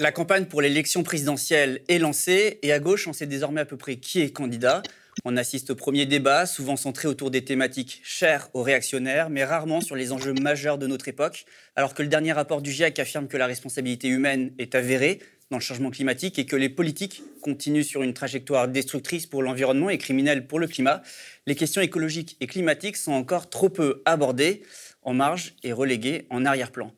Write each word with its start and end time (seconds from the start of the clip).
La 0.00 0.12
campagne 0.12 0.46
pour 0.46 0.62
l'élection 0.62 1.02
présidentielle 1.02 1.82
est 1.88 1.98
lancée 1.98 2.58
et 2.62 2.72
à 2.72 2.78
gauche, 2.78 3.06
on 3.06 3.12
sait 3.12 3.26
désormais 3.26 3.60
à 3.60 3.66
peu 3.66 3.76
près 3.76 3.96
qui 3.96 4.22
est 4.22 4.30
candidat. 4.30 4.82
On 5.26 5.36
assiste 5.36 5.68
au 5.68 5.74
premier 5.74 6.06
débat, 6.06 6.46
souvent 6.46 6.76
centré 6.76 7.06
autour 7.06 7.30
des 7.30 7.44
thématiques 7.44 8.00
chères 8.02 8.48
aux 8.54 8.62
réactionnaires, 8.62 9.28
mais 9.28 9.44
rarement 9.44 9.82
sur 9.82 9.96
les 9.96 10.10
enjeux 10.12 10.32
majeurs 10.32 10.78
de 10.78 10.86
notre 10.86 11.08
époque. 11.08 11.44
Alors 11.76 11.92
que 11.92 12.00
le 12.00 12.08
dernier 12.08 12.32
rapport 12.32 12.62
du 12.62 12.72
GIEC 12.72 12.98
affirme 12.98 13.28
que 13.28 13.36
la 13.36 13.44
responsabilité 13.44 14.08
humaine 14.08 14.52
est 14.58 14.74
avérée 14.74 15.20
dans 15.50 15.58
le 15.58 15.62
changement 15.62 15.90
climatique 15.90 16.38
et 16.38 16.46
que 16.46 16.56
les 16.56 16.70
politiques 16.70 17.22
continuent 17.42 17.82
sur 17.82 18.02
une 18.02 18.14
trajectoire 18.14 18.68
destructrice 18.68 19.26
pour 19.26 19.42
l'environnement 19.42 19.90
et 19.90 19.98
criminelle 19.98 20.46
pour 20.46 20.60
le 20.60 20.66
climat, 20.66 21.02
les 21.46 21.56
questions 21.56 21.82
écologiques 21.82 22.38
et 22.40 22.46
climatiques 22.46 22.96
sont 22.96 23.12
encore 23.12 23.50
trop 23.50 23.68
peu 23.68 24.00
abordées, 24.06 24.62
en 25.02 25.12
marge 25.12 25.54
et 25.62 25.72
reléguées 25.72 26.26
en 26.30 26.44
arrière-plan. 26.44 26.92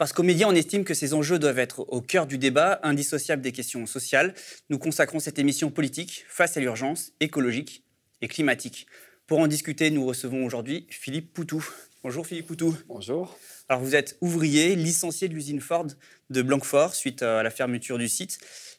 Parce 0.00 0.14
qu'aux 0.14 0.22
médias, 0.22 0.48
on 0.48 0.54
estime 0.54 0.84
que 0.84 0.94
ces 0.94 1.12
enjeux 1.12 1.38
doivent 1.38 1.58
être 1.58 1.80
au 1.80 2.00
cœur 2.00 2.26
du 2.26 2.38
débat, 2.38 2.80
indissociables 2.82 3.42
des 3.42 3.52
questions 3.52 3.84
sociales. 3.84 4.32
Nous 4.70 4.78
consacrons 4.78 5.20
cette 5.20 5.38
émission 5.38 5.70
politique 5.70 6.24
face 6.26 6.56
à 6.56 6.60
l'urgence 6.60 7.12
écologique 7.20 7.84
et 8.22 8.28
climatique. 8.28 8.86
Pour 9.26 9.40
en 9.40 9.46
discuter, 9.46 9.90
nous 9.90 10.06
recevons 10.06 10.46
aujourd'hui 10.46 10.86
Philippe 10.88 11.34
Poutou. 11.34 11.62
Bonjour 12.02 12.26
Philippe 12.26 12.46
Poutou. 12.46 12.74
Bonjour. 12.88 13.36
Alors 13.68 13.82
vous 13.82 13.94
êtes 13.94 14.16
ouvrier, 14.22 14.74
licencié 14.74 15.28
de 15.28 15.34
l'usine 15.34 15.60
Ford 15.60 15.88
de 16.30 16.40
Blanquefort 16.40 16.94
suite 16.94 17.22
à 17.22 17.42
la 17.42 17.50
fermeture 17.50 17.98
du 17.98 18.08
site, 18.08 18.38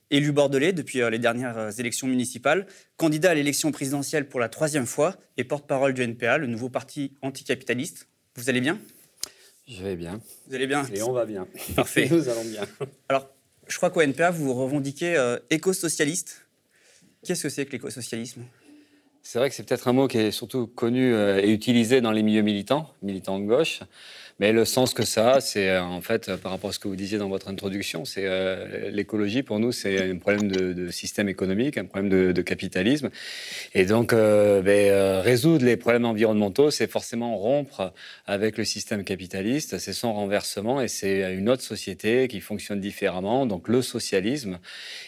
élu 0.09 0.31
bordelais 0.31 0.73
depuis 0.73 1.03
euh, 1.03 1.11
les 1.11 1.19
dernières 1.19 1.57
euh, 1.59 1.69
élections 1.69 2.07
municipales, 2.07 2.65
candidat 2.97 3.29
à 3.29 3.33
l'élection 3.35 3.71
présidentielle 3.71 4.27
pour 4.27 4.39
la 4.39 4.49
troisième 4.49 4.87
fois 4.87 5.17
et 5.37 5.43
porte-parole 5.43 5.93
du 5.93 6.01
NPA, 6.01 6.39
le 6.39 6.47
nouveau 6.47 6.69
parti 6.69 7.13
anticapitaliste. 7.21 8.07
Vous 8.37 8.49
allez 8.49 8.61
bien? 8.61 8.79
Je 9.67 9.83
vais 9.83 9.95
bien. 9.95 10.21
Vous 10.47 10.55
allez 10.55 10.67
bien 10.67 10.85
Et 10.93 11.01
on 11.01 11.11
va 11.11 11.25
bien. 11.25 11.47
Parfait. 11.75 12.07
Nous 12.09 12.29
allons 12.29 12.45
bien. 12.45 12.63
Alors, 13.09 13.29
je 13.67 13.77
crois 13.77 13.89
qu'au 13.89 14.01
NPA, 14.01 14.31
vous 14.31 14.53
revendiquez 14.53 15.15
euh, 15.15 15.37
éco-socialiste. 15.49 16.45
Qu'est-ce 17.23 17.43
que 17.43 17.49
c'est 17.49 17.65
que 17.65 17.71
l'éco-socialisme? 17.71 18.43
C'est 19.23 19.37
vrai 19.37 19.49
que 19.49 19.55
c'est 19.55 19.63
peut-être 19.63 19.87
un 19.87 19.93
mot 19.93 20.07
qui 20.07 20.17
est 20.17 20.31
surtout 20.31 20.65
connu 20.65 21.13
euh, 21.13 21.39
et 21.41 21.51
utilisé 21.51 22.01
dans 22.01 22.11
les 22.11 22.23
milieux 22.23 22.41
militants, 22.41 22.91
militants 23.03 23.39
de 23.39 23.45
gauche. 23.45 23.81
Mais 24.41 24.53
le 24.53 24.65
sens 24.65 24.95
que 24.95 25.05
ça 25.05 25.33
a, 25.33 25.39
c'est 25.39 25.69
euh, 25.69 25.83
en 25.83 26.01
fait, 26.01 26.27
euh, 26.27 26.35
par 26.35 26.51
rapport 26.51 26.71
à 26.71 26.73
ce 26.73 26.79
que 26.79 26.87
vous 26.87 26.95
disiez 26.95 27.19
dans 27.19 27.29
votre 27.29 27.47
introduction, 27.47 28.05
c'est 28.05 28.23
euh, 28.25 28.89
l'écologie 28.89 29.43
pour 29.43 29.59
nous, 29.59 29.71
c'est 29.71 30.09
un 30.09 30.17
problème 30.17 30.51
de, 30.51 30.89
système 30.89 31.29
économique, 31.29 31.77
un 31.77 31.85
problème 31.85 32.33
de, 32.33 32.41
capitalisme. 32.41 33.11
Et 33.75 33.85
donc, 33.85 34.15
ben, 34.15 35.21
résoudre 35.21 35.63
les 35.63 35.77
problèmes 35.77 36.05
environnementaux, 36.05 36.71
c'est 36.71 36.89
forcément 36.89 37.37
rompre 37.37 37.93
avec 38.25 38.57
le 38.57 38.63
système 38.63 39.03
capitaliste, 39.03 39.77
c'est 39.77 39.93
son 39.93 40.11
renversement 40.11 40.81
et 40.81 40.87
c'est 40.87 41.35
une 41.35 41.47
autre 41.47 41.61
société 41.61 42.27
qui 42.27 42.39
fonctionne 42.39 42.79
différemment, 42.79 43.45
donc 43.45 43.67
le 43.67 43.83
socialisme. 43.83 44.57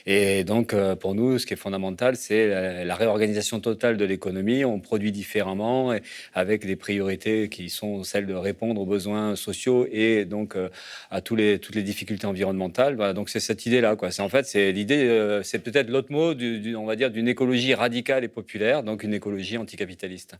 Et 0.05 0.43
donc, 0.43 0.75
pour 0.99 1.15
nous, 1.15 1.39
ce 1.39 1.47
qui 1.47 1.53
est 1.53 1.57
fondamental, 1.57 2.15
c'est 2.17 2.85
la, 2.85 2.95
réorganisation 2.95 3.59
totale 3.59 3.97
de 3.97 4.05
l'économie. 4.05 4.63
On 4.63 4.79
produit 4.79 5.11
différemment 5.11 5.95
avec 6.35 6.67
des 6.67 6.75
priorités 6.75 7.49
qui 7.49 7.69
sont 7.71 8.03
celles 8.03 8.27
de 8.27 8.35
répondre 8.35 8.79
aux 8.79 8.85
besoins 8.85 9.22
sociaux 9.35 9.87
et 9.91 10.25
donc 10.25 10.55
euh, 10.55 10.69
à 11.11 11.21
tous 11.21 11.35
les, 11.35 11.59
toutes 11.59 11.75
les 11.75 11.83
difficultés 11.83 12.27
environnementales. 12.27 13.13
donc 13.13 13.29
c'est 13.29 13.39
cette 13.39 13.65
idée-là. 13.65 13.95
C'est 14.11 14.21
en 14.21 14.29
fait 14.29 14.45
c'est 14.45 14.71
l'idée, 14.71 15.05
euh, 15.07 15.43
c'est 15.43 15.59
peut-être 15.59 15.89
l'autre 15.89 16.11
mot, 16.11 16.33
on 16.33 16.85
va 16.85 16.95
dire, 16.95 17.11
d'une 17.11 17.27
écologie 17.27 17.73
radicale 17.73 18.23
et 18.23 18.27
populaire, 18.27 18.83
donc 18.83 19.03
une 19.03 19.13
écologie 19.13 19.57
anticapitaliste. 19.57 20.35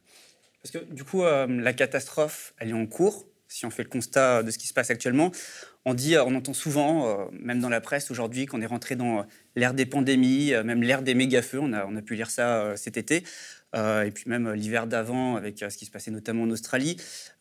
Parce 0.62 0.72
que 0.72 0.94
du 0.94 1.04
coup, 1.04 1.24
euh, 1.24 1.48
la 1.48 1.74
catastrophe, 1.74 2.54
elle 2.58 2.70
est 2.70 2.74
en 2.74 2.86
cours. 2.86 3.26
Si 3.48 3.66
on 3.66 3.70
fait 3.70 3.84
le 3.84 3.90
constat 3.90 4.42
de 4.42 4.50
ce 4.50 4.58
qui 4.58 4.68
se 4.68 4.74
passe 4.74 4.90
actuellement, 4.90 5.32
on 5.86 5.94
dit, 5.94 6.18
on 6.18 6.34
entend 6.34 6.54
souvent, 6.54 7.30
même 7.32 7.60
dans 7.60 7.70
la 7.70 7.82
presse 7.82 8.10
aujourd'hui, 8.10 8.48
qu'on 8.48 8.62
est 8.62 8.66
rentré 8.66 8.96
dans 8.96 9.28
l'ère 9.56 9.76
des 9.76 9.86
pandémies, 9.86 10.54
même 10.66 10.82
l'ère 10.82 11.04
des 11.04 11.14
méga-feux. 11.14 11.60
On 11.60 11.72
a, 11.72 11.86
on 11.86 11.96
a 11.96 12.02
pu 12.02 12.16
lire 12.16 12.32
ça 12.32 12.76
cet 12.78 12.98
été. 12.98 13.24
Euh, 13.76 14.04
et 14.04 14.12
puis 14.12 14.26
même 14.28 14.48
euh, 14.48 14.56
l'hiver 14.56 14.86
d'avant 14.86 15.36
avec 15.36 15.64
euh, 15.64 15.70
ce 15.70 15.78
qui 15.78 15.86
se 15.86 15.92
passait 15.92 16.12
notamment 16.12 16.44
en 16.44 16.50
Australie. 16.52 16.98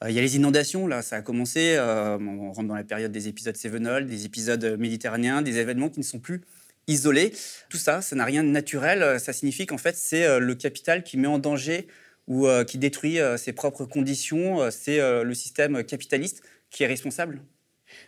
Il 0.06 0.12
y 0.12 0.18
a 0.18 0.22
les 0.22 0.36
inondations, 0.36 0.86
là, 0.86 1.02
ça 1.02 1.16
a 1.16 1.22
commencé. 1.22 1.76
on 1.78 2.52
rentre 2.52 2.68
dans 2.68 2.74
la 2.74 2.84
période 2.84 3.12
des 3.12 3.28
épisodes 3.28 3.56
Sevenol, 3.56 4.06
des 4.06 4.24
épisodes 4.24 4.76
méditerranéens, 4.78 5.42
des 5.42 5.58
événements 5.58 5.90
qui 5.90 6.00
ne 6.00 6.04
sont 6.04 6.18
plus 6.18 6.42
isolés. 6.88 7.32
Tout 7.68 7.76
ça, 7.76 8.02
ça 8.02 8.16
n'a 8.16 8.24
rien 8.24 8.42
de 8.42 8.48
naturel. 8.48 9.20
Ça 9.20 9.32
signifie 9.32 9.66
qu'en 9.66 9.78
fait, 9.78 9.96
c'est 9.96 10.40
le 10.40 10.54
capital 10.54 11.04
qui 11.04 11.18
met 11.18 11.28
en 11.28 11.38
danger 11.38 11.86
ou 12.26 12.48
qui 12.66 12.78
détruit 12.78 13.18
ses 13.36 13.52
propres 13.52 13.84
conditions. 13.84 14.70
C'est 14.72 14.98
le 15.22 15.34
système 15.34 15.84
capitaliste 15.84 16.42
qui 16.70 16.82
est 16.82 16.88
responsable. 16.88 17.40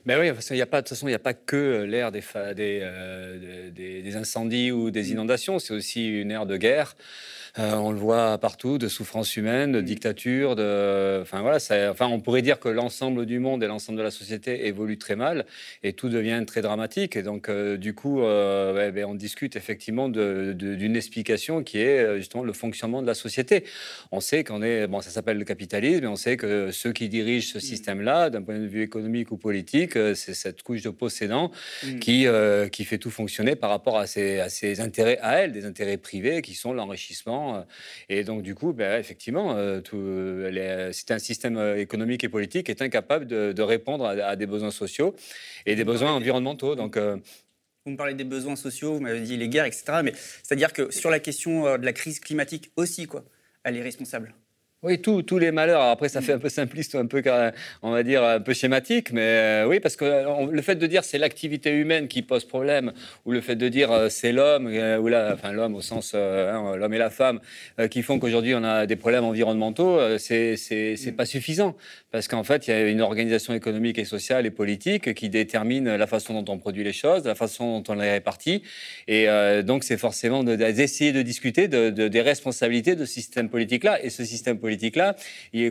Ben 0.07 0.21
oui, 0.21 0.31
il 0.51 0.57
y 0.57 0.63
a 0.63 0.67
pas, 0.67 0.83
de 0.83 0.87
toute 0.87 0.91
façon, 0.91 1.07
il 1.07 1.13
n'y 1.13 1.17
a 1.17 1.19
pas 1.19 1.33
que 1.33 1.85
l'ère 1.85 2.13
des, 2.13 2.23
des, 2.55 4.03
des, 4.03 4.17
incendies 4.17 4.71
ou 4.71 4.91
des 4.91 5.13
inondations, 5.13 5.59
c'est 5.59 5.73
aussi 5.73 6.21
une 6.21 6.31
ère 6.31 6.45
de 6.45 6.59
guerre. 6.59 6.95
Euh, 7.57 7.75
on 7.75 7.93
le 7.93 7.99
voit 7.99 8.37
partout, 8.39 8.79
de 8.79 8.89
souffrance 8.89 9.37
humaine, 9.37 9.71
de 9.71 9.81
dictature, 9.81 10.57
de, 10.57 11.21
enfin 11.23 11.41
voilà, 11.41 11.59
enfin 11.89 12.09
on 12.09 12.19
pourrait 12.19 12.43
dire 12.43 12.59
que 12.59 12.69
l'ensemble 12.69 13.27
du 13.27 13.39
monde 13.39 13.63
et 13.63 13.69
l'ensemble 13.69 13.97
de 13.97 14.03
la 14.03 14.11
société 14.11 14.67
évolue 14.67 14.99
très 14.99 15.15
mal 15.15 15.47
et 15.85 15.93
tout 15.93 16.09
devient 16.09 16.43
très 16.45 16.63
dramatique. 16.63 17.15
Et 17.15 17.23
donc 17.23 17.49
euh, 17.49 17.77
du 17.77 17.95
coup, 17.95 18.23
euh, 18.23 18.91
ben, 18.91 19.05
on 19.05 19.15
discute 19.15 19.55
effectivement 19.55 20.09
d'une 20.09 20.97
explication 20.97 21.63
qui 21.63 21.79
est 21.79 22.17
justement 22.17 22.43
le 22.43 22.53
fonctionnement 22.53 23.03
de 23.03 23.07
la 23.07 23.15
société. 23.15 23.63
On 24.11 24.19
sait 24.19 24.43
qu'on 24.43 24.61
est, 24.61 24.89
bon, 24.89 25.01
ça 25.01 25.11
s'appelle 25.11 25.39
le 25.39 25.45
capitalisme, 25.45 26.03
et 26.03 26.09
on 26.09 26.17
sait 26.17 26.37
que 26.37 26.73
ceux 26.73 26.93
qui 26.93 27.09
dirigent 27.09 27.53
ce 27.53 27.61
système-là, 27.61 28.31
d'un 28.31 28.43
point 28.43 28.59
de 28.59 28.67
vue 28.67 28.83
économique 28.83 29.31
ou 29.31 29.37
politique, 29.37 29.94
c'est 30.15 30.35
cette 30.35 30.63
couche 30.63 30.83
de 30.83 30.91
possédants 30.91 31.51
mm. 31.83 31.99
qui 31.99 32.27
qui 32.73 32.85
fait 32.85 32.99
tout 32.99 33.11
fonctionner 33.11 33.57
par 33.57 33.71
rapport 33.71 33.99
à 33.99 34.07
ses, 34.07 34.41
à 34.41 34.49
ses 34.49 34.81
intérêts 34.81 35.19
à 35.21 35.41
elle, 35.41 35.53
des 35.53 35.65
intérêts 35.65 35.97
privés 35.97 36.43
qui 36.43 36.55
sont 36.55 36.73
l'enrichissement 36.73 37.57
euh, 37.57 37.63
et 38.09 38.25
donc, 38.25 38.43
du 38.43 38.55
coup, 38.55 38.73
ben, 38.73 38.99
effectivement, 38.99 39.57
euh, 39.57 39.81
euh, 39.93 40.91
c'est 40.93 41.11
un 41.11 41.19
système 41.19 41.59
économique 41.77 42.25
et 42.25 42.29
politique 42.29 42.67
qui 42.67 42.73
est 42.73 42.83
incapable 42.83 43.27
de, 43.27 43.63
répondre 43.63 44.07
à, 44.07 44.37
des 44.37 44.47
besoins 44.47 44.71
sociaux 44.71 45.15
et 45.67 45.75
des 45.75 45.85
besoins 45.85 46.13
environnementaux. 46.13 46.75
Donc, 46.75 46.99
vous 46.99 47.91
me 47.91 47.97
parlez 47.97 48.15
des 48.15 48.25
besoins 48.25 48.57
sociaux, 48.57 48.95
vous 48.95 49.01
m'avez 49.01 49.21
dit 49.21 49.37
les 49.37 49.49
guerres, 49.49 49.65
etc. 49.65 49.85
Mais 50.03 50.13
c'est-à-dire 50.43 50.73
que 50.73 50.91
sur 50.91 51.11
la 51.11 51.21
question 51.21 51.79
de 51.79 51.85
la 51.85 51.93
crise 51.93 52.21
climatique 52.21 52.73
aussi, 52.77 53.07
quoi, 53.07 53.25
elle 53.63 53.77
est 53.77 53.83
responsable. 53.83 54.35
Oui, 54.85 55.01
tous 55.01 55.39
les 55.39 55.51
malheurs. 55.51 55.81
après, 55.81 56.11
ça 56.11 56.21
fait 56.21 56.35
un 56.35 56.39
peu 56.39 56.51
simpliste, 56.51 56.95
un 56.95 57.07
peu, 57.07 57.23
on 57.81 57.91
va 57.91 58.03
dire, 58.03 58.23
un 58.23 58.41
peu 58.41 58.53
schématique, 58.53 59.13
mais 59.13 59.23
euh, 59.23 59.67
oui, 59.67 59.81
parce 59.81 59.97
que 59.97 60.05
euh, 60.05 60.47
le 60.51 60.61
fait 60.61 60.75
de 60.75 60.87
dire 60.87 61.05
c'est 61.05 61.17
l'activité 61.17 61.71
humaine 61.71 62.07
qui 62.07 62.21
pose 62.21 62.45
problème, 62.45 62.93
ou 63.25 63.33
le 63.33 63.41
fait 63.41 63.57
de 63.57 63.67
dire 63.71 63.91
euh, 63.91 64.11
c'est 64.11 64.33
l'homme, 64.33 64.67
ou 64.67 65.09
là, 65.09 65.31
enfin 65.33 65.53
l'homme 65.53 65.75
au 65.75 65.81
sens 65.81 66.15
hein, 66.15 66.77
l'homme 66.77 66.93
et 66.93 66.99
la 66.99 67.09
femme, 67.09 67.41
qui 67.91 68.03
font 68.03 68.19
qu'aujourd'hui 68.19 68.55
on 68.55 68.63
a 68.63 68.85
des 68.85 68.97
problèmes 68.97 69.25
environnementaux, 69.25 70.19
c'est 70.19 70.57
c'est 70.59 71.13
pas 71.17 71.25
suffisant, 71.25 71.77
parce 72.11 72.29
qu'en 72.29 72.45
fait 72.45 72.69
il 72.69 72.71
y 72.71 72.75
a 72.75 72.87
une 72.87 73.01
organisation 73.01 73.55
économique 73.55 73.99
et 73.99 74.05
sociale 74.05 74.45
et 74.45 74.51
politique 74.51 75.15
qui 75.15 75.31
détermine 75.31 75.97
la 75.97 76.07
façon 76.07 76.43
dont 76.43 76.53
on 76.53 76.59
produit 76.59 76.85
les 76.85 76.93
choses, 76.93 77.25
la 77.25 77.35
façon 77.35 77.81
dont 77.81 77.95
on 77.95 77.97
les 77.97 78.11
répartit, 78.11 78.63
et 79.09 79.29
donc 79.63 79.83
c'est 79.83 79.97
forcément 79.97 80.45
d'essayer 80.45 81.13
de, 81.13 81.19
de, 81.19 81.23
discuter 81.23 81.69
de, 81.69 81.89
des 81.89 82.21
responsabilités 82.21 82.97
de 82.97 83.07
ce 83.07 83.15
système 83.15 83.49
politique-là, 83.49 84.05
et 84.05 84.11
ce 84.11 84.25
système 84.25 84.59
politique 84.59 84.74
politique-là, 84.75 85.17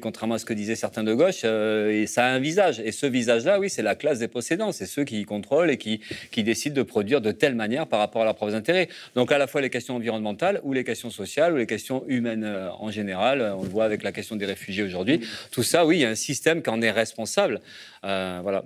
contrairement 0.01 0.35
à 0.35 0.39
ce 0.39 0.45
que 0.45 0.53
disaient 0.53 0.75
certains 0.75 1.03
de 1.03 1.13
gauche, 1.13 1.41
euh, 1.43 2.05
ça 2.07 2.25
a 2.25 2.29
un 2.29 2.39
visage. 2.39 2.79
Et 2.79 2.91
ce 2.91 3.05
visage-là, 3.05 3.59
oui, 3.59 3.69
c'est 3.69 3.81
la 3.81 3.95
classe 3.95 4.19
des 4.19 4.27
possédants. 4.27 4.71
C'est 4.71 4.85
ceux 4.85 5.03
qui 5.03 5.23
contrôlent 5.25 5.69
et 5.69 5.77
qui, 5.77 5.99
qui 6.31 6.43
décident 6.43 6.75
de 6.75 6.83
produire 6.83 7.21
de 7.21 7.31
telle 7.31 7.55
manière 7.55 7.87
par 7.87 7.99
rapport 7.99 8.21
à 8.21 8.25
leurs 8.25 8.35
propres 8.35 8.55
intérêts. 8.55 8.87
Donc 9.15 9.31
à 9.31 9.37
la 9.37 9.47
fois 9.47 9.61
les 9.61 9.69
questions 9.69 9.95
environnementales 9.95 10.59
ou 10.63 10.73
les 10.73 10.83
questions 10.83 11.09
sociales 11.09 11.53
ou 11.53 11.57
les 11.57 11.67
questions 11.67 12.03
humaines 12.07 12.43
euh, 12.45 12.69
en 12.71 12.91
général. 12.91 13.53
On 13.57 13.63
le 13.63 13.69
voit 13.69 13.85
avec 13.85 14.03
la 14.03 14.11
question 14.11 14.35
des 14.35 14.45
réfugiés 14.45 14.83
aujourd'hui. 14.83 15.21
Tout 15.51 15.63
ça, 15.63 15.85
oui, 15.85 15.97
il 15.97 16.01
y 16.01 16.05
a 16.05 16.09
un 16.09 16.15
système 16.15 16.61
qui 16.61 16.69
en 16.69 16.81
est 16.81 16.91
responsable. 16.91 17.61
Euh, 18.05 18.39
voilà. 18.41 18.63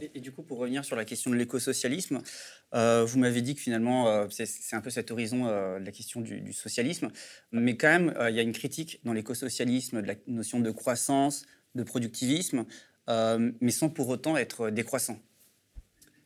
Et, 0.00 0.20
du 0.20 0.32
coup, 0.32 0.42
pour 0.42 0.58
revenir 0.58 0.84
sur 0.84 0.96
la 0.96 1.04
question 1.04 1.30
de 1.30 1.36
l'écosocialisme, 1.36 2.22
euh, 2.74 3.04
vous 3.04 3.18
m'avez 3.18 3.42
dit 3.42 3.54
que 3.54 3.60
finalement, 3.60 4.08
euh, 4.08 4.26
c'est 4.30 4.74
un 4.76 4.80
peu 4.80 4.90
cet 4.90 5.10
horizon 5.10 5.46
euh, 5.46 5.78
la 5.78 5.90
question 5.92 6.20
du, 6.20 6.52
socialisme, 6.52 7.10
mais 7.50 7.76
quand 7.76 7.88
même, 7.88 8.14
il 8.28 8.34
y 8.34 8.38
a 8.38 8.42
une 8.42 8.52
critique 8.52 9.00
dans 9.04 9.12
l'écosocialisme 9.12 10.02
de 10.02 10.06
la 10.06 10.14
notion 10.26 10.60
de 10.60 10.70
croissance, 10.70 11.46
de 11.74 11.82
productivisme, 11.82 12.64
mais 13.08 13.70
sans 13.70 13.88
pour 13.88 14.08
autant 14.08 14.36
être 14.36 14.70
décroissant. 14.70 15.18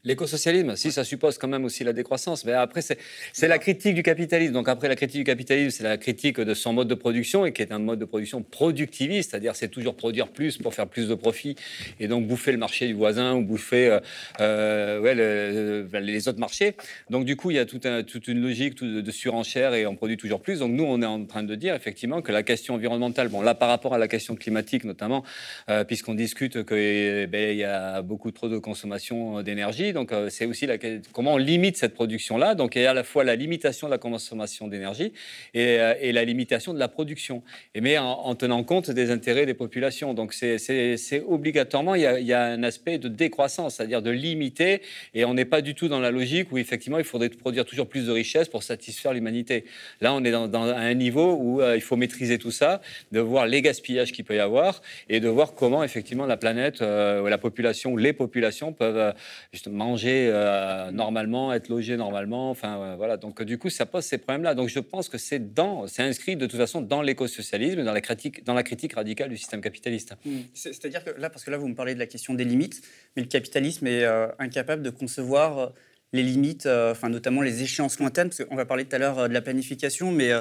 L'écosocialisme, 0.06 0.76
si, 0.76 0.92
ça 0.92 1.02
suppose 1.02 1.36
quand 1.36 1.48
même 1.48 1.64
aussi 1.64 1.82
la 1.82 1.92
décroissance. 1.92 2.44
Mais 2.44 2.52
après, 2.52 2.80
c'est 2.80 3.48
la 3.48 3.58
critique 3.58 3.96
du 3.96 4.04
capitalisme. 4.04 4.52
Donc 4.52 4.68
après, 4.68 4.86
la 4.86 4.94
critique 4.94 5.18
du 5.18 5.24
capitalisme, 5.24 5.70
c'est 5.70 5.82
la 5.82 5.96
critique 5.96 6.40
de 6.40 6.54
son 6.54 6.72
mode 6.72 6.86
de 6.86 6.94
production, 6.94 7.44
et 7.44 7.52
qui 7.52 7.60
est 7.62 7.72
un 7.72 7.80
mode 7.80 7.98
de 7.98 8.04
production 8.04 8.40
productiviste, 8.40 9.32
c'est-à-dire 9.32 9.56
c'est 9.56 9.66
toujours 9.66 9.96
produire 9.96 10.28
plus 10.28 10.58
pour 10.58 10.74
faire 10.74 10.86
plus 10.86 11.08
de 11.08 11.14
profit, 11.16 11.56
et 11.98 12.06
donc 12.06 12.24
bouffer 12.28 12.52
le 12.52 12.58
marché 12.58 12.86
du 12.86 12.94
voisin 12.94 13.34
ou 13.34 13.42
bouffer 13.42 13.88
euh, 13.88 14.00
euh 14.40 15.00
ouais, 15.00 15.16
le, 15.16 15.88
les 15.98 16.28
autres 16.28 16.38
marchés. 16.38 16.76
Donc 17.10 17.24
du 17.24 17.34
coup, 17.34 17.50
il 17.50 17.56
y 17.56 17.58
a 17.58 17.66
tout 17.66 17.80
un, 17.82 18.04
toute 18.04 18.28
une 18.28 18.40
logique 18.40 18.80
de 18.80 19.10
surenchère, 19.10 19.74
et 19.74 19.86
on 19.86 19.96
produit 19.96 20.16
toujours 20.16 20.40
plus. 20.40 20.60
Donc 20.60 20.70
nous, 20.70 20.84
on 20.84 21.02
est 21.02 21.06
en 21.06 21.24
train 21.24 21.42
de 21.42 21.54
dire 21.56 21.74
effectivement 21.74 22.22
que 22.22 22.30
la 22.30 22.44
question 22.44 22.74
environnementale, 22.74 23.28
bon 23.28 23.42
là 23.42 23.56
par 23.56 23.68
rapport 23.68 23.92
à 23.92 23.98
la 23.98 24.06
question 24.06 24.36
climatique 24.36 24.84
notamment, 24.84 25.24
euh, 25.68 25.82
puisqu'on 25.82 26.14
discute 26.14 26.64
qu'il 26.64 26.76
eh 26.78 27.26
ben, 27.26 27.56
y 27.56 27.64
a 27.64 28.02
beaucoup 28.02 28.30
trop 28.30 28.48
de 28.48 28.58
consommation 28.58 29.42
d'énergie, 29.42 29.92
Donc, 29.96 30.12
c'est 30.28 30.46
aussi 30.46 30.68
comment 31.12 31.34
on 31.34 31.36
limite 31.38 31.76
cette 31.76 31.94
production-là. 31.94 32.54
Donc, 32.54 32.76
il 32.76 32.82
y 32.82 32.86
a 32.86 32.90
à 32.90 32.94
la 32.94 33.04
fois 33.04 33.24
la 33.24 33.36
limitation 33.36 33.88
de 33.88 33.92
la 33.92 33.98
consommation 33.98 34.68
d'énergie 34.68 35.12
et, 35.54 35.78
et, 36.00 36.12
la 36.12 36.24
limitation 36.24 36.72
de 36.72 36.78
la 36.78 36.88
production, 36.88 37.42
et 37.74 37.80
mais 37.80 37.98
en, 37.98 38.34
tenant 38.34 38.62
compte 38.62 38.90
des 38.90 39.10
intérêts 39.10 39.46
des 39.46 39.54
populations. 39.54 40.14
Donc, 40.14 40.32
c'est 40.32 41.22
obligatoirement, 41.26 41.94
il 41.94 42.02
y, 42.02 42.32
a, 42.32 42.44
un 42.44 42.62
aspect 42.62 42.98
de 42.98 43.08
décroissance, 43.08 43.76
c'est-à-dire 43.76 44.02
de 44.02 44.10
limiter, 44.10 44.82
et 45.14 45.24
on 45.24 45.34
n'est 45.34 45.44
pas 45.44 45.62
du 45.62 45.74
tout 45.74 45.88
dans 45.88 46.00
la 46.00 46.10
logique 46.10 46.52
où 46.52 46.58
effectivement 46.58 46.98
il 46.98 47.04
faudrait 47.04 47.30
produire 47.30 47.64
toujours 47.64 47.88
plus 47.88 48.06
de 48.06 48.12
richesses 48.12 48.48
pour 48.48 48.62
satisfaire 48.62 49.12
l'humanité. 49.12 49.64
Là, 50.00 50.14
on 50.14 50.22
est 50.24 50.30
dans, 50.30 50.54
un 50.54 50.94
niveau 50.94 51.36
où 51.40 51.62
il 51.62 51.80
faut 51.80 51.96
maîtriser 51.96 52.38
tout 52.38 52.50
ça, 52.50 52.80
de 53.12 53.20
voir 53.20 53.46
les 53.46 53.62
gaspillages 53.62 54.12
qu'il 54.12 54.24
peut 54.24 54.36
y 54.36 54.40
avoir 54.40 54.82
et 55.08 55.20
de 55.20 55.28
voir 55.28 55.54
comment 55.54 55.82
effectivement 55.84 56.26
la 56.26 56.36
planète, 56.36 56.82
euh, 56.82 57.28
la 57.28 57.38
population, 57.38 57.96
les 57.96 58.12
populations 58.12 58.72
peuvent 58.72 58.96
euh, 58.96 59.12
juste 59.52 59.68
manger 59.76 60.28
euh, 60.32 60.90
normalement, 60.90 61.52
être 61.52 61.68
logées 61.68 61.96
normalement. 61.96 62.50
Enfin 62.50 62.96
voilà. 62.96 63.16
Donc 63.16 63.42
du 63.42 63.58
coup, 63.58 63.70
ça 63.70 63.86
pose 63.86 64.04
ces 64.04 64.18
problèmes-là. 64.18 64.54
Donc 64.54 64.68
je 64.68 64.80
pense 64.80 65.08
que 65.08 65.18
c'est 65.18 65.54
dans, 65.54 65.86
c'est 65.86 66.02
inscrit 66.02 66.36
de 66.36 66.46
toute 66.46 66.58
façon 66.58 66.80
dans 66.80 67.02
l'écosocialisme, 67.02 67.84
dans 67.84 67.92
la 67.92 68.00
critique, 68.00 68.44
dans 68.44 68.54
la 68.54 68.62
critique 68.64 68.94
radicale 68.94 69.28
du 69.28 69.36
système 69.36 69.60
capitaliste. 69.60 70.14
Mmh. 70.24 70.30
C'est-à-dire 70.54 71.04
que 71.04 71.10
là, 71.10 71.30
parce 71.30 71.44
que 71.44 71.50
là 71.50 71.58
vous 71.58 71.68
me 71.68 71.74
parlez 71.74 71.94
de 71.94 72.00
la 72.00 72.06
question 72.06 72.34
des 72.34 72.44
limites, 72.44 72.82
mais 73.14 73.22
le 73.22 73.28
capitalisme 73.28 73.86
est 73.86 74.04
incapable 74.38 74.82
de 74.82 74.90
concevoir 74.90 75.72
les 76.12 76.22
limites, 76.22 76.66
enfin 76.66 77.08
notamment 77.08 77.42
les 77.42 77.62
échéances 77.62 77.98
lointaines, 77.98 78.30
parce 78.30 78.44
qu'on 78.44 78.56
va 78.56 78.64
parler 78.64 78.84
tout 78.84 78.96
à 78.96 78.98
l'heure 78.98 79.28
de 79.28 79.34
la 79.34 79.42
planification, 79.42 80.10
mais 80.12 80.32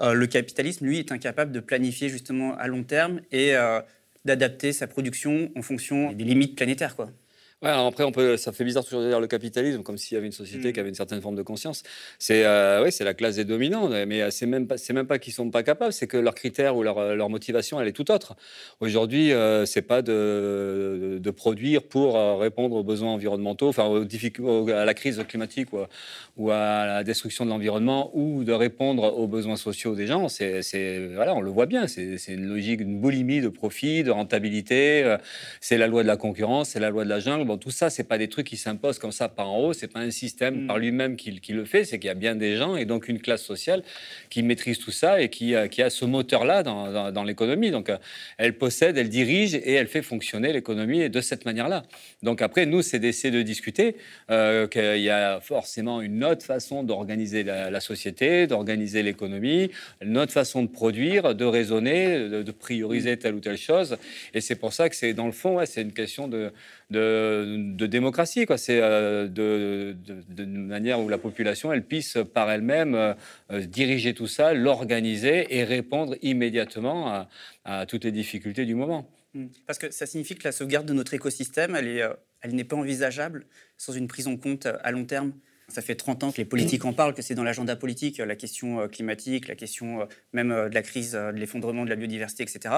euh, 0.00 0.14
le 0.14 0.26
capitalisme, 0.26 0.86
lui, 0.86 0.98
est 0.98 1.12
incapable 1.12 1.52
de 1.52 1.60
planifier 1.60 2.08
justement 2.08 2.56
à 2.56 2.68
long 2.68 2.84
terme 2.84 3.20
et 3.32 3.56
euh, 3.56 3.80
d'adapter 4.24 4.72
sa 4.72 4.86
production 4.86 5.50
en 5.56 5.62
fonction 5.62 6.12
des 6.12 6.24
limites 6.24 6.56
planétaires. 6.56 6.94
Quoi. 6.94 7.10
Ouais, 7.60 7.70
après, 7.70 8.04
on 8.04 8.12
peut, 8.12 8.36
ça 8.36 8.52
fait 8.52 8.62
bizarre 8.62 8.84
toujours 8.84 9.02
de 9.02 9.08
dire 9.08 9.18
le 9.18 9.26
capitalisme 9.26 9.82
comme 9.82 9.98
s'il 9.98 10.14
y 10.14 10.18
avait 10.18 10.26
une 10.26 10.32
société 10.32 10.68
mm. 10.68 10.72
qui 10.72 10.78
avait 10.78 10.88
une 10.90 10.94
certaine 10.94 11.20
forme 11.20 11.34
de 11.34 11.42
conscience. 11.42 11.82
C'est 12.20 12.44
euh, 12.44 12.84
oui, 12.84 12.92
c'est 12.92 13.02
la 13.02 13.14
classe 13.14 13.34
des 13.34 13.44
dominants, 13.44 13.88
mais 13.88 14.30
c'est 14.30 14.46
même 14.46 14.68
pas, 14.68 14.78
c'est 14.78 14.92
même 14.92 15.08
pas 15.08 15.18
qu'ils 15.18 15.32
sont 15.32 15.50
pas 15.50 15.64
capables, 15.64 15.92
c'est 15.92 16.06
que 16.06 16.16
leurs 16.16 16.36
critères 16.36 16.76
ou 16.76 16.84
leur, 16.84 17.16
leur, 17.16 17.28
motivation, 17.28 17.80
elle 17.80 17.88
est 17.88 17.92
tout 17.92 18.12
autre. 18.12 18.36
Aujourd'hui, 18.78 19.32
euh, 19.32 19.66
c'est 19.66 19.82
pas 19.82 20.02
de, 20.02 21.18
de, 21.20 21.30
produire 21.32 21.82
pour 21.82 22.16
euh, 22.16 22.36
répondre 22.36 22.76
aux 22.76 22.84
besoins 22.84 23.12
environnementaux, 23.12 23.68
enfin 23.68 23.86
aux 23.86 24.68
à 24.70 24.84
la 24.84 24.94
crise 24.94 25.20
climatique 25.28 25.72
ou 25.72 25.78
à, 25.78 25.88
ou 26.36 26.50
à 26.52 26.86
la 26.86 27.02
destruction 27.02 27.44
de 27.44 27.50
l'environnement, 27.50 28.12
ou 28.14 28.44
de 28.44 28.52
répondre 28.52 29.02
aux 29.18 29.26
besoins 29.26 29.56
sociaux 29.56 29.96
des 29.96 30.06
gens. 30.06 30.28
C'est, 30.28 31.08
voilà, 31.12 31.34
on 31.34 31.40
le 31.40 31.50
voit 31.50 31.66
bien. 31.66 31.88
C'est, 31.88 32.18
c'est 32.18 32.34
une 32.34 32.46
logique, 32.46 32.80
une 32.80 33.00
boulimie 33.00 33.40
de 33.40 33.48
profit, 33.48 34.04
de 34.04 34.12
rentabilité. 34.12 35.02
Euh, 35.02 35.18
c'est 35.60 35.76
la 35.76 35.88
loi 35.88 36.04
de 36.04 36.08
la 36.08 36.16
concurrence, 36.16 36.70
c'est 36.70 36.80
la 36.80 36.90
loi 36.90 37.02
de 37.02 37.08
la 37.08 37.18
jungle 37.18 37.47
tout 37.56 37.70
ça, 37.70 37.90
c'est 37.90 38.04
pas 38.04 38.18
des 38.18 38.28
trucs 38.28 38.46
qui 38.46 38.56
s'imposent 38.56 38.98
comme 38.98 39.12
ça 39.12 39.28
par 39.28 39.48
en 39.50 39.58
haut, 39.58 39.72
c'est 39.72 39.88
pas 39.88 40.00
un 40.00 40.10
système 40.10 40.64
mm. 40.64 40.66
par 40.66 40.78
lui-même 40.78 41.16
qui, 41.16 41.30
le 41.30 41.64
fait, 41.64 41.84
c'est 41.84 41.98
qu'il 41.98 42.08
y 42.08 42.10
a 42.10 42.14
bien 42.14 42.34
des 42.34 42.56
gens 42.56 42.76
et 42.76 42.84
donc 42.84 43.08
une 43.08 43.20
classe 43.20 43.42
sociale 43.42 43.82
qui 44.30 44.42
maîtrise 44.42 44.78
tout 44.78 44.90
ça 44.90 45.20
et 45.20 45.28
qui, 45.28 45.54
euh, 45.54 45.68
qui 45.68 45.82
a 45.82 45.90
ce 45.90 46.04
moteur-là 46.04 46.62
dans, 46.62 47.24
l'économie. 47.24 47.70
Donc, 47.70 47.90
euh, 47.90 47.96
elle 48.36 48.56
possède, 48.56 48.98
elle 48.98 49.08
dirige 49.08 49.54
et 49.54 49.72
elle 49.72 49.86
fait 49.86 50.02
fonctionner 50.02 50.52
l'économie 50.52 51.08
de 51.08 51.20
cette 51.20 51.44
manière-là. 51.44 51.84
Donc, 52.22 52.42
après, 52.42 52.66
nous, 52.66 52.82
c'est 52.82 52.98
d'essayer 52.98 53.30
de 53.30 53.42
discuter 53.42 53.96
euh, 54.30 54.66
qu'il 54.66 55.00
y 55.00 55.10
a 55.10 55.40
forcément 55.40 56.00
une 56.00 56.24
autre 56.24 56.44
façon 56.44 56.82
d'organiser 56.82 57.42
la, 57.44 57.80
société, 57.80 58.46
d'organiser 58.46 59.02
l'économie, 59.02 59.70
une 60.02 60.18
autre 60.18 60.32
façon 60.32 60.62
de 60.62 60.68
produire, 60.68 61.34
de 61.34 61.44
raisonner, 61.44 62.28
de, 62.28 62.52
prioriser 62.52 63.14
mm. 63.14 63.18
telle 63.18 63.34
ou 63.34 63.40
telle 63.40 63.58
chose. 63.58 63.96
Et 64.34 64.40
c'est 64.40 64.56
pour 64.56 64.72
ça 64.72 64.88
que 64.88 64.96
c'est, 64.96 65.14
dans 65.14 65.26
le 65.26 65.32
fond, 65.32 65.60
c'est 65.64 65.82
une 65.82 65.92
question 65.92 66.28
de 66.28 66.52
de, 66.90 67.37
démocratie. 67.44 68.46
Quoi. 68.46 68.58
C'est 68.58 68.80
euh, 68.80 69.28
de, 69.28 69.96
de, 70.28 70.44
manière 70.44 71.00
où 71.00 71.08
la 71.08 71.18
population, 71.18 71.72
elle 71.72 71.84
puisse 71.84 72.18
par 72.34 72.50
elle-même 72.50 72.94
euh, 72.94 73.14
euh, 73.50 73.60
diriger 73.60 74.14
tout 74.14 74.26
ça, 74.26 74.54
l'organiser 74.54 75.46
et 75.56 75.64
répondre 75.64 76.16
immédiatement 76.22 77.26
à, 77.64 77.86
toutes 77.86 78.04
les 78.04 78.12
difficultés 78.12 78.64
du 78.64 78.74
moment. 78.74 79.10
Hmm. 79.34 79.46
Parce 79.66 79.78
que 79.78 79.90
ça 79.90 80.06
signifie 80.06 80.36
que 80.36 80.44
la 80.44 80.52
sauvegarde 80.52 80.86
de 80.86 80.94
notre 80.94 81.12
écosystème, 81.12 81.76
elle 81.76 82.54
n'est 82.54 82.64
pas 82.64 82.76
envisageable 82.76 83.44
sans 83.76 83.92
une 83.92 84.08
prise 84.08 84.26
en 84.26 84.36
compte 84.36 84.66
à 84.66 84.90
long 84.90 85.04
terme. 85.04 85.32
Ça 85.68 85.82
fait 85.82 85.96
30 85.96 86.24
ans 86.24 86.32
que 86.32 86.38
les 86.38 86.46
politiques 86.46 86.86
en 86.86 86.94
parlent, 86.94 87.12
que 87.12 87.20
c'est 87.20 87.34
dans 87.34 87.44
l'agenda 87.44 87.76
politique, 87.76 88.18
la 88.18 88.36
question 88.36 88.88
climatique, 88.88 89.48
la 89.48 89.54
question 89.54 90.08
même 90.32 90.48
de 90.48 90.74
la 90.74 90.80
crise, 90.80 91.12
de 91.12 91.38
l'effondrement 91.38 91.84
de 91.84 91.90
la 91.90 91.96
biodiversité, 91.96 92.42
etc. 92.42 92.74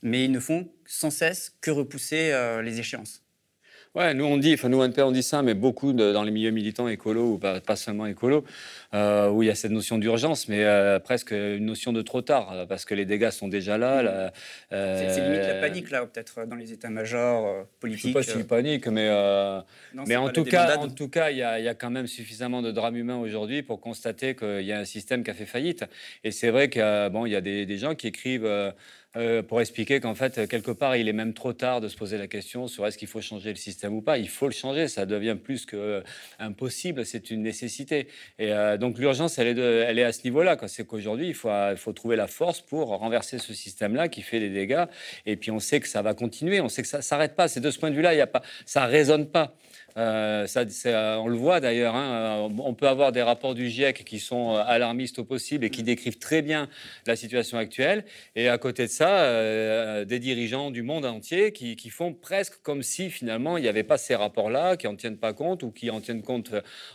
Mais 0.00 0.24
ils 0.24 0.32
ne 0.32 0.40
font 0.40 0.72
sans 0.86 1.10
cesse 1.10 1.54
que 1.60 1.70
repousser 1.70 2.32
les 2.62 2.80
échéances. 2.80 3.21
Ouais, 3.94 4.14
nous 4.14 4.24
on 4.24 4.38
dit, 4.38 4.54
enfin 4.54 4.70
nous 4.70 4.82
NPR 4.82 5.02
on 5.02 5.12
dit 5.12 5.22
ça, 5.22 5.42
mais 5.42 5.52
beaucoup 5.52 5.92
dans 5.92 6.22
les 6.22 6.30
milieux 6.30 6.50
militants 6.50 6.88
écolos 6.88 7.34
ou 7.34 7.38
pas, 7.38 7.76
seulement 7.76 8.06
écolos, 8.06 8.42
euh, 8.94 9.28
où 9.28 9.42
il 9.42 9.48
y 9.48 9.50
a 9.50 9.54
cette 9.54 9.70
notion 9.70 9.98
d'urgence, 9.98 10.48
mais 10.48 10.64
euh, 10.64 10.98
presque 10.98 11.32
une 11.32 11.66
notion 11.66 11.92
de 11.92 12.00
trop 12.00 12.22
tard, 12.22 12.52
euh, 12.52 12.64
parce 12.64 12.86
que 12.86 12.94
les 12.94 13.04
dégâts 13.04 13.28
sont 13.28 13.48
déjà 13.48 13.76
là. 13.76 14.32
c'est 14.70 15.20
limite 15.20 15.46
la 15.46 15.60
panique 15.60 15.90
là, 15.90 16.06
peut-être 16.06 16.46
dans 16.46 16.56
les 16.56 16.72
états-majors 16.72 17.66
politiques. 17.80 18.12
Je 18.12 18.18
ne 18.18 18.22
sais 18.22 18.32
pas 18.32 18.38
si 18.40 18.44
panique, 18.44 18.86
mais 18.86 19.10
mais 20.06 20.16
en 20.16 20.30
tout, 20.30 20.44
cas, 20.44 20.78
en 20.78 20.88
tout 20.88 21.08
cas, 21.10 21.30
il 21.30 21.36
y, 21.36 21.42
a 21.42 21.74
quand 21.74 21.90
même 21.90 22.06
suffisamment 22.06 22.62
de 22.62 22.70
drames 22.70 22.96
humains 22.96 23.18
aujourd'hui 23.18 23.62
pour 23.62 23.78
constater 23.82 24.34
qu'il 24.34 24.62
y 24.62 24.72
a 24.72 24.78
un 24.78 24.86
système 24.86 25.22
qui 25.22 25.30
a 25.30 25.34
fait 25.34 25.44
faillite. 25.44 25.84
Et 26.24 26.30
c'est 26.30 26.48
vrai 26.48 26.70
qu'il 26.70 26.82
bon, 27.12 27.26
il 27.26 27.32
y 27.32 27.36
a 27.36 27.42
des, 27.42 27.66
des 27.66 27.76
gens 27.76 27.94
qui 27.94 28.06
écrivent. 28.06 28.72
Euh, 29.14 29.42
pour 29.42 29.60
expliquer 29.60 30.00
qu'en 30.00 30.14
fait, 30.14 30.48
quelque 30.48 30.70
part, 30.70 30.96
il 30.96 31.06
est 31.06 31.12
même 31.12 31.34
trop 31.34 31.52
tard 31.52 31.82
de 31.82 31.88
se 31.88 31.96
poser 31.96 32.16
la 32.16 32.28
question 32.28 32.66
sur 32.66 32.86
est-ce 32.86 32.96
qu'il 32.96 33.08
faut 33.08 33.20
changer 33.20 33.50
le 33.50 33.56
système 33.56 33.92
ou 33.94 34.00
pas. 34.00 34.16
Il 34.16 34.28
faut 34.28 34.46
le 34.46 34.54
changer, 34.54 34.88
ça 34.88 35.04
devient 35.04 35.36
plus 35.36 35.66
que 35.66 35.76
euh, 35.76 36.00
impossible, 36.38 37.04
c'est 37.04 37.30
une 37.30 37.42
nécessité. 37.42 38.08
Et 38.38 38.52
euh, 38.52 38.78
donc 38.78 38.98
l'urgence, 38.98 39.38
elle, 39.38 39.58
est 39.58 40.02
à 40.02 40.12
ce 40.12 40.24
niveau-là. 40.24 40.56
C'est 40.66 40.86
qu'aujourd'hui, 40.86 41.28
il 41.28 41.34
faut, 41.34 41.92
trouver 41.92 42.16
la 42.16 42.26
force 42.26 42.62
pour 42.62 42.88
renverser 42.88 43.38
ce 43.38 43.52
système-là 43.52 44.08
qui 44.08 44.22
fait 44.22 44.40
des 44.40 44.48
dégâts. 44.48 44.86
Et 45.26 45.36
puis 45.36 45.50
on 45.50 45.60
sait 45.60 45.80
que 45.80 45.88
ça 45.88 46.00
va 46.00 46.14
continuer, 46.14 46.62
on 46.62 46.70
sait 46.70 46.80
que 46.80 46.88
ça 46.88 47.02
s'arrête 47.02 47.36
pas. 47.36 47.48
C'est 47.48 47.60
de 47.60 47.70
ce 47.70 47.78
point 47.78 47.90
de 47.90 47.96
vue-là, 47.96 48.14
il 48.14 48.18
y 48.18 48.22
a 48.22 48.26
pas, 48.26 48.42
ça 48.64 48.86
résonne 48.86 49.26
pas. 49.26 49.54
Euh, 49.96 50.46
ça, 50.46 50.64
euh, 50.86 51.16
on 51.16 51.28
le 51.28 51.36
voit 51.36 51.60
d'ailleurs. 51.60 51.94
Hein, 51.94 52.48
euh, 52.48 52.48
on 52.58 52.74
peut 52.74 52.88
avoir 52.88 53.12
des 53.12 53.22
rapports 53.22 53.54
du 53.54 53.68
GIEC 53.68 54.04
qui 54.04 54.18
sont 54.18 54.56
alarmistes 54.56 55.18
au 55.18 55.24
possible 55.24 55.64
et 55.64 55.70
qui 55.70 55.82
décrivent 55.82 56.18
très 56.18 56.42
bien 56.42 56.68
la 57.06 57.16
situation 57.16 57.58
actuelle. 57.58 58.04
Et 58.36 58.48
à 58.48 58.58
côté 58.58 58.84
de 58.84 58.90
ça, 58.90 60.04
des 60.04 60.18
dirigeants 60.18 60.70
du 60.70 60.82
monde 60.82 61.04
entier 61.04 61.52
qui, 61.52 61.90
font 61.90 62.14
presque 62.14 62.54
comme 62.62 62.82
si 62.82 63.10
finalement 63.10 63.58
il 63.58 63.62
n'y 63.62 63.68
avait 63.68 63.82
pas 63.82 63.98
ces 63.98 64.14
rapports-là, 64.14 64.76
qui 64.76 64.86
en 64.86 64.96
tiennent 64.96 65.18
pas 65.18 65.32
compte 65.32 65.62
ou 65.62 65.70
qui 65.70 65.90
en 65.90 66.00
tiennent 66.00 66.22
compte 66.22 66.52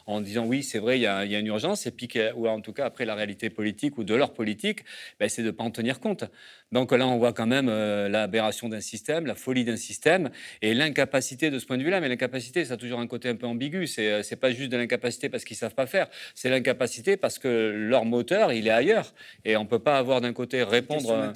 en 0.08 0.22
disant 0.22 0.46
oui, 0.46 0.64
c'est 0.64 0.80
vrai, 0.80 0.98
il 0.98 1.02
y, 1.02 1.08
a, 1.08 1.24
une 1.24 1.48
urgence. 1.48 1.86
Et 1.86 1.92
puis, 1.92 2.10
ou 2.36 2.48
en 2.48 2.62
tout 2.62 2.74
cas, 2.74 2.86
après 2.86 3.06
la 3.06 3.16
réalité 3.16 3.50
politique 3.50 3.98
ou 3.98 4.04
de 4.04 4.16
leur 4.16 4.34
politique, 4.34 4.84
ben, 5.20 5.30
c'est 5.30 5.44
de 5.44 5.48
ne 5.48 5.52
pas 5.52 5.64
en 5.64 5.72
tenir 5.72 6.00
compte. 6.00 6.26
Donc 6.72 6.92
là, 6.92 7.08
on 7.08 7.18
voit 7.18 7.34
quand 7.34 7.48
même 7.48 7.68
l'aberration 7.68 8.70
d'un 8.70 8.82
système, 8.82 9.26
la 9.26 9.36
folie 9.36 9.64
d'un 9.64 9.78
système 9.78 10.30
et 10.62 10.74
l'incapacité 10.74 11.50
de 11.50 11.60
ce 11.60 11.66
point 11.66 11.78
de 11.78 11.84
vue-là. 11.84 12.00
Mais 12.02 12.10
l'incapacité, 12.10 12.66
ça 12.66 12.74
a 12.76 12.78
toujours 12.78 13.00
un 13.00 13.08
côté 13.08 13.30
un 13.30 13.36
peu 13.36 13.48
ambigu. 13.48 13.88
C'est, 13.88 14.12
euh, 14.12 14.24
c'est 14.24 14.36
pas 14.36 14.52
juste 14.52 14.72
de 14.72 14.78
l'incapacité 14.78 15.30
parce 15.30 15.44
qu'ils 15.44 15.58
savent 15.58 15.76
pas 15.76 15.88
faire. 15.88 16.08
C'est 16.36 16.50
l'incapacité 16.50 17.18
parce 17.18 17.40
que 17.40 17.48
leur 17.48 18.06
moteur, 18.06 18.52
il 18.52 18.68
est 18.68 18.72
ailleurs. 18.72 19.14
Et 19.46 19.58
on 19.58 19.66
peut 19.66 19.80
pas 19.80 19.98
avoir 19.98 20.22
d'un 20.22 20.34
côté 20.34 20.64
répondre. 20.64 21.34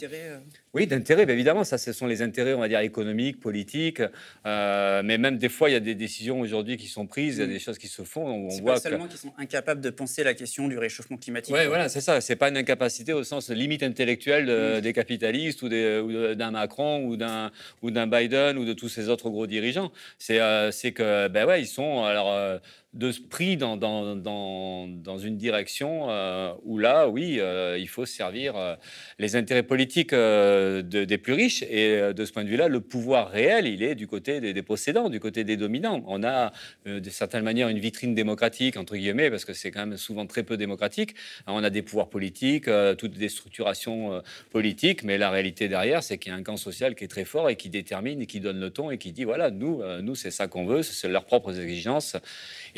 Oui, 0.74 0.88
d'intérêt, 0.88 1.24
évidemment, 1.30 1.66
ça, 1.66 1.78
ce 1.78 1.92
sont 1.92 2.08
les 2.08 2.22
intérêts, 2.22 2.54
on 2.54 2.60
va 2.60 2.70
dire, 2.70 2.80
économiques, 2.80 3.42
politiques, 3.42 4.02
euh, 4.46 5.02
mais 5.04 5.18
même 5.18 5.38
des 5.38 5.50
fois, 5.50 5.70
il 5.70 5.74
y 5.74 5.76
a 5.76 5.82
des 5.82 5.96
décisions 5.96 6.40
aujourd'hui 6.40 6.78
qui 6.78 6.88
sont 6.88 7.08
prises, 7.08 7.38
il 7.38 7.42
y 7.42 7.44
a 7.44 7.48
mm. 7.48 7.50
des 7.50 7.60
choses 7.60 7.78
qui 7.78 7.90
se 7.90 8.04
font. 8.04 8.26
On 8.26 8.48
voit 8.48 8.76
pas 8.76 8.80
seulement 8.80 9.08
qu'ils 9.08 9.18
sont 9.18 9.34
incapables 9.38 9.82
de 9.82 9.90
penser 9.90 10.24
la 10.24 10.34
question 10.34 10.70
du 10.70 10.78
réchauffement 10.78 11.18
climatique. 11.18 11.54
Oui, 11.54 11.66
voilà, 11.68 11.90
c'est 11.90 12.00
ça. 12.00 12.22
C'est 12.22 12.38
pas 12.38 12.48
une 12.48 12.58
incapacité 12.58 13.12
au 13.12 13.24
sens 13.24 13.50
limite 13.50 13.84
intellectuelle 13.84 14.78
mm. 14.78 14.82
des 14.82 14.94
capitalistes 14.94 15.62
ou, 15.62 15.68
d'un 15.68 16.52
Macron 16.52 17.04
ou 17.06 17.18
d'un 17.18 17.52
ou 17.82 17.92
d'un 17.92 18.08
Biden 18.08 18.58
ou 18.58 18.64
de 18.64 18.74
tous 18.74 18.88
ces 18.88 19.10
autres 19.10 19.30
gros 19.30 19.48
dirigeants. 19.48 19.92
C'est 20.20 20.40
euh, 20.40 20.72
que 20.72 21.28
ben 21.28 21.46
ouais, 21.46 21.62
ils 21.62 21.68
sont 21.68 22.04
alors. 22.04 22.32
Euh, 22.32 22.60
de 22.94 23.14
ce 23.14 23.22
prix 23.22 23.56
dans, 23.56 23.78
dans, 23.78 24.18
dans, 24.18 25.18
une 25.18 25.38
direction 25.38 26.08
euh, 26.10 26.54
où 26.64 26.78
là, 26.78 27.08
oui, 27.08 27.38
euh, 27.40 27.78
il 27.80 27.88
faut 27.88 28.06
servir 28.06 28.58
euh, 28.58 28.76
les 29.18 29.38
intérêts 29.38 29.64
politiques 29.64 30.14
de, 30.14 30.82
des 30.82 31.18
plus 31.18 31.34
riches. 31.34 31.64
Et 31.64 32.14
de 32.14 32.26
ce 32.26 32.34
point 32.34 32.44
de 32.44 32.50
vue-là, 32.50 32.68
le 32.68 32.82
pouvoir 32.82 33.30
réel, 33.30 33.66
il 33.66 33.82
est 33.82 33.96
du 33.96 34.08
côté 34.08 34.42
des, 34.42 34.62
possédants, 34.62 35.10
du 35.10 35.22
côté 35.22 35.46
des 35.46 35.56
dominants. 35.56 36.04
On 36.06 36.24
a 36.24 36.52
de 36.86 37.10
certaine 37.10 37.44
manière 37.44 37.70
une 37.70 37.80
vitrine 37.80 38.14
démocratique, 38.14 38.76
entre 38.76 38.98
guillemets, 38.98 39.30
parce 39.30 39.46
que 39.46 39.54
c'est 39.54 39.72
quand 39.72 39.86
même 39.86 39.98
souvent 39.98 40.26
très 40.26 40.44
peu 40.44 40.58
démocratique. 40.58 41.16
On 41.48 41.64
a 41.64 41.70
des 41.70 41.82
pouvoirs 41.82 42.10
politiques, 42.10 42.70
toutes 42.98 43.18
des 43.18 43.30
structurations 43.30 44.22
politiques, 44.52 45.04
mais 45.04 45.18
la 45.18 45.30
réalité 45.30 45.70
derrière, 45.70 46.04
c'est 46.04 46.18
qu'il 46.18 46.32
y 46.32 46.36
a 46.36 46.38
un 46.38 46.44
camp 46.44 46.58
social 46.58 46.96
qui 46.96 47.06
est 47.06 47.10
très 47.10 47.26
fort 47.26 47.50
et 47.50 47.56
qui 47.56 47.70
détermine 47.70 48.22
et 48.22 48.26
qui 48.26 48.40
donne 48.40 48.60
le 48.60 48.70
ton 48.70 48.92
et 48.92 48.98
qui 48.98 49.12
dit, 49.12 49.24
voilà, 49.24 49.50
nous, 49.50 49.82
nous 50.02 50.16
c'est 50.16 50.32
ça 50.32 50.48
qu'on 50.48 50.66
veut, 50.66 50.84
c'est 50.84 51.08
leurs 51.08 51.26
propres 51.26 51.60
exigences. 51.60 52.18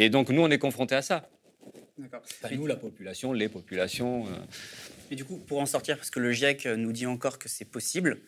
Donc, 0.10 0.29
nous, 0.29 0.41
on 0.41 0.50
est 0.50 0.57
confrontés 0.57 0.95
à 0.95 1.01
ça. 1.01 1.29
nous, 2.51 2.67
la 2.67 2.75
population, 2.75 3.33
les 3.33 3.50
populations. 3.50 4.27
Euh. 4.27 4.31
Et 5.12 5.15
du 5.15 5.25
coup, 5.25 5.38
pour 5.38 5.60
en 5.60 5.65
sortir, 5.65 5.98
parce 5.98 6.10
que 6.10 6.19
le 6.19 6.31
GIEC 6.31 6.65
nous 6.65 6.91
dit 6.91 7.05
encore 7.05 7.38
que 7.39 7.50
c'est 7.50 7.65
possible, 7.65 8.19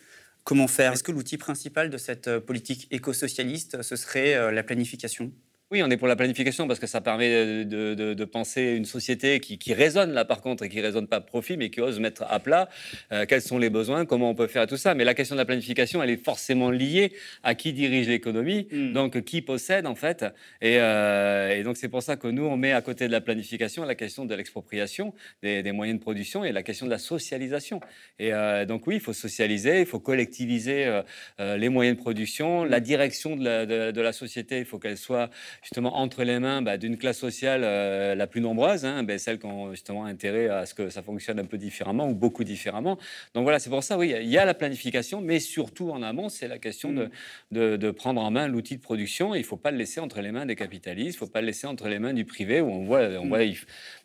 comment 0.44 0.68
faire? 0.68 0.94
Est-ce 0.94 1.04
que 1.04 1.12
l'outil 1.12 1.38
principal 1.38 1.90
de 1.90 1.98
cette 1.98 2.28
euh, 2.28 2.40
politique 2.40 2.88
éco-socialiste, 2.92 3.82
ce 3.82 3.96
serait 3.96 4.36
euh, 4.36 4.52
la 4.52 4.64
planification? 4.64 5.34
Oui, 5.72 5.82
on 5.82 5.90
est 5.90 5.98
pour 5.98 6.08
la 6.08 6.16
planification 6.16 6.68
parce 6.68 6.80
que 6.80 6.86
ça 6.86 7.02
permet 7.02 7.66
de, 7.66 8.26
penser 8.26 8.74
une 8.74 8.86
société 8.86 9.40
qui, 9.40 9.58
qui, 9.58 9.74
résonne 9.74 10.12
là 10.12 10.24
par 10.24 10.42
contre 10.42 10.64
et 10.64 10.70
qui 10.70 10.80
résonne 10.80 11.08
pas 11.08 11.22
profit 11.22 11.58
mais 11.58 11.72
qui 11.72 11.82
ose 11.82 12.00
mettre 12.00 12.24
à 12.30 12.40
plat 12.40 12.70
euh, 13.12 13.26
quels 13.26 13.42
sont 13.42 13.58
les 13.58 13.72
besoins, 13.72 14.06
comment 14.06 14.30
on 14.30 14.36
peut 14.36 14.46
faire 14.46 14.68
tout 14.68 14.78
ça. 14.78 14.94
Mais 14.94 15.04
la 15.04 15.16
question 15.16 15.34
de 15.34 15.40
la 15.40 15.46
planification, 15.46 16.04
elle 16.04 16.12
est 16.12 16.24
forcément 16.24 16.70
liée 16.70 17.14
à 17.42 17.56
qui 17.56 17.74
dirige 17.74 18.08
l'économie, 18.08 18.68
hmm. 18.72 18.94
donc 18.94 19.24
qui 19.24 19.42
possède 19.42 19.88
en 19.88 19.96
fait. 19.96 20.24
Euh, 20.64 21.50
et, 21.50 21.64
donc 21.64 21.78
c'est 21.78 21.90
pour 21.90 22.04
ça 22.04 22.16
que 22.16 22.28
nous 22.28 22.46
on 22.46 22.58
met 22.58 22.72
à 22.72 22.82
côté 22.84 23.08
de 23.08 23.12
la 23.12 23.22
planification 23.22 23.86
la 23.86 23.96
question 23.96 24.26
de 24.26 24.36
l'expropriation 24.36 25.16
des, 25.42 25.72
moyens 25.72 25.98
de 25.98 26.04
production 26.04 26.46
et 26.46 26.52
la 26.52 26.62
question 26.62 26.86
de 26.86 26.92
la 26.92 27.00
socialisation. 27.00 27.80
Et 28.20 28.34
euh, 28.34 28.66
donc 28.66 28.86
oui, 28.86 28.96
il 28.96 29.02
faut 29.02 29.14
socialiser, 29.14 29.80
il 29.80 29.88
faut 29.88 30.00
collectiviser 30.00 31.02
les 31.40 31.70
moyens 31.70 31.98
de 31.98 32.02
production, 32.02 32.66
la 32.66 32.80
direction 32.80 33.36
de 33.36 33.44
la, 33.44 33.66
de 33.66 34.02
la 34.02 34.14
société, 34.14 34.60
il 34.60 34.66
faut 34.66 34.78
qu'elle 34.78 34.98
soit 34.98 35.32
justement 35.62 35.98
entre 35.98 36.24
les 36.24 36.40
mains 36.40 36.62
bah, 36.62 36.78
d'une 36.78 36.98
classe 36.98 37.18
sociale 37.18 37.62
euh, 37.64 38.16
la 38.16 38.28
plus 38.28 38.42
nombreuse, 38.42 38.86
hein, 38.86 39.04
ben, 39.04 39.18
celles 39.18 39.40
qui 39.40 39.46
ont 39.46 39.72
justement 39.72 40.06
intérêt 40.06 40.48
à 40.48 40.66
ce 40.66 40.74
que 40.74 40.90
ça 40.90 41.02
fonctionne 41.02 41.40
un 41.40 41.46
peu 41.46 41.58
différemment 41.58 42.10
ou 42.10 42.14
beaucoup 42.14 42.44
différemment. 42.44 42.98
Donc 43.34 43.44
voilà, 43.44 43.60
c'est 43.60 43.70
pour 43.70 43.84
ça, 43.84 43.98
oui, 43.98 44.14
il 44.22 44.30
y 44.30 44.38
a 44.38 44.46
la 44.46 44.54
planification, 44.54 45.22
mais 45.22 45.40
surtout 45.40 45.92
en 45.92 46.02
amont, 46.02 46.30
c'est 46.30 46.48
la 46.48 46.60
question 46.60 46.92
de, 46.92 47.10
mm. 47.52 47.78
de, 47.78 47.92
prendre 47.92 48.22
en 48.22 48.32
main 48.32 48.48
l'outil 48.48 48.76
de 48.76 48.82
production. 48.82 49.36
Il 49.36 49.40
ne 49.40 49.46
faut 49.46 49.58
pas 49.58 49.72
le 49.72 49.78
laisser 49.78 50.00
entre 50.00 50.22
les 50.22 50.32
mains 50.32 50.46
des 50.46 50.56
capitalistes, 50.56 51.16
il 51.16 51.22
ne 51.22 51.28
faut 51.28 51.32
pas 51.32 51.42
le 51.42 51.48
laisser 51.48 51.68
entre 51.68 51.88
les 51.88 52.00
mains 52.00 52.14
du 52.14 52.26
privé, 52.26 52.62
où 52.62 52.70
on 52.70 52.84
voit, 52.84 53.02
on 53.20 53.26
mm. 53.26 53.30
voit 53.30 53.40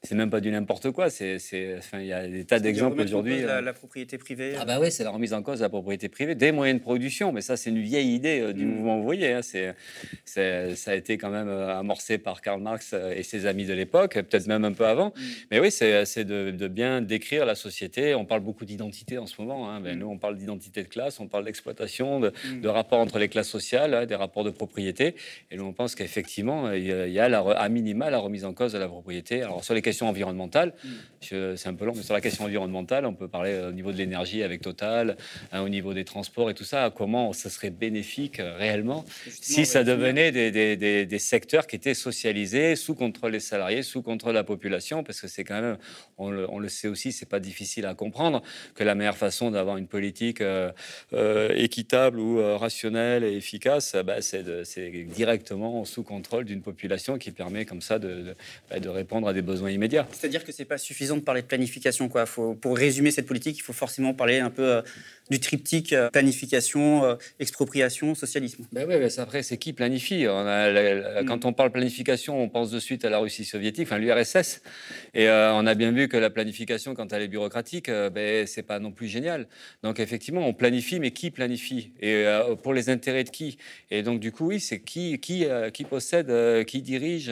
c'est 0.02 0.14
même 0.14 0.30
pas 0.30 0.40
du 0.40 0.50
n'importe 0.50 0.90
quoi. 0.90 1.10
C'est, 1.10 1.38
enfin, 1.78 2.00
il 2.00 2.06
y 2.06 2.12
a 2.12 2.26
des 2.26 2.44
tas 2.44 2.58
d'exemples 2.58 3.00
aujourd'hui. 3.00 3.42
La, 3.42 3.56
euh. 3.56 3.60
la, 3.60 3.72
propriété 3.72 4.18
privée. 4.18 4.54
Ah 4.58 4.64
bah 4.64 4.78
oui, 4.80 4.90
c'est 4.90 5.04
la 5.04 5.10
remise 5.10 5.32
en 5.32 5.42
cause 5.42 5.58
de 5.58 5.64
la 5.64 5.68
propriété 5.68 6.08
privée, 6.08 6.34
des 6.34 6.52
moyens 6.52 6.78
de 6.78 6.82
production. 6.82 7.32
Mais 7.32 7.40
ça, 7.40 7.56
c'est 7.56 7.70
une 7.70 7.80
vieille 7.80 8.14
idée 8.14 8.40
euh, 8.40 8.52
du 8.52 8.64
mm. 8.64 8.68
mouvement 8.68 9.00
ouvrier. 9.00 9.32
Hein. 9.32 9.40
C'est, 9.42 9.74
ça 10.24 10.90
a 10.90 10.94
été 10.94 11.18
quand 11.18 11.30
même 11.30 11.39
euh, 11.48 11.78
amorcé 11.78 12.18
par 12.18 12.40
Karl 12.40 12.60
Marx 12.60 12.92
euh, 12.92 13.14
et 13.14 13.22
ses 13.22 13.46
amis 13.46 13.66
de 13.66 13.72
l'époque, 13.72 14.14
peut-être 14.14 14.46
même 14.46 14.64
un 14.64 14.72
peu 14.72 14.86
avant. 14.86 15.08
Mm. 15.08 15.20
Mais 15.50 15.60
oui, 15.60 15.70
c'est 15.70 16.24
de, 16.24 16.68
bien 16.68 17.00
décrire 17.00 17.46
la 17.46 17.54
société. 17.54 18.14
On 18.14 18.24
parle 18.24 18.40
beaucoup 18.40 18.64
d'identité 18.64 19.18
en 19.18 19.26
ce 19.26 19.40
moment. 19.40 19.70
Hein. 19.70 19.80
Ben, 19.80 19.96
mm. 19.96 20.00
Nous, 20.00 20.06
on 20.06 20.18
parle 20.18 20.36
d'identité 20.36 20.82
de 20.82 20.88
classe, 20.88 21.20
on 21.20 21.28
parle 21.28 21.44
d'exploitation, 21.44 22.20
de, 22.20 22.32
mm. 22.44 22.60
de 22.60 22.68
rapports 22.68 23.00
entre 23.00 23.18
les 23.18 23.28
classes 23.28 23.48
sociales, 23.48 23.94
hein, 23.94 24.06
des 24.06 24.14
rapports 24.14 24.44
de 24.44 24.50
propriété. 24.50 25.14
Et 25.50 25.56
nous, 25.56 25.64
on 25.64 25.72
pense 25.72 25.94
qu'effectivement, 25.94 26.72
il 26.72 26.84
y 26.84 27.18
a 27.18 27.28
la, 27.28 27.40
à 27.40 27.68
minima 27.68 28.10
la 28.10 28.18
remise 28.18 28.44
en 28.44 28.52
cause 28.52 28.72
de 28.72 28.78
la 28.78 28.88
propriété. 28.88 29.42
Alors, 29.42 29.64
sur 29.64 29.74
les 29.74 29.82
questions 29.82 30.08
environnementales, 30.08 30.72
c'est 31.20 31.66
un 31.66 31.74
peu 31.74 31.84
long, 31.84 31.92
mais 31.94 32.02
sur 32.02 32.14
la 32.14 32.20
question 32.20 32.44
environnementale, 32.44 33.06
on 33.06 33.14
peut 33.14 33.28
parler 33.28 33.52
euh, 33.52 33.68
au 33.68 33.72
niveau 33.72 33.92
de 33.92 33.96
l'énergie 33.96 34.42
avec 34.42 34.60
Total, 34.60 35.16
hein, 35.52 35.62
au 35.62 35.68
niveau 35.68 35.94
des 35.94 36.04
transports 36.04 36.50
et 36.50 36.54
tout 36.54 36.64
ça, 36.64 36.92
comment 36.94 37.32
ça 37.32 37.50
serait 37.50 37.70
bénéfique 37.70 38.40
euh, 38.40 38.56
réellement 38.56 39.04
si 39.28 39.66
ça 39.66 39.84
devenait 39.84 40.32
des, 40.32 40.50
des, 40.50 41.06
des 41.06 41.18
secteurs 41.30 41.68
qui 41.68 41.76
étaient 41.76 41.94
socialisés, 41.94 42.74
sous 42.74 42.96
contrôle 42.96 43.32
des 43.32 43.40
salariés, 43.40 43.84
sous 43.84 44.02
contrôle 44.02 44.32
de 44.32 44.38
la 44.38 44.44
population, 44.44 45.04
parce 45.04 45.20
que 45.20 45.28
c'est 45.28 45.44
quand 45.44 45.60
même, 45.60 45.78
on 46.18 46.30
le, 46.30 46.68
sait 46.68 46.88
aussi, 46.88 47.12
c'est 47.12 47.28
pas 47.28 47.38
difficile 47.38 47.86
à 47.86 47.94
comprendre 47.94 48.42
que 48.74 48.82
la 48.82 48.96
meilleure 48.96 49.16
façon 49.16 49.52
d'avoir 49.52 49.76
une 49.76 49.86
politique 49.86 50.40
euh, 50.40 50.72
euh, 51.12 51.54
équitable 51.54 52.18
ou 52.18 52.40
euh, 52.40 52.56
rationnelle 52.56 53.22
et 53.22 53.36
efficace, 53.36 53.94
bah, 54.04 54.20
c'est 54.20 54.44
directement 55.20 55.84
sous 55.84 56.02
contrôle 56.02 56.44
d'une 56.44 56.62
population 56.62 57.16
qui 57.16 57.30
permet 57.30 57.64
comme 57.64 57.80
ça 57.80 58.00
de, 58.00 58.34
bah, 58.68 58.80
de, 58.80 58.88
répondre 58.88 59.28
à 59.28 59.32
des 59.32 59.42
besoins 59.42 59.70
immédiats. 59.70 60.08
C'est-à-dire 60.10 60.44
que 60.44 60.50
c'est 60.50 60.64
pas 60.64 60.78
suffisant 60.78 61.16
de 61.16 61.22
parler 61.22 61.42
de 61.42 61.46
planification, 61.46 62.08
quoi. 62.08 62.26
Faut, 62.26 62.54
pour 62.54 62.76
résumer 62.76 63.12
cette 63.12 63.26
politique, 63.26 63.56
il 63.56 63.62
faut 63.62 63.72
forcément 63.72 64.14
parler 64.14 64.40
un 64.40 64.50
peu 64.50 64.82
du 65.30 65.38
triptyque 65.38 65.94
planification, 66.12 67.16
expropriation, 67.38 68.16
socialisme. 68.16 68.64
Ben 68.72 68.84
oui, 68.88 68.94
après, 69.18 69.44
c'est 69.44 69.58
qui 69.58 69.72
planifie? 69.72 70.26
On 70.28 70.46
a, 70.46 71.19
Quand 71.26 71.44
on 71.44 71.52
parle 71.52 71.70
planification, 71.70 72.40
on 72.40 72.48
pense 72.48 72.70
de 72.70 72.78
suite 72.78 73.04
à 73.04 73.10
la 73.10 73.18
Russie 73.18 73.44
soviétique, 73.44 73.86
enfin 73.86 73.98
l'URSS. 73.98 74.62
Et 75.14 75.28
euh, 75.28 75.52
on 75.54 75.66
a 75.66 75.74
bien 75.74 75.92
vu 75.92 76.08
que 76.08 76.16
la 76.16 76.30
planification, 76.30 76.94
quand 76.94 77.12
elle 77.12 77.22
est 77.22 77.28
bureaucratique, 77.28 77.88
euh, 77.88 78.10
ben, 78.10 78.46
c'est 78.46 78.62
pas 78.62 78.78
non 78.78 78.92
plus 78.92 79.08
génial. 79.08 79.48
Donc 79.82 80.00
effectivement, 80.00 80.46
on 80.46 80.52
planifie, 80.52 81.00
mais 81.00 81.10
qui 81.10 81.30
planifie? 81.30 81.92
Et 82.00 82.26
euh, 82.26 82.54
pour 82.56 82.74
les 82.74 82.90
intérêts 82.90 83.24
de 83.24 83.30
qui? 83.30 83.58
Et 83.90 84.02
donc 84.02 84.20
du 84.20 84.32
coup, 84.32 84.48
oui, 84.48 84.60
c'est 84.60 84.80
qui, 84.80 85.18
qui, 85.18 85.46
qui 85.72 85.84
possède, 85.84 86.64
qui 86.64 86.82
dirige 86.82 87.30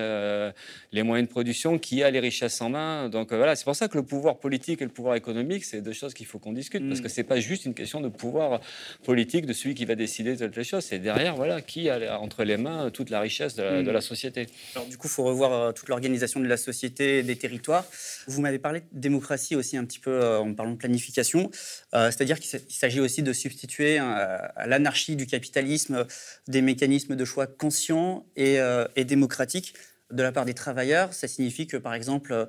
les 0.92 1.02
moyens 1.02 1.28
de 1.28 1.32
production, 1.32 1.78
qui 1.78 2.02
a 2.02 2.10
les 2.10 2.20
richesses 2.20 2.60
en 2.60 2.70
main. 2.70 3.08
Donc 3.08 3.32
voilà, 3.32 3.56
c'est 3.56 3.64
pour 3.64 3.76
ça 3.76 3.88
que 3.88 3.96
le 3.96 4.04
pouvoir 4.04 4.38
politique 4.38 4.82
et 4.82 4.84
le 4.84 4.90
pouvoir 4.90 5.16
économique, 5.16 5.64
c'est 5.64 5.80
deux 5.80 5.92
choses 5.92 6.14
qu'il 6.14 6.26
faut 6.26 6.38
qu'on 6.38 6.52
discute, 6.52 6.86
parce 6.88 7.00
mm. 7.00 7.02
que 7.02 7.08
c'est 7.08 7.24
pas 7.24 7.40
juste 7.40 7.64
une 7.64 7.74
question 7.74 8.00
de 8.00 8.08
pouvoir 8.08 8.60
politique 9.04 9.46
de 9.46 9.52
celui 9.52 9.74
qui 9.74 9.84
va 9.84 9.94
décider 9.94 10.36
de 10.36 10.46
telle 10.46 10.64
chose. 10.64 10.84
C'est 10.84 10.98
derrière, 10.98 11.36
voilà, 11.36 11.60
qui 11.60 11.88
a 11.88 12.20
entre 12.20 12.44
les 12.44 12.56
mains 12.56 12.90
toute 12.90 13.10
la 13.10 13.20
richesse 13.20 13.54
de 13.54 13.62
la, 13.62 13.77
de 13.82 13.90
la 13.90 14.00
société. 14.00 14.46
Alors 14.74 14.88
du 14.88 14.96
coup, 14.96 15.06
il 15.06 15.10
faut 15.10 15.24
revoir 15.24 15.52
euh, 15.52 15.72
toute 15.72 15.88
l'organisation 15.88 16.40
de 16.40 16.46
la 16.46 16.56
société, 16.56 17.22
des 17.22 17.36
territoires. 17.36 17.84
Vous 18.26 18.40
m'avez 18.40 18.58
parlé 18.58 18.80
de 18.80 18.86
démocratie 18.92 19.56
aussi 19.56 19.76
un 19.76 19.84
petit 19.84 19.98
peu 19.98 20.10
euh, 20.10 20.38
en 20.38 20.54
parlant 20.54 20.72
de 20.72 20.76
planification, 20.76 21.50
euh, 21.94 22.10
c'est-à-dire 22.10 22.38
qu'il 22.40 22.60
s'agit 22.68 23.00
aussi 23.00 23.22
de 23.22 23.32
substituer 23.32 23.98
à 23.98 24.66
l'anarchie 24.66 25.16
du 25.16 25.26
capitalisme 25.26 26.06
des 26.46 26.62
mécanismes 26.62 27.16
de 27.16 27.24
choix 27.24 27.46
conscients 27.46 28.26
et, 28.36 28.58
et, 28.96 29.04
démocratiques 29.04 29.74
de 30.10 30.22
la 30.22 30.32
part 30.32 30.44
des 30.44 30.54
travailleurs. 30.54 31.12
Ça 31.12 31.28
signifie 31.28 31.66
que, 31.66 31.76
par 31.76 31.94
exemple, 31.94 32.46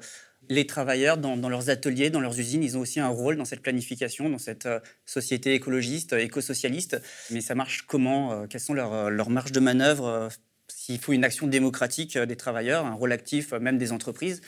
les 0.50 0.66
travailleurs, 0.66 1.18
dans, 1.18 1.50
leurs 1.50 1.70
ateliers, 1.70 2.10
dans 2.10 2.20
leurs 2.20 2.40
usines, 2.40 2.64
ils 2.64 2.78
ont 2.78 2.82
aussi 2.82 3.00
un 3.00 3.08
rôle 3.08 3.38
dans 3.38 3.46
cette 3.46 3.62
planification, 3.62 4.30
dans 4.30 4.38
cette 4.38 4.68
société 5.06 5.54
écologiste, 5.54 6.14
éco-socialiste. 6.14 7.02
Mais 7.32 7.42
ça 7.42 7.56
marche 7.56 7.84
comment 7.84 8.48
Quelles 8.48 8.62
sont 8.62 8.74
leurs, 8.74 9.10
leurs 9.10 9.30
marges 9.30 9.52
de 9.52 9.60
manœuvre 9.60 10.30
s'il 10.90 11.00
faut 11.00 11.14
une 11.14 11.24
action 11.24 11.46
démocratique 11.46 12.16
euh, 12.16 12.26
des 12.26 12.36
travailleurs, 12.36 12.88
un 12.88 12.94
rôle 12.94 13.12
actif 13.12 13.54
euh, 13.54 13.60
même 13.60 13.78
des 13.78 13.92
entreprises 13.92 14.42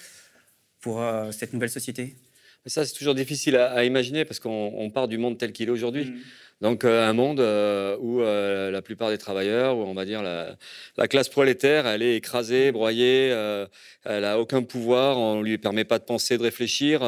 pour 0.80 1.00
euh, 1.00 1.32
cette 1.32 1.54
nouvelle 1.54 1.70
société 1.70 2.16
Ça, 2.66 2.84
c'est 2.84 2.94
toujours 2.94 3.14
difficile 3.14 3.58
à, 3.58 3.84
imaginer 3.86 4.26
parce 4.26 4.40
qu'on 4.40 4.90
part 4.92 5.08
du 5.08 5.20
monde 5.20 5.38
tel 5.38 5.52
qu'il 5.54 5.68
est 5.68 5.72
aujourd'hui. 5.72 6.06
Mmh. 6.06 6.20
Donc 6.62 6.86
un 6.86 7.14
monde 7.14 7.40
où 7.40 8.20
la 8.20 8.82
plupart 8.84 9.10
des 9.10 9.18
travailleurs, 9.18 9.78
ou 9.78 9.82
on 9.82 9.96
va 9.96 10.06
dire 10.06 10.22
la, 10.22 11.08
classe 11.08 11.28
prolétaire, 11.28 11.88
elle 11.88 12.04
est 12.04 12.18
écrasée, 12.18 12.72
broyée, 12.72 13.30
elle 14.04 14.22
n'a 14.22 14.40
aucun 14.40 14.62
pouvoir, 14.62 15.18
on 15.18 15.40
ne 15.40 15.44
lui 15.44 15.58
permet 15.58 15.86
pas 15.86 15.98
de 15.98 16.04
penser, 16.04 16.38
de 16.38 16.44
réfléchir. 16.44 17.00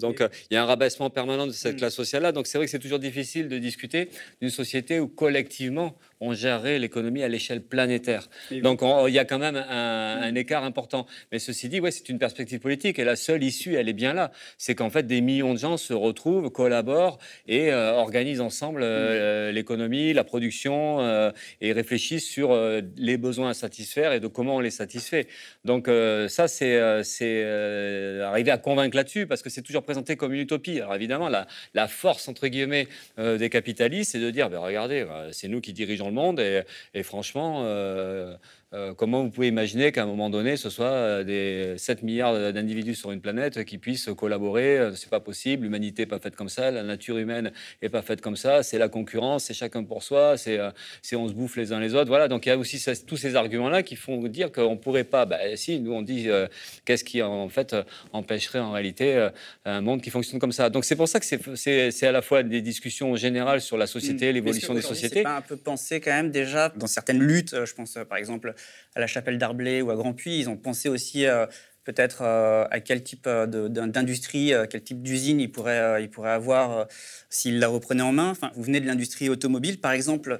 donc 0.00 0.20
il 0.50 0.54
y 0.54 0.56
a 0.56 0.64
un 0.64 0.66
rabaissement 0.66 1.10
permanent 1.10 1.46
de 1.46 1.52
cette 1.52 1.74
mmh. 1.74 1.78
classe 1.78 1.94
sociale-là. 1.94 2.32
Donc 2.32 2.48
c'est 2.48 2.58
vrai 2.58 2.64
que 2.66 2.72
c'est 2.72 2.80
toujours 2.80 2.98
difficile 2.98 3.46
de 3.46 3.58
discuter 3.58 4.08
d'une 4.40 4.50
société 4.50 4.98
où 4.98 5.06
collectivement 5.06 5.96
on 6.22 6.34
gérerait 6.34 6.78
l'économie 6.78 7.22
à 7.22 7.28
l'échelle 7.28 7.60
planétaire. 7.60 8.28
Donc 8.62 8.80
il 9.08 9.12
y 9.12 9.18
a 9.18 9.24
quand 9.24 9.40
même 9.40 9.56
un, 9.56 10.34
écart 10.34 10.64
important. 10.64 11.06
Mais 11.32 11.38
ceci 11.38 11.68
dit, 11.68 11.80
ouais, 11.80 11.90
c'est 11.90 12.08
une 12.08 12.18
perspective 12.18 12.60
politique 12.60 12.98
et 12.98 13.04
la 13.04 13.16
seule 13.16 13.42
issue, 13.42 13.74
elle 13.74 13.88
est 13.88 13.92
bien 13.92 14.14
là. 14.14 14.30
C'est 14.56 14.76
qu'en 14.76 14.88
fait, 14.88 15.06
des 15.06 15.20
millions 15.20 15.52
de 15.52 15.58
gens 15.58 15.76
se 15.76 15.92
retrouvent, 15.92 16.50
collaborent 16.50 17.18
et 17.48 17.72
euh, 17.72 17.92
organisent 17.92 18.40
ensemble 18.40 18.82
euh, 18.84 19.50
l'économie, 19.50 20.12
la 20.12 20.22
production 20.22 21.00
euh, 21.00 21.32
et 21.60 21.72
réfléchissent 21.72 22.28
sur 22.28 22.56
les 22.96 23.16
besoins 23.16 23.50
à 23.50 23.54
satisfaire 23.54 24.12
et 24.12 24.20
de 24.20 24.28
comment 24.28 24.56
on 24.56 24.60
les 24.60 24.70
satisfait. 24.70 25.26
Donc 25.64 25.88
ça, 26.28 26.46
c'est 26.46 26.78
arriver 28.22 28.50
à 28.52 28.58
convaincre 28.58 28.96
là-dessus 28.96 29.26
parce 29.26 29.42
que 29.42 29.50
c'est 29.50 29.62
toujours 29.62 29.82
présenté 29.82 30.16
comme 30.16 30.32
une 30.32 30.40
utopie. 30.40 30.80
Alors 30.80 30.94
évidemment, 30.94 31.28
la, 31.28 31.48
la 31.74 31.88
force, 31.88 32.28
entre 32.28 32.46
guillemets, 32.46 32.86
des 33.18 33.50
capitalistes, 33.50 34.12
c'est 34.12 34.20
de 34.20 34.30
dire, 34.30 34.50
ben, 34.50 34.58
regardez, 34.58 35.04
c'est 35.32 35.48
nous 35.48 35.60
qui 35.60 35.72
dirigeons 35.72 36.11
monde 36.12 36.40
et, 36.40 37.02
franchement, 37.02 37.62
euh, 37.64 38.36
euh, 38.74 38.94
comment 38.94 39.22
vous 39.22 39.30
pouvez 39.30 39.48
imaginer 39.48 39.92
qu'à 39.92 40.02
un 40.02 40.06
moment 40.06 40.30
donné, 40.30 40.56
ce 40.56 40.70
soit 40.70 40.86
euh, 40.86 41.24
des 41.24 41.76
7 41.76 42.02
milliards 42.02 42.52
d'individus 42.52 42.94
sur 42.94 43.12
une 43.12 43.20
planète 43.20 43.64
qui 43.64 43.76
puissent 43.76 44.08
collaborer 44.16 44.78
euh, 44.78 44.94
C'est 44.94 45.10
pas 45.10 45.20
possible. 45.20 45.64
L'humanité 45.64 46.02
n'est 46.02 46.06
pas 46.06 46.18
faite 46.18 46.36
comme 46.36 46.48
ça. 46.48 46.70
La 46.70 46.82
nature 46.82 47.18
humaine 47.18 47.52
n'est 47.82 47.90
pas 47.90 48.00
faite 48.00 48.22
comme 48.22 48.36
ça. 48.36 48.62
C'est 48.62 48.78
la 48.78 48.88
concurrence, 48.88 49.44
c'est 49.44 49.54
chacun 49.54 49.84
pour 49.84 50.02
soi. 50.02 50.36
C'est 50.38 50.58
on 51.14 51.28
se 51.28 51.34
bouffe 51.34 51.56
les 51.56 51.72
uns 51.72 51.80
les 51.80 51.94
autres. 51.94 52.08
Voilà. 52.08 52.28
Donc 52.28 52.46
il 52.46 52.48
y 52.48 52.52
a 52.52 52.56
aussi 52.56 52.82
tous 53.06 53.16
ces 53.18 53.36
arguments-là 53.36 53.82
qui 53.82 53.96
font 53.96 54.22
dire 54.22 54.50
qu'on 54.50 54.78
pourrait 54.78 55.04
pas. 55.04 55.26
Bah, 55.26 55.38
si 55.56 55.78
nous 55.78 55.92
on 55.92 56.02
dit 56.02 56.28
qu'est-ce 56.86 57.04
qui 57.04 57.20
en 57.20 57.48
fait 57.50 57.76
empêcherait 58.12 58.60
en 58.60 58.72
réalité 58.72 59.28
un 59.66 59.82
monde 59.82 60.00
qui 60.00 60.10
fonctionne 60.10 60.40
comme 60.40 60.52
ça. 60.52 60.70
Donc 60.70 60.86
c'est 60.86 60.96
pour 60.96 61.08
ça 61.08 61.20
que 61.20 61.26
c'est 61.56 62.06
à 62.06 62.12
la 62.12 62.22
fois 62.22 62.42
des 62.42 62.62
discussions 62.62 63.14
générales 63.16 63.60
sur 63.60 63.76
la 63.76 63.86
société, 63.86 64.30
mmh. 64.30 64.34
l'évolution 64.34 64.74
des 64.74 64.82
sociétés. 64.82 65.22
Pas 65.22 65.36
un 65.36 65.42
peu 65.42 65.56
pensé 65.56 66.00
quand 66.00 66.12
même 66.12 66.30
déjà 66.30 66.70
dans 66.70 66.86
certaines 66.86 67.20
luttes. 67.20 67.54
Je 67.64 67.74
pense 67.74 67.98
par 68.08 68.16
exemple 68.16 68.54
à 68.94 69.00
la 69.00 69.06
chapelle 69.06 69.38
d'Arblay 69.38 69.82
ou 69.82 69.90
à 69.90 69.96
Grand 69.96 70.12
Puy. 70.12 70.38
Ils 70.38 70.48
ont 70.48 70.56
pensé 70.56 70.88
aussi 70.88 71.26
euh, 71.26 71.46
peut-être 71.84 72.22
euh, 72.22 72.64
à 72.70 72.80
quel 72.80 73.02
type 73.02 73.26
euh, 73.26 73.46
d'industrie, 73.46 74.52
quel 74.70 74.82
type 74.82 75.02
d'usine 75.02 75.40
ils 75.40 75.50
pourraient, 75.50 76.02
ils 76.02 76.10
pourraient 76.10 76.30
avoir 76.30 76.86
s'ils 77.30 77.58
la 77.58 77.68
reprenaient 77.68 78.02
en 78.02 78.12
main. 78.12 78.30
Enfin, 78.30 78.50
vous 78.54 78.62
venez 78.62 78.80
de 78.80 78.86
l'industrie 78.86 79.28
automobile, 79.28 79.80
par 79.80 79.92
exemple. 79.92 80.38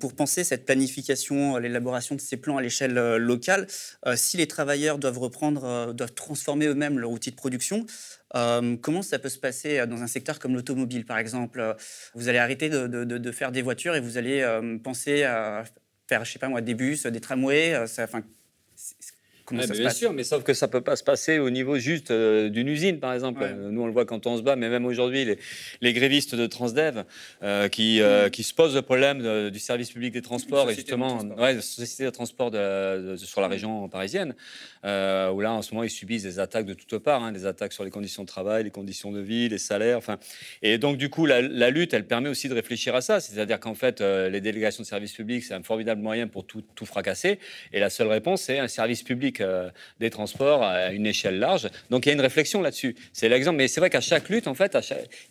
pour 0.00 0.14
penser 0.14 0.42
cette 0.42 0.64
planification, 0.66 1.56
l'élaboration 1.56 2.16
de 2.16 2.20
ces 2.20 2.36
plans 2.36 2.56
à 2.56 2.62
l'échelle 2.62 2.94
locale, 3.16 3.68
si 4.16 4.36
les 4.36 4.48
travailleurs 4.48 4.98
doivent 4.98 5.20
reprendre, 5.20 5.94
doivent 5.94 6.14
transformer 6.14 6.66
eux-mêmes 6.66 6.98
leur 6.98 7.12
outil 7.12 7.30
de 7.30 7.36
production, 7.36 7.86
comment 8.32 9.02
ça 9.02 9.20
peut 9.20 9.28
se 9.28 9.38
passer 9.38 9.86
dans 9.86 10.02
un 10.02 10.08
secteur 10.08 10.40
comme 10.40 10.54
l'automobile, 10.54 11.04
par 11.06 11.18
exemple? 11.18 11.76
Vous 12.14 12.28
allez 12.28 12.38
arrêter 12.38 12.70
de, 12.70 13.32
faire 13.32 13.52
des 13.52 13.62
voitures 13.62 13.94
et 13.94 14.00
vous 14.00 14.16
allez 14.16 14.44
penser 14.82 15.22
à 15.22 15.62
perds, 16.12 16.24
je 16.26 16.32
sais 16.32 16.38
pas 16.38 16.48
moi, 16.48 16.60
des 16.60 16.74
bus, 16.74 17.06
des 17.06 17.20
tramways. 17.20 17.76
Enfin, 17.98 18.22
bien 19.52 19.90
sûr, 19.90 20.12
mais 20.12 20.24
sauf 20.24 20.42
que 20.42 20.54
ça 20.54 20.68
peut 20.68 20.80
pas 20.80 20.96
se 20.96 21.04
passer 21.04 21.38
au 21.38 21.50
niveau 21.50 21.78
juste 21.78 22.10
euh, 22.10 22.48
d'une 22.48 22.68
usine, 22.68 22.98
par 22.98 23.12
exemple. 23.12 23.44
Nous, 23.70 23.82
on 23.82 23.86
le 23.86 23.92
voit 23.92 24.04
quand 24.04 24.26
on 24.26 24.36
se 24.36 24.42
bat, 24.42 24.56
mais 24.56 24.68
même 24.68 24.86
aujourd'hui, 24.86 25.24
les, 25.24 25.38
les, 25.80 25.92
grévistes 25.92 26.34
de 26.34 26.46
Transdev 26.46 27.04
euh, 27.42 27.68
qui, 27.68 28.00
euh, 28.00 28.26
mm. 28.26 28.30
qui, 28.30 28.42
se 28.42 28.54
posent 28.54 28.74
le 28.74 28.82
problème 28.82 29.50
du 29.50 29.58
service 29.58 29.90
public 29.90 30.12
des 30.12 30.22
transports 30.22 30.70
et 30.70 30.74
justement, 30.74 31.18
ouais, 31.38 31.60
société 31.60 32.04
de 32.04 32.10
transport 32.10 32.50
de, 32.50 33.16
sur 33.16 33.40
la 33.40 33.48
région 33.48 33.88
parisienne, 33.88 34.34
où 34.84 35.40
là, 35.40 35.52
en 35.52 35.62
ce 35.62 35.72
moment, 35.74 35.84
ils 35.84 35.90
subissent 35.90 36.24
des 36.24 36.38
attaques 36.38 36.66
de 36.66 36.74
toutes 36.74 36.98
parts, 36.98 37.22
hein, 37.22 37.32
des 37.32 37.46
attaques 37.46 37.72
sur 37.72 37.84
les 37.84 37.90
conditions 37.90 38.22
de 38.22 38.28
travail, 38.28 38.64
les 38.64 38.70
conditions 38.70 39.12
de 39.12 39.20
vie, 39.20 39.48
les 39.48 39.58
salaires. 39.58 39.98
Enfin, 39.98 40.18
et 40.62 40.78
donc, 40.78 40.96
du 40.96 41.10
coup, 41.10 41.26
la, 41.26 41.70
lutte, 41.70 41.94
elle 41.94 42.06
permet 42.06 42.28
aussi 42.28 42.48
de 42.48 42.54
réfléchir 42.54 42.94
à 42.94 43.00
ça. 43.00 43.20
C'est-à-dire 43.20 43.60
qu'en 43.60 43.74
fait, 43.74 44.00
les 44.00 44.40
délégations 44.40 44.82
de 44.82 44.88
service 44.88 45.12
public, 45.12 45.44
c'est 45.44 45.54
un 45.54 45.62
formidable 45.62 46.00
moyen 46.00 46.26
pour 46.26 46.46
tout, 46.46 46.62
tout 46.74 46.86
fracasser. 46.86 47.38
Et 47.72 47.80
la 47.80 47.90
seule 47.90 48.08
réponse, 48.08 48.42
c'est 48.42 48.58
un 48.58 48.68
service 48.68 49.02
public 49.02 49.41
euh, 49.42 49.70
des 50.00 50.10
transports 50.10 50.62
à 50.62 50.90
une 50.90 51.06
échelle 51.06 51.38
large. 51.38 51.68
Donc 51.90 52.06
il 52.06 52.08
y 52.08 52.12
a 52.12 52.14
une 52.14 52.20
réflexion 52.20 52.60
là-dessus. 52.62 52.96
C'est 53.12 53.28
l'exemple. 53.28 53.56
Mais 53.56 53.68
c'est 53.68 53.80
vrai 53.80 53.90
qu'à 53.90 54.00
chaque 54.00 54.28
lutte, 54.28 54.46
en 54.46 54.54
fait, 54.54 54.76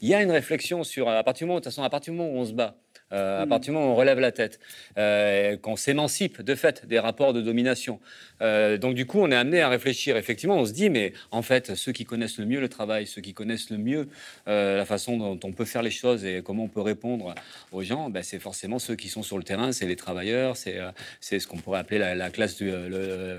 il 0.02 0.10
y 0.10 0.14
a 0.14 0.22
une 0.22 0.32
réflexion 0.32 0.84
sur 0.84 1.10
à 1.10 1.24
partir 1.24 1.46
du 1.46 1.50
moment, 1.50 1.60
de 1.60 1.64
toute 1.64 1.72
façon, 1.72 1.84
à 1.84 1.90
partir 1.90 2.14
du 2.14 2.20
moment 2.20 2.32
où 2.32 2.38
on 2.38 2.46
se 2.46 2.54
bat. 2.54 2.76
Euh, 3.14 3.42
à 3.42 3.46
mm. 3.46 3.50
partir 3.50 3.74
du 3.74 3.78
moment 3.78 3.92
où 3.92 3.94
on 3.94 3.96
relève 3.96 4.20
la 4.20 4.32
tête, 4.32 4.60
euh, 4.98 5.58
qu'on 5.58 5.76
s'émancipe 5.76 6.42
de 6.42 6.56
fait 6.56 6.86
des 6.88 7.00
rapports 7.00 7.34
de 7.34 7.42
domination. 7.42 8.00
Euh, 8.42 8.78
donc 8.78 8.96
du 8.96 9.06
coup, 9.06 9.20
on 9.20 9.32
est 9.32 9.36
amené 9.36 9.62
à 9.62 9.70
réfléchir. 9.70 10.18
Effectivement, 10.18 10.58
on 10.58 10.66
se 10.66 10.72
dit, 10.72 10.90
mais 10.90 11.14
en 11.32 11.42
fait, 11.42 11.76
ceux 11.76 11.92
qui 11.92 12.06
connaissent 12.06 12.38
le 12.38 12.46
mieux 12.46 12.60
le 12.60 12.70
travail, 12.70 13.06
ceux 13.06 13.22
qui 13.22 13.34
connaissent 13.34 13.70
le 13.70 13.78
mieux 13.78 14.08
la 14.48 14.86
façon 14.86 15.18
dont 15.18 15.40
on 15.44 15.52
peut 15.52 15.66
faire 15.66 15.82
les 15.82 15.92
choses 15.92 16.26
et 16.26 16.42
comment 16.44 16.64
on 16.64 16.68
peut 16.68 16.82
répondre 16.82 17.34
aux 17.72 17.84
gens, 17.84 18.10
ben, 18.10 18.24
c'est 18.24 18.40
forcément 18.40 18.80
ceux 18.80 18.96
qui 18.96 19.10
sont 19.10 19.24
sur 19.24 19.38
le 19.38 19.44
terrain, 19.44 19.72
c'est 19.72 19.86
les 19.86 19.96
travailleurs, 19.96 20.58
c'est 20.58 20.80
c'est 21.20 21.40
ce 21.40 21.48
qu'on 21.48 21.58
pourrait 21.58 21.80
appeler 21.80 22.00
la, 22.00 22.30
classe 22.30 22.58
du, 22.58 22.72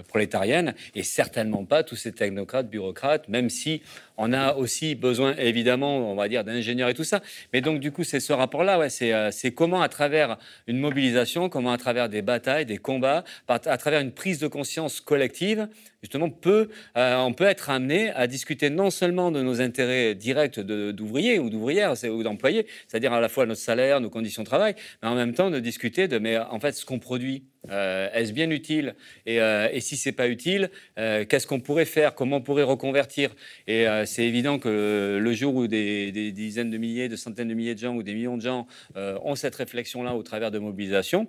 prolétarienne, 0.08 0.74
et 0.94 1.02
certainement 1.02 1.64
pas 1.64 1.82
tous 1.82 1.96
ces 1.96 2.12
technocrates, 2.12 2.68
bureaucrates, 2.68 3.28
même 3.28 3.50
si 3.50 3.82
on 4.16 4.32
a 4.32 4.54
aussi 4.54 4.94
besoin, 4.94 5.34
évidemment, 5.36 6.12
on 6.12 6.14
va 6.14 6.28
dire, 6.28 6.44
d'ingénieurs 6.44 6.88
et 6.88 6.94
tout 6.94 7.04
ça. 7.04 7.20
Mais 7.52 7.60
donc, 7.60 7.80
du 7.80 7.92
coup, 7.92 8.04
c'est 8.04 8.20
ce 8.20 8.32
rapport-là, 8.32 8.78
ouais, 8.78 8.90
c'est 8.90 9.52
comment 9.54 9.82
à 9.82 9.88
travers 9.88 10.38
une 10.66 10.78
mobilisation, 10.78 11.48
comment 11.48 11.72
à 11.72 11.78
travers 11.78 12.08
des 12.08 12.22
batailles, 12.22 12.66
des 12.66 12.78
combats, 12.78 13.24
à 13.48 13.76
travers 13.76 14.00
une 14.00 14.12
prise 14.12 14.38
de 14.38 14.46
conscience 14.48 15.00
collective, 15.00 15.68
justement, 16.02 16.30
euh, 16.46 17.16
on 17.16 17.32
peut 17.32 17.44
être 17.44 17.70
amené 17.70 18.10
à 18.10 18.26
discuter 18.26 18.70
non 18.70 18.90
seulement 18.90 19.30
de 19.30 19.42
nos 19.42 19.60
intérêts 19.60 20.14
directs 20.14 20.60
d'ouvriers 20.60 21.38
ou 21.38 21.50
d'ouvrières 21.50 21.94
ou 22.04 22.22
d'employés, 22.22 22.66
c'est-à-dire 22.88 23.12
à 23.12 23.20
la 23.20 23.28
fois 23.28 23.46
notre 23.46 23.60
salaire, 23.60 24.00
nos 24.00 24.10
conditions 24.10 24.42
de 24.42 24.48
travail, 24.48 24.74
mais 25.02 25.08
en 25.08 25.14
même 25.14 25.34
temps 25.34 25.50
de 25.50 25.60
discuter 25.60 26.08
de 26.08 26.22
en 26.50 26.60
fait 26.60 26.72
ce 26.72 26.84
qu'on 26.84 26.98
produit. 26.98 27.44
Euh, 27.70 28.08
est-ce 28.12 28.32
bien 28.32 28.50
utile 28.50 28.96
et, 29.24 29.40
euh, 29.40 29.68
et, 29.72 29.80
si 29.80 29.96
c'est 29.96 30.12
pas 30.12 30.28
utile, 30.28 30.70
qu'est-ce 30.96 31.46
qu'on 31.46 31.60
pourrait 31.60 31.84
faire? 31.84 32.14
Comment 32.14 32.36
on 32.36 32.42
pourrait 32.42 32.62
reconvertir? 32.62 33.30
Et 33.66 33.86
c'est 34.06 34.24
évident 34.24 34.58
que 34.58 35.18
le 35.20 35.32
jour 35.32 35.54
où 35.54 35.66
des, 35.66 36.12
des, 36.12 36.32
dizaines 36.32 36.70
de 36.70 36.78
milliers, 36.78 37.08
de 37.08 37.16
centaines 37.16 37.48
de 37.48 37.54
milliers 37.54 37.74
de 37.74 37.80
gens 37.80 37.94
ou 37.94 38.02
des 38.02 38.14
millions 38.14 38.36
de 38.36 38.42
gens 38.42 38.66
ont 38.96 39.34
cette 39.34 39.54
réflexion-là 39.54 40.14
au 40.14 40.22
travers 40.22 40.50
de 40.50 40.58
mobilisation, 40.58 41.28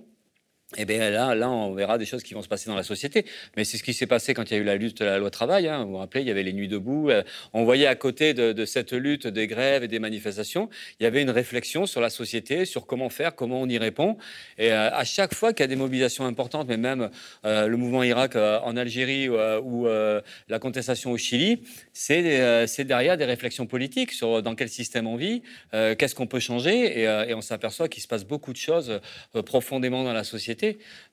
eh 0.77 0.85
bien 0.85 1.09
là, 1.09 1.35
là, 1.35 1.49
on 1.49 1.73
verra 1.73 1.97
des 1.97 2.05
choses 2.05 2.23
qui 2.23 2.33
vont 2.33 2.41
se 2.41 2.47
passer 2.47 2.69
dans 2.69 2.75
la 2.75 2.83
société. 2.83 3.25
Mais 3.55 3.63
c'est 3.63 3.77
ce 3.77 3.83
qui 3.83 3.93
s'est 3.93 4.07
passé 4.07 4.33
quand 4.33 4.49
il 4.49 4.53
y 4.53 4.57
a 4.57 4.59
eu 4.59 4.63
la 4.63 4.75
lutte 4.75 4.99
de 4.99 5.05
la 5.05 5.17
loi 5.17 5.29
travail. 5.29 5.67
Hein. 5.67 5.83
Vous 5.83 5.91
vous 5.91 5.97
rappelez, 5.97 6.21
il 6.21 6.27
y 6.27 6.31
avait 6.31 6.43
les 6.43 6.53
nuits 6.53 6.67
debout. 6.67 7.09
Euh, 7.09 7.23
on 7.53 7.63
voyait 7.63 7.87
à 7.87 7.95
côté 7.95 8.33
de, 8.33 8.65
cette 8.65 8.93
lutte 8.93 9.27
des 9.27 9.47
grèves 9.47 9.83
et 9.83 9.87
des 9.87 9.99
manifestations, 9.99 10.69
il 10.99 11.03
y 11.03 11.05
avait 11.05 11.21
une 11.21 11.29
réflexion 11.29 11.85
sur 11.85 12.01
la 12.01 12.09
société, 12.09 12.65
sur 12.65 12.85
comment 12.85 13.09
faire, 13.09 13.35
comment 13.35 13.61
on 13.61 13.67
y 13.67 13.77
répond. 13.77 14.17
Et 14.57 14.71
euh, 14.71 14.89
à 14.91 15.03
chaque 15.03 15.33
fois 15.33 15.53
qu'il 15.53 15.63
y 15.63 15.65
a 15.65 15.67
des 15.67 15.75
mobilisations 15.75 16.25
importantes, 16.25 16.67
mais 16.67 16.77
même 16.77 17.09
euh, 17.45 17.67
le 17.67 17.77
mouvement 17.77 18.03
Irak 18.03 18.35
en 18.35 18.77
Algérie 18.77 19.29
ou 19.29 19.85
la 19.85 20.59
contestation 20.59 21.11
au 21.11 21.17
Chili, 21.17 21.63
c'est 21.93 22.83
derrière 22.85 23.17
des 23.17 23.25
réflexions 23.25 23.65
politiques 23.65 24.11
sur 24.11 24.41
dans 24.41 24.55
quel 24.55 24.69
système 24.69 25.07
on 25.07 25.15
vit, 25.15 25.43
qu'est-ce 25.71 26.15
qu'on 26.15 26.27
peut 26.27 26.39
changer. 26.39 27.01
Et, 27.01 27.03
et 27.03 27.33
on 27.33 27.41
s'aperçoit 27.41 27.87
qu'il 27.87 28.01
se 28.01 28.07
passe 28.07 28.25
beaucoup 28.25 28.53
de 28.53 28.57
choses 28.57 28.99
profondément 29.45 30.03
dans 30.03 30.13
la 30.13 30.23
société 30.23 30.62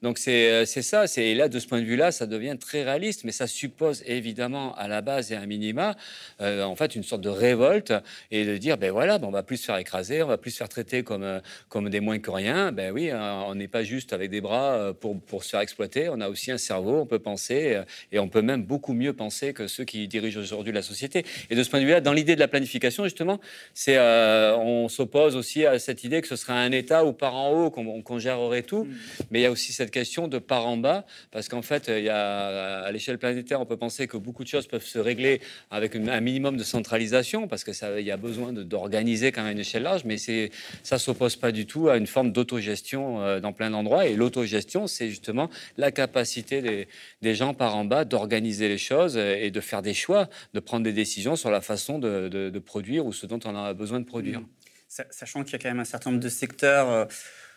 donc 0.02 0.18
euh, 0.28 0.64
c'est 0.64 0.82
ça, 0.82 1.06
c'est 1.06 1.34
là 1.34 1.48
de 1.48 1.58
ce 1.58 1.66
point 1.66 1.80
de 1.80 1.84
vue-là, 1.84 2.10
ça 2.10 2.26
devient 2.26 2.56
très 2.58 2.82
réaliste, 2.82 3.24
mais 3.24 3.32
ça 3.32 3.46
suppose 3.46 4.02
évidemment 4.06 4.74
à 4.76 4.88
la 4.88 5.02
base 5.02 5.30
et 5.32 5.36
à 5.36 5.40
un 5.40 5.46
minima, 5.46 5.94
euh, 6.40 6.62
en 6.62 6.74
fait, 6.74 6.94
une 6.94 7.02
sorte 7.02 7.20
de 7.20 7.28
révolte 7.28 7.92
et 8.30 8.44
de 8.46 8.56
dire 8.56 8.78
ben 8.78 8.90
voilà, 8.90 9.18
ben 9.18 9.28
on 9.28 9.30
va 9.30 9.42
plus 9.42 9.58
se 9.58 9.66
faire 9.66 9.76
écraser, 9.76 10.22
on 10.22 10.28
va 10.28 10.38
plus 10.38 10.52
se 10.52 10.58
faire 10.58 10.68
traiter 10.68 11.02
comme 11.02 11.22
euh, 11.22 11.40
comme 11.68 11.90
des 11.90 12.00
moins 12.00 12.18
que 12.18 12.30
rien. 12.30 12.72
Ben 12.72 12.92
oui, 12.92 13.10
hein, 13.10 13.44
on 13.46 13.54
n'est 13.54 13.68
pas 13.68 13.82
juste 13.82 14.12
avec 14.12 14.30
des 14.30 14.40
bras 14.40 14.94
pour 15.00 15.20
pour 15.20 15.44
se 15.44 15.50
faire 15.50 15.60
exploiter, 15.60 16.08
on 16.08 16.20
a 16.20 16.28
aussi 16.28 16.50
un 16.50 16.58
cerveau, 16.58 17.00
on 17.00 17.06
peut 17.06 17.18
penser 17.18 17.80
et 18.12 18.18
on 18.18 18.28
peut 18.28 18.42
même 18.42 18.64
beaucoup 18.64 18.94
mieux 18.94 19.12
penser 19.12 19.52
que 19.52 19.66
ceux 19.66 19.84
qui 19.84 20.08
dirigent 20.08 20.40
aujourd'hui 20.40 20.72
la 20.72 20.82
société. 20.82 21.24
Et 21.50 21.56
de 21.56 21.62
ce 21.62 21.70
point 21.70 21.80
de 21.80 21.84
vue-là, 21.84 22.00
dans 22.00 22.12
l'idée 22.12 22.34
de 22.34 22.40
la 22.40 22.48
planification 22.48 23.04
justement, 23.04 23.40
c'est 23.74 23.98
on 23.98 24.88
s'oppose 24.88 25.36
aussi 25.36 25.66
à 25.66 25.78
cette 25.78 26.04
idée 26.04 26.20
que 26.20 26.28
ce 26.28 26.36
serait 26.36 26.52
un 26.52 26.72
État 26.72 27.04
ou 27.04 27.12
par 27.12 27.34
en 27.34 27.50
haut 27.52 27.70
qu'on 27.70 28.18
gérerait 28.18 28.62
tout, 28.62 28.84
mmh. 28.84 28.94
mais 29.30 29.39
il 29.40 29.44
y 29.44 29.46
a 29.46 29.50
aussi 29.50 29.72
cette 29.72 29.90
question 29.90 30.28
de 30.28 30.38
par 30.38 30.66
en 30.66 30.76
bas, 30.76 31.04
parce 31.30 31.48
qu'en 31.48 31.62
fait, 31.62 31.88
il 31.88 32.04
y 32.04 32.08
a, 32.08 32.80
à 32.80 32.92
l'échelle 32.92 33.18
planétaire, 33.18 33.60
on 33.60 33.66
peut 33.66 33.76
penser 33.76 34.06
que 34.06 34.16
beaucoup 34.16 34.44
de 34.44 34.48
choses 34.48 34.66
peuvent 34.66 34.84
se 34.84 34.98
régler 34.98 35.40
avec 35.70 35.96
un 35.96 36.20
minimum 36.20 36.56
de 36.56 36.62
centralisation, 36.62 37.48
parce 37.48 37.64
que 37.64 37.72
ça, 37.72 37.98
il 37.98 38.06
y 38.06 38.10
a 38.10 38.16
besoin 38.16 38.52
d'organiser 38.52 39.32
quand 39.32 39.42
même 39.42 39.52
une 39.52 39.60
échelle 39.60 39.82
large, 39.82 40.04
mais 40.04 40.18
c'est, 40.18 40.50
ça 40.82 40.98
s'oppose 40.98 41.36
pas 41.36 41.52
du 41.52 41.66
tout 41.66 41.88
à 41.88 41.96
une 41.96 42.06
forme 42.06 42.32
d'autogestion 42.32 43.22
euh, 43.22 43.40
dans 43.40 43.52
plein 43.52 43.70
d'endroits. 43.70 44.06
Et 44.06 44.14
l'autogestion, 44.14 44.86
c'est 44.86 45.08
justement 45.08 45.50
la 45.76 45.90
capacité 45.90 46.86
des, 47.22 47.34
gens 47.34 47.54
par 47.54 47.76
en 47.76 47.84
bas 47.84 48.04
d'organiser 48.04 48.68
les 48.68 48.78
choses 48.78 49.16
et 49.16 49.50
de 49.50 49.60
faire 49.60 49.82
des 49.82 49.94
choix, 49.94 50.28
de 50.52 50.60
prendre 50.60 50.84
des 50.84 50.92
décisions 50.92 51.36
sur 51.36 51.50
la 51.50 51.60
façon 51.60 51.98
de, 51.98 52.58
produire 52.58 53.06
ou 53.06 53.12
ce 53.12 53.26
dont 53.26 53.40
on 53.44 53.56
a 53.56 53.72
besoin 53.72 54.00
de 54.00 54.04
produire. 54.04 54.42
Sachant 54.88 55.44
qu'il 55.44 55.52
y 55.52 55.56
a 55.56 55.58
quand 55.58 55.68
même 55.68 55.80
un 55.80 55.84
certain 55.84 56.10
nombre 56.10 56.22
de 56.22 56.28
secteurs. 56.28 56.90
Euh, 56.90 57.04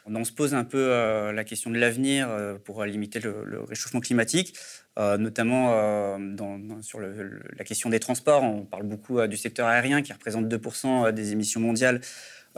on 0.06 0.24
se 0.24 0.32
pose 0.32 0.54
un 0.54 0.64
peu 0.64 0.78
euh, 0.78 1.32
la 1.32 1.44
question 1.44 1.70
de 1.70 1.78
l'avenir 1.78 2.28
euh, 2.30 2.56
pour 2.64 2.84
limiter 2.86 3.20
le, 3.20 3.62
réchauffement 3.62 4.00
climatique, 4.00 4.56
euh, 5.00 5.18
notamment 5.18 6.18
sur 6.82 7.00
la 7.00 7.64
question 7.64 7.90
des 7.90 8.00
transports. 8.00 8.44
On 8.44 8.66
parle 8.66 8.84
beaucoup 8.84 9.26
du 9.28 9.38
secteur 9.38 9.68
aérien 9.68 10.02
qui 10.02 10.14
représente 10.14 10.46
2% 10.48 11.12
des 11.12 11.32
émissions 11.32 11.60
mondiales 11.60 12.02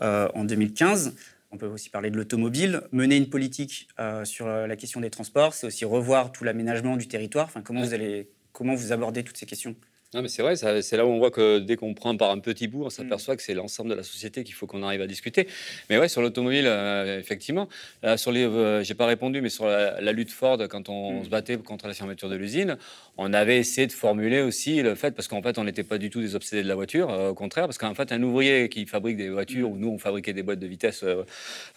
en 0.02 0.44
2015. 0.44 1.16
On 1.52 1.58
peut 1.58 1.68
aussi 1.68 1.90
parler 1.90 2.10
de 2.10 2.18
l'automobile. 2.18 2.82
Mener 2.92 3.16
une 3.16 3.30
politique 3.30 3.88
sur 4.24 4.48
la 4.48 4.76
question 4.76 5.00
des 5.00 5.10
transports, 5.10 5.54
c'est 5.54 5.68
aussi 5.68 5.86
revoir 5.86 6.32
tout 6.32 6.44
l'aménagement 6.44 6.98
du 6.98 7.08
territoire. 7.08 7.46
Enfin, 7.46 7.62
comment 7.62 7.82
vous 7.82 7.94
allez, 7.94 8.30
comment 8.52 8.76
vous 8.76 8.92
abordez 8.92 9.24
toutes 9.24 9.38
ces 9.38 9.46
questions? 9.46 9.76
Non, 10.16 10.22
mais 10.22 10.30
c'est 10.30 10.42
vrai, 10.42 10.56
c'est 10.56 10.96
là 10.96 11.06
où 11.06 11.10
on 11.10 11.18
voit 11.18 11.30
que 11.30 11.60
dès 11.60 11.76
qu'on 11.76 11.94
prend 11.94 12.16
par 12.16 12.32
un 12.32 12.40
petit 12.40 12.70
bout, 12.70 12.86
on 12.86 12.90
s'aperçoit 12.90 13.34
mm. 13.34 13.38
que 13.38 13.44
c'est 13.44 13.54
l'ensemble 13.54 13.90
de 13.90 13.96
la 13.96 14.04
société 14.04 14.46
qu'il 14.46 14.56
faut 14.56 14.66
qu'on 14.66 14.82
arrive 14.82 15.02
à 15.02 15.08
discuter. 15.08 15.46
Mais 15.90 15.98
ouais, 15.98 16.08
sur 16.08 16.22
l'automobile, 16.22 16.68
euh, 16.68 17.20
effectivement, 17.20 17.68
sur 18.16 18.32
les, 18.32 18.46
euh, 18.46 18.82
j'ai 18.82 18.94
pas 18.94 19.08
répondu, 19.08 19.42
mais 19.42 19.50
sur 19.50 19.66
la, 19.66 20.12
lutte 20.14 20.32
Ford, 20.32 20.58
quand 20.70 20.88
on, 20.88 21.20
mm. 21.20 21.26
se 21.26 21.30
battait 21.30 21.58
contre 21.58 21.88
la 21.88 21.94
fermeture 21.94 22.30
de 22.30 22.38
l'usine, 22.38 22.78
on 23.18 23.34
avait 23.34 23.58
essayé 23.58 23.88
de 23.88 23.92
formuler 23.92 24.42
aussi 24.42 24.82
le 24.82 24.96
fait, 24.96 25.12
parce 25.12 25.28
qu'en 25.28 25.42
fait, 25.42 25.58
on 25.58 25.64
n'était 25.64 25.84
pas 25.84 25.98
du 25.98 26.10
tout 26.10 26.22
des 26.22 26.36
obsédés 26.36 26.64
de 26.64 26.68
la 26.68 26.76
voiture, 26.76 27.10
euh, 27.10 27.30
au 27.30 27.34
contraire, 27.34 27.66
parce 27.66 27.78
qu'en 27.78 27.94
fait, 27.94 28.12
un 28.12 28.22
ouvrier 28.24 28.70
qui 28.70 28.86
fabrique 28.86 29.18
des 29.18 29.30
voitures, 29.30 29.70
mm. 29.70 29.74
ou 29.74 29.78
nous, 29.78 29.90
on 29.90 29.98
fabriquait 29.98 30.34
des 30.34 30.44
boîtes 30.44 30.60
de 30.60 30.68
vitesse, 30.68 31.04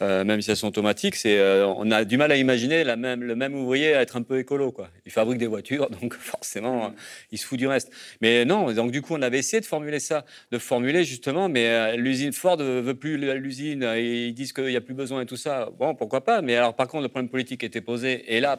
même 0.00 0.40
si 0.40 0.50
elles 0.50 0.56
sont 0.56 0.68
automatiques, 0.68 1.16
c'est, 1.16 1.40
on 1.64 1.90
a 1.90 2.04
du 2.04 2.16
mal 2.16 2.32
à 2.32 2.36
imaginer 2.36 2.84
la 2.84 2.96
même, 2.96 3.22
le 3.22 3.34
même 3.34 3.54
ouvrier 3.54 3.90
être 3.90 4.16
un 4.16 4.22
peu 4.22 4.38
écolo, 4.38 4.72
quoi. 4.72 4.88
Il 5.06 5.12
fabrique 5.12 5.38
des 5.38 5.46
voitures, 5.46 5.88
donc 6.02 6.14
forcément, 6.14 6.92
il 7.30 7.38
se 7.38 7.46
fout 7.46 7.58
du 7.58 7.66
reste. 7.66 7.90
Mais 8.20 8.44
non, 8.44 8.72
donc 8.72 8.90
du 8.90 9.02
coup, 9.02 9.14
on 9.14 9.22
avait 9.22 9.38
essayé 9.38 9.60
de 9.60 9.66
formuler 9.66 10.00
ça, 10.00 10.24
de 10.50 10.58
formuler 10.58 11.04
justement, 11.04 11.48
mais 11.48 11.66
euh, 11.66 11.96
l'usine 11.96 12.32
Ford 12.32 12.56
ne 12.56 12.80
veut 12.80 12.94
plus 12.94 13.16
l'usine, 13.16 13.82
ils 13.96 14.32
disent 14.32 14.52
qu'il 14.52 14.66
n'y 14.66 14.76
a 14.76 14.80
plus 14.80 14.94
besoin 14.94 15.22
et 15.22 15.26
tout 15.26 15.36
ça. 15.36 15.70
Bon, 15.78 15.94
pourquoi 15.94 16.24
pas 16.24 16.42
Mais 16.42 16.56
alors, 16.56 16.74
par 16.74 16.88
contre, 16.88 17.02
le 17.02 17.08
problème 17.08 17.30
politique 17.30 17.64
était 17.64 17.80
posé, 17.80 18.34
et 18.34 18.40
là, 18.40 18.58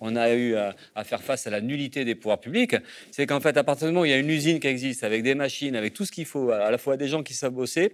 on 0.00 0.16
a 0.16 0.34
eu 0.34 0.54
à, 0.54 1.04
faire 1.04 1.22
face 1.22 1.46
à 1.46 1.50
la 1.50 1.60
nullité 1.60 2.04
des 2.04 2.09
pouvoirs 2.14 2.40
publics. 2.40 2.76
C'est 3.10 3.26
qu'en 3.26 3.40
fait, 3.40 3.56
à 3.56 3.64
partir 3.64 3.86
du 3.86 3.92
moment 3.92 4.02
où 4.02 4.06
il 4.06 4.10
y 4.10 4.14
a 4.14 4.18
une 4.18 4.30
usine 4.30 4.60
qui 4.60 4.66
existe, 4.66 5.04
avec 5.04 5.22
des 5.22 5.34
machines, 5.34 5.76
avec 5.76 5.94
tout 5.94 6.04
ce 6.04 6.12
qu'il 6.12 6.26
faut, 6.26 6.50
à 6.50 6.70
la 6.70 6.78
fois 6.78 6.96
des 6.96 7.08
gens 7.08 7.22
qui 7.22 7.34
savent 7.34 7.52
bosser, 7.52 7.92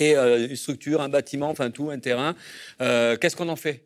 et 0.00 0.16
euh, 0.16 0.48
une 0.48 0.56
structure, 0.56 1.00
un 1.00 1.08
bâtiment, 1.08 1.50
enfin 1.50 1.70
tout, 1.70 1.90
un 1.90 1.98
terrain, 1.98 2.34
euh, 2.80 3.16
qu'est-ce 3.16 3.36
qu'on 3.36 3.48
en 3.48 3.56
fait? 3.56 3.82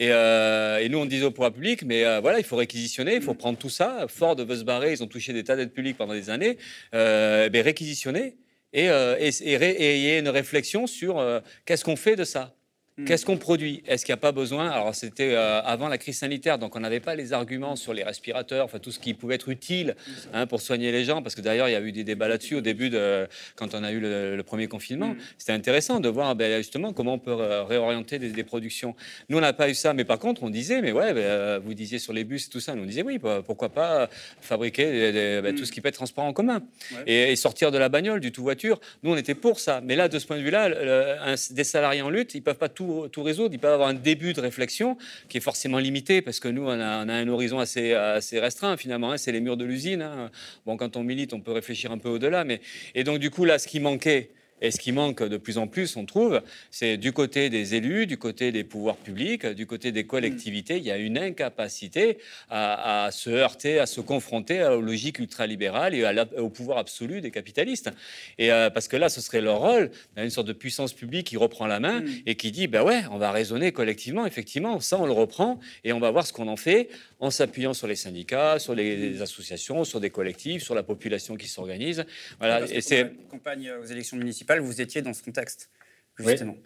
Euh, 0.00 0.78
et, 0.78 0.88
nous, 0.88 0.98
on 0.98 1.06
disait 1.06 1.24
au 1.24 1.30
pouvoir 1.30 1.52
public, 1.52 1.82
mais 1.84 2.20
voilà, 2.20 2.38
il 2.38 2.44
faut 2.44 2.56
réquisitionner, 2.56 3.16
il 3.16 3.22
faut 3.22 3.34
prendre 3.34 3.58
tout 3.58 3.68
ça. 3.68 4.06
Ford 4.08 4.36
veut 4.36 4.56
se 4.56 4.64
barrer, 4.64 4.92
ils 4.92 5.02
ont 5.02 5.08
touché 5.08 5.32
des 5.32 5.42
tas 5.42 5.56
d'aides 5.56 5.72
publiques 5.72 5.96
pendant 5.96 6.14
des 6.14 6.30
années. 6.30 6.56
Euh, 6.94 7.48
ben, 7.48 7.62
réquisitionner 7.62 8.36
et, 8.72 8.86
et, 8.86 9.44
et, 9.44 10.18
une 10.18 10.28
réflexion 10.28 10.86
sur 10.86 11.22
qu'est-ce 11.64 11.84
qu'on 11.84 11.96
fait 11.96 12.16
de 12.16 12.24
ça? 12.24 12.54
Hmm. 12.98 13.04
Qu'est-ce 13.04 13.24
qu'on 13.24 13.36
produit? 13.36 13.84
Est-ce 13.86 14.04
qu'il 14.04 14.12
n'y 14.12 14.18
a 14.18 14.20
pas 14.20 14.32
besoin? 14.32 14.70
Alors, 14.70 14.92
c'était 14.92 15.32
euh, 15.34 15.62
avant 15.62 15.86
la 15.86 15.98
crise 15.98 16.18
sanitaire, 16.18 16.58
donc 16.58 16.74
on 16.74 16.80
n'avait 16.80 16.98
pas 16.98 17.14
les 17.14 17.32
arguments 17.32 17.76
sur 17.76 17.94
les 17.94 18.02
respirateurs, 18.02 18.64
enfin 18.64 18.80
tout 18.80 18.90
ce 18.90 18.98
qui 18.98 19.14
pouvait 19.14 19.36
être 19.36 19.48
utile 19.48 19.94
hein, 20.34 20.48
pour 20.48 20.60
soigner 20.60 20.90
les 20.90 21.04
gens, 21.04 21.22
parce 21.22 21.36
que 21.36 21.40
d'ailleurs, 21.40 21.68
il 21.68 21.72
y 21.72 21.76
a 21.76 21.80
eu 21.80 21.92
des 21.92 22.02
débats 22.02 22.26
là-dessus 22.26 22.56
au 22.56 22.60
début 22.60 22.90
de 22.90 23.28
quand 23.54 23.72
on 23.76 23.84
a 23.84 23.92
eu 23.92 24.00
le, 24.00 24.42
premier 24.44 24.66
confinement. 24.66 25.10
Hmm. 25.10 25.18
C'était 25.36 25.52
intéressant 25.52 26.00
de 26.00 26.08
voir 26.08 26.34
ben, 26.34 26.56
justement 26.56 26.92
comment 26.92 27.14
on 27.14 27.18
peut 27.18 27.34
réorienter 27.34 28.18
des, 28.18 28.44
productions. 28.44 28.96
Nous, 29.28 29.38
on 29.38 29.40
n'a 29.40 29.52
pas 29.52 29.68
eu 29.68 29.74
ça, 29.74 29.92
mais 29.92 30.04
par 30.04 30.18
contre, 30.18 30.42
on 30.42 30.50
disait, 30.50 30.80
mais 30.80 30.90
ouais, 30.90 31.12
ben, 31.12 31.20
euh, 31.20 31.60
vous 31.62 31.74
disiez 31.74 32.00
sur 32.00 32.12
les 32.12 32.24
bus 32.24 32.46
et 32.46 32.50
tout 32.50 32.60
ça, 32.60 32.74
nous 32.74 32.82
on 32.82 32.86
disait 32.86 33.02
oui, 33.02 33.20
pourquoi 33.46 33.68
pas 33.68 34.08
fabriquer 34.40 35.40
ben, 35.42 35.54
tout 35.54 35.64
ce 35.64 35.70
qui 35.70 35.80
peut 35.80 35.88
être 35.88 35.94
transport 35.94 36.24
en 36.24 36.32
commun 36.32 36.62
et, 37.06 37.36
sortir 37.36 37.70
de 37.70 37.78
la 37.78 37.88
bagnole, 37.88 38.18
du 38.18 38.32
tout 38.32 38.42
voiture. 38.42 38.80
Nous, 39.04 39.12
on 39.12 39.16
était 39.16 39.36
pour 39.36 39.60
ça. 39.60 39.80
Mais 39.84 39.94
là, 39.94 40.08
de 40.08 40.18
ce 40.18 40.26
point 40.26 40.36
de 40.36 40.42
vue-là, 40.42 41.36
des 41.50 41.64
salariés 41.64 42.02
en 42.02 42.10
lutte, 42.10 42.34
ils 42.34 42.42
peuvent 42.42 42.56
pas 42.56 42.68
tout 42.68 42.87
tout, 43.10 43.22
résoudre. 43.22 43.54
Il 43.54 43.58
peut 43.58 43.68
avoir 43.68 43.88
un 43.88 43.94
début 43.94 44.32
de 44.32 44.40
réflexion 44.40 44.96
qui 45.28 45.38
est 45.38 45.40
forcément 45.40 45.78
limité 45.78 46.22
parce 46.22 46.40
que 46.40 46.48
nous, 46.48 46.64
on 46.64 46.80
a, 46.80 46.84
un 46.84 47.28
horizon 47.28 47.58
assez, 47.58 47.94
assez 47.94 48.40
restreint 48.40 48.76
finalement. 48.76 49.12
Hein. 49.12 49.18
c'est 49.18 49.32
les 49.32 49.40
murs 49.40 49.56
de 49.56 49.64
l'usine. 49.64 50.02
Hein. 50.02 50.30
Bon, 50.66 50.76
quand 50.76 50.96
on 50.96 51.02
milite, 51.02 51.32
on 51.32 51.40
peut 51.40 51.52
réfléchir 51.52 51.92
un 51.92 51.98
peu 51.98 52.08
au-delà. 52.08 52.44
Mais... 52.44 52.60
Et 52.94 53.04
donc, 53.04 53.18
du 53.18 53.30
coup, 53.30 53.44
là, 53.44 53.58
ce 53.58 53.68
qui 53.68 53.80
manquait, 53.80 54.30
et 54.60 54.70
ce 54.70 54.78
qui 54.78 54.92
manque 54.92 55.22
de 55.22 55.36
plus 55.36 55.58
en 55.58 55.66
plus, 55.66 55.96
on 55.96 56.06
trouve, 56.06 56.42
c'est 56.70 56.96
du 56.96 57.12
côté 57.12 57.50
des 57.50 57.74
élus, 57.74 58.06
du 58.06 58.18
côté 58.18 58.52
des 58.52 58.64
pouvoirs 58.64 58.96
publics, 58.96 59.46
du 59.46 59.66
côté 59.66 59.92
des 59.92 60.04
collectivités, 60.04 60.78
il 60.78 60.84
y 60.84 60.90
a 60.90 60.96
une 60.96 61.18
incapacité 61.18 62.18
à, 62.50 63.08
se 63.12 63.30
heurter, 63.30 63.78
à 63.78 63.86
se 63.86 64.00
confronter 64.00 64.62
aux 64.64 64.80
logiques 64.80 65.18
ultralibérales 65.18 65.94
et 65.94 66.04
au 66.38 66.48
pouvoir 66.48 66.78
absolu 66.78 67.20
des 67.20 67.30
capitalistes. 67.30 67.90
Et 68.38 68.52
euh, 68.52 68.70
parce 68.70 68.88
que 68.88 68.96
là, 68.96 69.08
ce 69.08 69.20
serait 69.20 69.40
leur 69.40 69.60
rôle, 69.60 69.90
une 70.16 70.30
sorte 70.30 70.46
de 70.46 70.52
puissance 70.52 70.92
publique 70.92 71.28
qui 71.28 71.36
reprend 71.36 71.66
la 71.66 71.80
main 71.80 72.00
mm. 72.00 72.08
et 72.26 72.34
qui 72.34 72.52
dit, 72.52 72.66
ben 72.66 72.82
ouais, 72.82 73.02
on 73.10 73.18
va 73.18 73.30
raisonner 73.30 73.72
collectivement, 73.72 74.26
effectivement, 74.26 74.80
ça 74.80 74.98
on 74.98 75.06
le 75.06 75.12
reprend 75.12 75.60
et 75.84 75.92
on 75.92 76.00
va 76.00 76.10
voir 76.10 76.26
ce 76.26 76.32
qu'on 76.32 76.48
en 76.48 76.56
fait 76.56 76.88
en 77.20 77.30
s'appuyant 77.30 77.74
sur 77.74 77.86
les 77.86 77.96
syndicats, 77.96 78.58
sur 78.58 78.74
les, 78.74 79.20
associations, 79.22 79.84
sur 79.84 80.00
des 80.00 80.10
collectifs, 80.10 80.62
sur 80.62 80.74
la 80.74 80.82
population 80.82 81.36
qui 81.36 81.48
s'organise. 81.48 82.04
Voilà. 82.38 82.62
et 82.70 82.80
c'est 82.80 83.12
campagne 83.30 83.70
aux 83.82 83.84
élections 83.84 84.16
municipales, 84.16 84.47
vous 84.60 84.80
étiez 84.80 85.02
dans 85.02 85.12
ce 85.12 85.22
contexte 85.22 85.70
justement. 86.18 86.56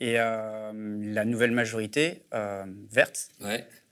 Et 0.00 0.14
euh, 0.18 0.72
la 1.14 1.24
nouvelle 1.24 1.52
majorité 1.52 2.22
euh, 2.34 2.64
verte 2.90 3.30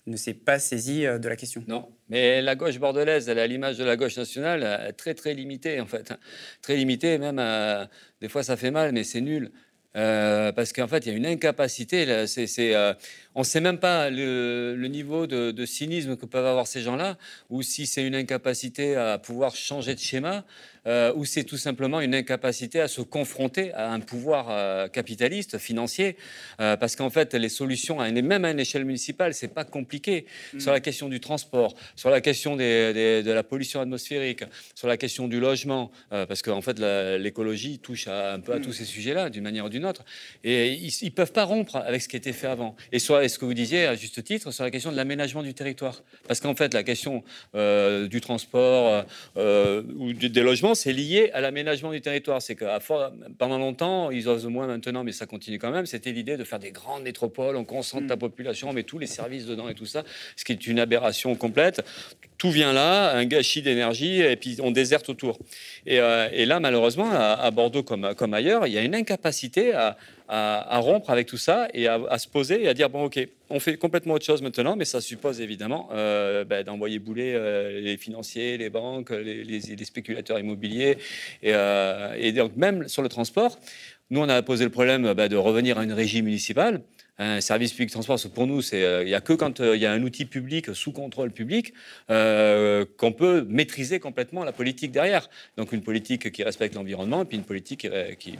ne 0.07 0.16
s'est 0.16 0.35
pas 0.35 0.59
saisie 0.59 1.07
euh, 1.07 1.18
de 1.18 1.28
la 1.28 1.37
question. 1.37 1.64
Non, 1.66 1.88
mais 2.11 2.42
la 2.42 2.57
gauche 2.57 2.78
bordelaise, 2.78 3.28
elle 3.28 3.38
a 3.38 3.46
l'image 3.46 3.78
de 3.78 3.85
la 3.85 3.96
gauche 3.96 4.18
nationale 4.18 4.92
très 4.96 5.14
très 5.14 5.33
limitée 5.33 5.80
en 5.80 5.87
fait, 5.87 6.12
très 6.61 6.76
limitée 6.76 7.16
même. 7.18 7.88
des 8.20 8.28
fois, 8.28 8.42
ça 8.42 8.57
fait 8.57 8.70
mal, 8.70 8.92
mais 8.92 9.02
c'est 9.02 9.22
nul. 9.22 9.50
parce 9.94 10.74
qu'en 10.74 10.88
fait, 10.88 11.07
il 11.07 11.12
y 11.12 11.14
a 11.14 11.16
une 11.16 11.24
incapacité. 11.24 12.26
C'est, 12.26 12.76
on 13.35 13.40
ne 13.40 13.44
sait 13.44 13.61
même 13.61 13.78
pas 13.78 14.11
le, 14.11 14.87
niveau 14.88 15.26
de, 15.26 15.64
cynisme 15.64 16.18
que 16.18 16.26
peuvent 16.26 16.44
avoir 16.44 16.66
ces 16.66 16.83
gens-là, 16.83 17.16
ou 17.48 17.62
si 17.62 17.87
c'est 17.87 18.07
une 18.07 18.14
incapacité 18.14 18.96
à 18.96 19.16
pouvoir 19.16 19.57
changer 19.57 19.94
de 19.94 20.00
schéma, 20.00 20.44
euh, 20.86 21.12
ou 21.14 21.24
c'est 21.24 21.44
tout 21.44 21.56
simplement 21.56 22.00
une 22.00 22.14
incapacité 22.14 22.80
à 22.80 22.88
se 22.88 23.00
confronter 23.00 23.72
à 23.72 23.92
un 23.92 24.00
pouvoir 24.00 24.48
euh, 24.50 24.88
capitaliste, 24.88 25.58
financier, 25.58 26.16
euh, 26.60 26.76
parce 26.76 26.96
qu'en 26.96 27.10
fait, 27.10 27.34
les 27.34 27.48
solutions, 27.48 27.98
même 27.98 28.44
à 28.44 28.50
une 28.50 28.60
échelle 28.60 28.84
municipale, 28.84 29.34
c'est 29.34 29.48
pas 29.48 29.64
compliqué. 29.64 30.26
Mm. 30.52 30.60
Sur 30.60 30.72
la 30.72 30.80
question 30.80 31.08
du 31.08 31.20
transport, 31.20 31.74
sur 31.96 32.10
la 32.10 32.20
question 32.20 32.56
de 32.56 33.22
la 33.30 33.42
pollution 33.42 33.80
atmosphérique, 33.80 34.44
sur 34.74 34.88
la 34.88 34.96
question 34.96 35.28
du 35.28 35.40
logement, 35.40 35.90
parce 36.10 36.42
qu'en 36.42 36.60
fait, 36.60 36.78
l'écologie 37.18 37.78
touche 37.78 38.08
un 38.08 38.40
peu 38.40 38.52
à 38.52 38.58
mm. 38.58 38.62
tous 38.62 38.72
ces 38.72 38.84
sujets-là, 38.84 39.30
d'une 39.30 39.42
manière 39.42 39.66
ou 39.66 39.68
d'une 39.68 39.84
autre, 39.84 40.04
et 40.42 40.72
ils, 40.72 40.92
ne 41.04 41.10
peuvent 41.10 41.32
pas 41.32 41.44
rompre 41.44 41.76
avec 41.76 42.02
ce 42.02 42.08
qui 42.08 42.16
était 42.16 42.32
fait 42.32 42.46
avant. 42.46 42.76
Et 42.92 42.98
soit 42.98 43.28
ce 43.28 43.38
que 43.38 43.44
vous 43.44 43.54
disiez 43.54 43.86
à 43.86 43.94
juste 43.94 44.22
titre 44.22 44.50
sur 44.50 44.64
la 44.64 44.70
question 44.70 44.90
de 44.90 44.96
l'aménagement 44.96 45.42
du 45.42 45.54
territoire. 45.54 46.02
Parce 46.26 46.40
qu'en 46.40 46.54
fait, 46.54 46.74
la 46.74 46.82
question 46.82 47.22
euh, 47.54 48.08
du 48.08 48.20
transport 48.20 49.04
euh, 49.36 49.82
ou 49.96 50.12
des 50.12 50.42
logements, 50.42 50.73
c'est 50.74 50.92
lié 50.92 51.30
à 51.32 51.40
l'aménagement 51.40 51.92
du 51.92 52.00
territoire. 52.00 52.40
C'est 52.42 52.54
que 52.54 52.64
pendant 53.38 53.58
longtemps, 53.58 54.10
ils 54.10 54.28
osent 54.28 54.46
moins 54.46 54.66
maintenant, 54.66 55.04
mais 55.04 55.12
ça 55.12 55.26
continue 55.26 55.58
quand 55.58 55.70
même, 55.70 55.87
c'était 55.87 56.12
l'idée 56.12 56.37
de 56.37 56.44
faire 56.44 56.58
des 56.58 56.70
grandes 56.70 57.02
métropoles, 57.02 57.56
on 57.56 57.64
concentre 57.64 58.06
la 58.08 58.16
mm. 58.16 58.18
population, 58.18 58.68
on 58.70 58.72
met 58.72 58.82
tous 58.82 58.98
les 58.98 59.06
services 59.06 59.46
dedans 59.46 59.68
et 59.68 59.74
tout 59.74 59.87
ça, 59.87 60.04
ce 60.37 60.44
qui 60.44 60.52
est 60.52 60.66
une 60.66 60.78
aberration 60.78 61.34
complète. 61.34 61.84
Tout 62.38 62.50
vient 62.50 62.72
là, 62.72 63.16
un 63.16 63.24
gâchis 63.24 63.62
d'énergie, 63.62 64.20
et 64.20 64.37
puis 64.37 64.58
on 64.62 64.70
déserte 64.70 65.08
autour. 65.08 65.38
Et, 65.87 66.00
euh, 66.00 66.28
là, 66.46 66.60
malheureusement, 66.60 67.10
à, 67.12 67.50
Bordeaux 67.50 67.82
comme, 67.82 68.14
comme 68.16 68.34
ailleurs, 68.34 68.66
il 68.66 68.72
y 68.72 68.78
a 68.78 68.82
une 68.82 68.94
incapacité 68.94 69.72
à, 69.72 69.96
à, 70.28 70.78
rompre 70.78 71.10
avec 71.10 71.26
tout 71.26 71.37
ça 71.37 71.68
et 71.74 71.87
à, 71.87 72.18
se 72.18 72.28
poser 72.28 72.64
et 72.64 72.68
à 72.68 72.74
dire 72.74 72.88
bon 72.88 73.04
ok, 73.04 73.28
on 73.50 73.60
fait 73.60 73.76
complètement 73.76 74.14
autre 74.14 74.24
chose 74.24 74.42
maintenant, 74.42 74.76
mais 74.76 74.84
ça 74.84 75.00
suppose 75.00 75.40
évidemment 75.40 75.88
euh, 75.92 76.44
ben, 76.44 76.64
d'envoyer 76.64 76.98
bouler 76.98 77.34
euh, 77.34 77.80
les 77.80 77.96
financiers, 77.96 78.56
les 78.56 78.70
banques, 78.70 79.10
les, 79.10 79.84
spéculateurs 79.84 80.38
immobiliers 80.38 80.96
et, 81.42 81.52
euh, 81.54 82.14
et, 82.18 82.32
donc 82.32 82.56
même 82.56 82.88
sur 82.88 83.02
le 83.02 83.08
transport. 83.08 83.58
Nous, 84.10 84.20
on 84.20 84.28
a 84.28 84.42
posé 84.42 84.64
le 84.64 84.70
problème 84.70 85.12
ben, 85.14 85.28
de 85.28 85.37
revenir 85.37 85.78
à 85.78 85.84
une 85.84 85.92
régie 85.92 86.22
municipale 86.22 86.80
un 87.18 87.40
service 87.40 87.72
public 87.72 87.88
de 87.88 87.92
transport, 87.92 88.18
pour 88.35 88.46
nous, 88.46 88.61
euh, 88.74 89.03
il 89.05 89.07
n'y 89.07 89.14
a 89.14 89.20
que 89.20 89.33
quand 89.33 89.61
euh, 89.61 89.77
il 89.77 89.83
y 89.83 89.87
a 89.87 89.92
un 89.92 90.03
outil 90.03 90.24
public 90.24 90.74
sous 90.74 90.92
contrôle 90.92 91.31
public 91.31 91.72
euh, 92.11 92.85
qu'on 92.96 93.12
peut 93.12 93.46
maîtriser 93.48 94.00
complètement 94.00 94.42
la 94.42 94.53
politique 94.53 94.90
derrière. 94.90 95.29
Donc 95.57 95.72
une 95.72 95.83
politique 95.83 96.33
qui 96.33 96.42
respecte 96.42 96.74
l'environnement 96.74 97.22
et 97.22 97.24
puis 97.24 97.37
une 97.37 97.44
politique 97.44 97.87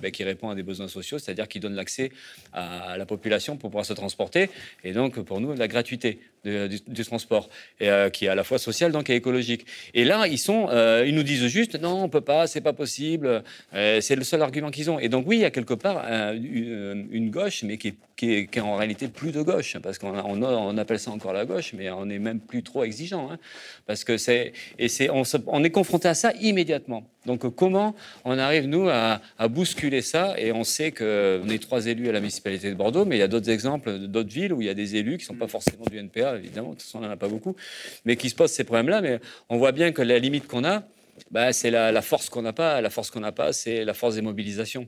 bah, 0.03 0.11
qui 0.11 0.25
répond 0.25 0.51
à 0.51 0.55
des 0.55 0.63
besoins 0.63 0.89
sociaux, 0.89 1.19
c'est-à-dire 1.19 1.47
qui 1.47 1.61
donne 1.61 1.75
l'accès 1.75 2.11
à 2.53 2.97
la 2.99 3.07
population 3.07 3.57
pour 3.57 3.71
pouvoir 3.71 3.87
se 3.87 3.93
transporter 3.93 4.51
et 4.83 4.93
donc 4.93 5.21
pour 5.21 5.41
nous 5.41 5.55
la 5.55 5.69
gratuité 5.69 6.19
du, 6.45 7.05
transport 7.05 7.49
et 7.81 7.91
qui 8.13 8.27
est 8.27 8.29
à 8.29 8.35
la 8.35 8.45
fois 8.45 8.59
social 8.59 8.93
donc 8.93 9.11
et 9.11 9.15
écologique. 9.15 9.67
Et 9.95 10.05
là 10.05 10.27
ils 10.27 10.39
sont, 10.39 10.69
ils 11.05 11.15
nous 11.15 11.23
disent 11.23 11.47
juste 11.47 11.81
non 11.81 12.05
on 12.05 12.09
peut 12.09 12.21
pas, 12.21 12.47
c'est 12.47 12.61
pas 12.61 12.73
possible, 12.73 13.43
c'est 13.73 14.17
le 14.17 14.25
seul 14.25 14.43
argument 14.43 14.71
qu'ils 14.71 14.91
ont. 14.91 14.99
Et 14.99 15.09
donc 15.09 15.27
oui 15.27 15.37
il 15.37 15.43
y 15.43 15.45
a 15.45 15.51
quelque 15.51 15.75
part 15.75 16.05
une, 16.35 17.31
gauche 17.31 17.63
mais 17.63 17.79
qui 17.79 17.95
qui 18.17 18.33
est, 18.33 18.47
qui 18.47 18.59
est 18.59 18.63
en 18.63 18.77
réalité 18.77 19.09
plus 19.09 19.33
de 19.33 19.43
gauche, 19.43 19.77
parce 19.83 19.99
qu'on 19.99 20.15
on, 20.17 20.79
appelle 20.79 20.99
ça 20.99 21.11
encore 21.11 21.33
la 21.33 21.45
gauche, 21.45 21.73
mais 21.73 21.91
on 21.91 22.07
n'est 22.07 22.19
même 22.19 22.41
plus 22.41 22.63
trop 22.63 22.85
exigeant, 22.85 23.31
hein, 23.31 23.39
parce 23.87 24.05
que 24.05 24.17
c'est 24.17 24.53
et 24.79 24.89
c'est 24.89 25.11
on, 25.11 25.65
est 25.65 25.71
confronté 25.71 26.09
à 26.09 26.15
ça 26.15 26.33
immédiatement. 26.41 27.05
Donc 27.27 27.49
comment 27.55 27.95
on 28.25 28.39
arrive 28.39 28.67
nous 28.67 28.89
à, 28.89 29.21
bousculer 29.49 30.03
ça? 30.03 30.35
Et 30.39 30.53
on 30.53 30.65
sait 30.65 30.93
que 30.93 31.41
on 31.45 31.49
est 31.49 31.63
trois 31.63 31.87
élus 31.87 32.09
à 32.09 32.13
la 32.13 32.21
municipalité 32.21 32.69
de 32.69 32.75
Bordeaux, 32.75 33.05
mais 33.05 33.17
il 33.17 33.21
y 33.21 33.23
a 33.23 33.29
d'autres 33.29 33.51
exemples 33.51 33.99
d'autres 33.99 34.33
villes 34.33 34.53
où 34.53 34.61
il 34.61 34.67
y 34.67 34.71
a 34.71 34.75
des 34.75 34.97
élus 34.97 35.19
qui 35.19 35.25
sont 35.25 35.35
pas 35.35 35.49
forcément 35.49 35.85
du 35.91 35.99
NPA, 35.99 36.34
évidemment, 36.37 36.71
de 36.71 36.75
toute 36.75 36.83
façon 36.83 36.99
on 36.99 37.03
n'en 37.03 37.11
a 37.11 37.17
pas 37.17 37.29
beaucoup, 37.29 37.57
mais 38.05 38.17
qui 38.17 38.31
se 38.31 38.35
posent 38.35 38.53
ces 38.53 38.65
problèmes-là. 38.65 39.01
Mais 39.01 39.21
on 39.49 39.59
voit 39.59 39.73
bien 39.73 39.93
que 39.93 40.03
la 40.03 40.19
limite 40.19 40.47
qu'on 40.47 40.65
a, 40.65 40.85
bah, 41.31 41.53
c'est 41.53 41.71
la, 41.71 41.93
la 41.93 42.03
force 42.03 42.29
qu'on 42.29 42.43
n'a 42.43 42.53
pas. 42.53 42.81
La 42.81 42.91
force 42.91 43.11
qu'on 43.11 43.21
n'a 43.21 43.33
pas, 43.33 43.53
c'est 43.53 43.85
la 43.85 43.95
force 43.95 44.15
des 44.15 44.23
mobilisations 44.23 44.87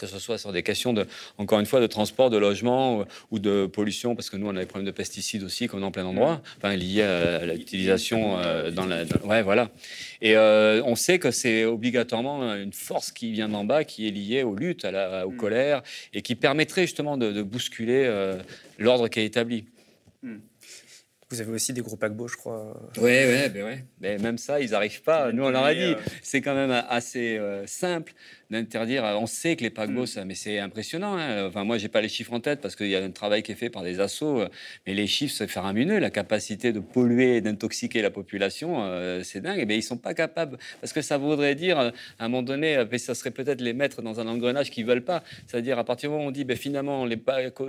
que 0.00 0.06
ce 0.06 0.18
soit 0.18 0.38
sur 0.38 0.50
des 0.50 0.62
questions, 0.62 0.92
de, 0.92 1.06
encore 1.36 1.60
une 1.60 1.66
fois, 1.66 1.80
de 1.80 1.86
transport, 1.86 2.30
de 2.30 2.38
logement 2.38 3.04
ou, 3.30 3.38
de 3.38 3.66
pollution, 3.66 4.16
parce 4.16 4.30
que 4.30 4.36
nous, 4.36 4.46
on 4.46 4.56
a 4.56 4.60
des 4.60 4.66
problèmes 4.66 4.86
de 4.86 4.96
pesticides 4.96 5.42
aussi, 5.42 5.64
est 5.64 5.74
en 5.74 5.90
plein 5.90 6.06
endroit, 6.06 6.40
enfin, 6.56 6.74
liés 6.74 7.02
à, 7.02 7.44
l'utilisation 7.44 8.38
euh, 8.38 8.70
dans 8.70 8.86
la... 8.86 9.04
ouais, 9.24 9.42
voilà. 9.42 9.70
Et 10.22 10.36
euh, 10.36 10.82
on 10.84 10.94
sait 10.94 11.18
que 11.18 11.30
c'est 11.30 11.66
obligatoirement 11.66 12.54
une 12.54 12.72
force 12.72 13.12
qui 13.12 13.30
vient 13.30 13.48
d'en 13.48 13.64
bas, 13.64 13.84
qui 13.84 14.08
est 14.08 14.10
liée 14.10 14.42
aux 14.42 14.54
luttes, 14.54 14.84
à 14.84 14.90
la, 14.90 15.26
aux 15.26 15.32
mm. 15.32 15.36
colères, 15.36 15.82
et 16.14 16.22
qui 16.22 16.34
permettrait 16.34 16.82
justement 16.82 17.18
de, 17.18 17.42
bousculer 17.42 18.04
euh, 18.06 18.38
l'ordre 18.78 19.08
qui 19.08 19.20
est 19.20 19.26
établi. 19.26 19.66
Mm. 20.22 20.36
Vous 21.30 21.40
avez 21.40 21.52
aussi 21.52 21.72
des 21.72 21.80
gros 21.80 21.96
paquebots, 21.96 22.28
je 22.28 22.36
crois. 22.36 22.76
Oui, 22.96 23.02
ouais, 23.04 23.48
ben 23.48 23.64
ouais. 23.64 23.84
Mais 24.00 24.18
même 24.18 24.36
ça, 24.36 24.60
ils 24.60 24.70
n'arrivent 24.70 25.02
pas. 25.02 25.30
Nous, 25.32 25.44
on 25.44 25.50
leur 25.50 25.64
a 25.64 25.74
dit, 25.74 25.94
c'est 26.22 26.40
quand 26.40 26.54
même 26.54 26.72
assez 26.88 27.40
simple 27.66 28.12
d'interdire. 28.50 29.04
On 29.20 29.26
sait 29.26 29.56
que 29.56 29.62
les 29.62 29.70
paquebots, 29.70 30.02
mm. 30.02 30.06
ça, 30.06 30.24
mais 30.24 30.34
c'est 30.34 30.58
impressionnant. 30.58 31.16
Hein. 31.16 31.46
Enfin, 31.46 31.64
moi, 31.64 31.78
j'ai 31.78 31.88
pas 31.88 32.00
les 32.00 32.08
chiffres 32.08 32.32
en 32.32 32.40
tête 32.40 32.60
parce 32.60 32.76
qu'il 32.76 32.88
y 32.88 32.96
a 32.96 33.02
un 33.02 33.10
travail 33.10 33.42
qui 33.42 33.52
est 33.52 33.56
fait 33.56 33.70
par 33.70 33.82
des 33.82 34.00
assos, 34.00 34.44
mais 34.86 34.94
les 34.94 35.06
chiffres, 35.06 35.34
c'est 35.36 35.48
faramineux. 35.48 35.98
La 35.98 36.10
capacité 36.10 36.72
de 36.72 36.80
polluer 36.80 37.36
et 37.36 37.40
d'intoxiquer 37.40 38.02
la 38.02 38.10
population, 38.10 38.82
euh, 38.84 39.22
c'est 39.22 39.40
dingue. 39.40 39.64
Mais 39.66 39.76
ils 39.76 39.82
sont 39.82 39.96
pas 39.96 40.14
capables 40.14 40.58
parce 40.80 40.92
que 40.92 41.02
ça 41.02 41.18
voudrait 41.18 41.54
dire, 41.54 41.78
à 41.78 41.92
un 42.18 42.28
moment 42.28 42.42
donné, 42.42 42.76
euh, 42.76 42.98
ça 42.98 43.14
serait 43.14 43.30
peut-être 43.30 43.60
les 43.60 43.72
mettre 43.72 44.02
dans 44.02 44.20
un 44.20 44.26
engrenage 44.26 44.70
qu'ils 44.70 44.86
veulent 44.86 45.04
pas. 45.04 45.22
C'est-à-dire, 45.46 45.78
à 45.78 45.84
partir 45.84 46.10
du 46.10 46.14
moment 46.14 46.26
où 46.26 46.28
on 46.28 46.32
dit, 46.32 46.44
ben, 46.44 46.56
finalement, 46.56 47.04
les, 47.06 47.18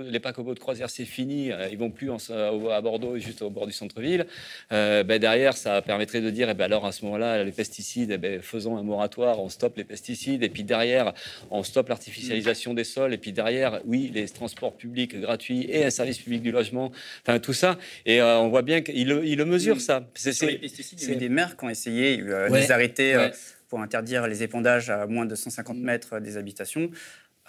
les 0.06 0.20
paquebots 0.20 0.54
de 0.54 0.58
croisière, 0.58 0.90
c'est 0.90 1.04
fini, 1.04 1.50
euh, 1.50 1.68
ils 1.70 1.78
vont 1.78 1.90
plus 1.90 2.10
à 2.10 2.80
Bordeaux, 2.80 3.18
juste 3.18 3.42
au 3.42 3.50
bord 3.50 3.66
du 3.66 3.72
centre-ville. 3.72 4.26
ben, 4.70 5.18
derrière, 5.18 5.56
ça 5.56 5.80
permettrait 5.82 6.20
de 6.20 6.30
dire, 6.30 6.50
eh 6.50 6.54
ben, 6.54 6.64
alors 6.64 6.86
à 6.86 6.92
ce 6.92 7.04
moment-là, 7.04 7.44
les 7.44 7.52
pesticides, 7.52 8.10
eh 8.12 8.18
ben, 8.18 8.42
faisons 8.42 8.76
un 8.76 8.82
moratoire, 8.82 9.40
on 9.40 9.48
stoppe 9.48 9.76
les 9.76 9.84
pesticides, 9.84 10.42
et 10.42 10.48
puis 10.48 10.64
derrière, 10.72 11.12
on 11.50 11.62
stoppe 11.62 11.88
l'artificialisation 11.90 12.72
des 12.72 12.84
sols, 12.84 13.12
et 13.12 13.18
puis 13.18 13.32
derrière, 13.32 13.80
oui, 13.84 14.10
les 14.12 14.26
transports 14.28 14.74
publics 14.74 15.14
gratuits 15.20 15.66
et 15.68 15.84
un 15.84 15.90
service 15.90 16.18
public 16.18 16.40
du 16.42 16.50
logement, 16.50 16.92
enfin 17.22 17.38
tout 17.38 17.52
ça. 17.52 17.78
Et 18.06 18.20
euh, 18.20 18.38
on 18.38 18.48
voit 18.48 18.62
bien 18.62 18.80
qu'il 18.80 19.08
le, 19.08 19.24
il 19.24 19.36
le 19.36 19.44
mesure, 19.44 19.80
ça. 19.80 19.96
C'est, 20.14 20.40
les 20.46 20.58
pesticides, 20.58 21.00
il 21.02 21.10
y 21.10 21.12
a 21.12 21.16
des 21.16 21.28
maires 21.28 21.56
qui 21.56 21.64
ont 21.64 21.70
essayé 21.70 22.16
de 22.16 22.30
euh, 22.30 22.48
les 22.48 22.70
arrêter 22.70 23.14
euh, 23.14 23.28
pour 23.68 23.80
interdire 23.80 24.26
les 24.26 24.42
épandages 24.42 24.88
à 24.88 25.06
moins 25.06 25.26
de 25.26 25.34
150 25.34 25.76
mm. 25.76 25.80
mètres 25.80 26.20
des 26.20 26.36
habitations. 26.36 26.90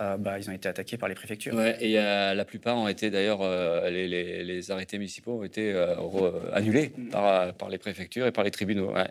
Euh, 0.01 0.17
bah, 0.17 0.39
ils 0.39 0.49
ont 0.49 0.53
été 0.53 0.67
attaqués 0.67 0.97
par 0.97 1.07
les 1.07 1.13
préfectures. 1.13 1.53
Ouais, 1.53 1.77
et 1.79 1.93
la 1.93 2.45
plupart 2.45 2.77
ont 2.77 2.87
été 2.87 3.11
d'ailleurs, 3.11 3.41
euh, 3.41 3.89
les, 3.91 4.71
arrêtés 4.71 4.97
municipaux 4.97 5.39
ont 5.39 5.43
été 5.43 5.71
euh, 5.71 5.95
annulés 6.51 6.91
mm. 6.97 7.09
par, 7.09 7.53
par, 7.53 7.69
les 7.69 7.77
préfectures 7.77 8.25
et 8.25 8.31
par 8.31 8.43
les 8.43 8.49
tribunaux. 8.49 8.91
Ouais. 8.91 9.07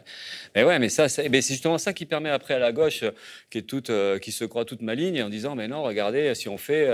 Mais 0.56 0.64
ouais, 0.64 0.80
mais 0.80 0.88
ça, 0.88 1.08
c'est 1.08 1.30
justement 1.32 1.78
ça 1.78 1.92
qui 1.92 2.04
permet 2.04 2.30
après 2.30 2.54
à 2.54 2.58
la 2.58 2.72
gauche, 2.72 3.04
qui, 3.50 3.58
est 3.58 3.62
toute, 3.62 3.92
qui 4.20 4.32
se 4.32 4.44
croit 4.44 4.64
toute 4.64 4.82
maligne, 4.82 5.22
en 5.22 5.28
disant 5.28 5.54
Mais 5.54 5.68
non, 5.68 5.84
regardez, 5.84 6.34
si 6.34 6.48
on 6.48 6.58
fait, 6.58 6.88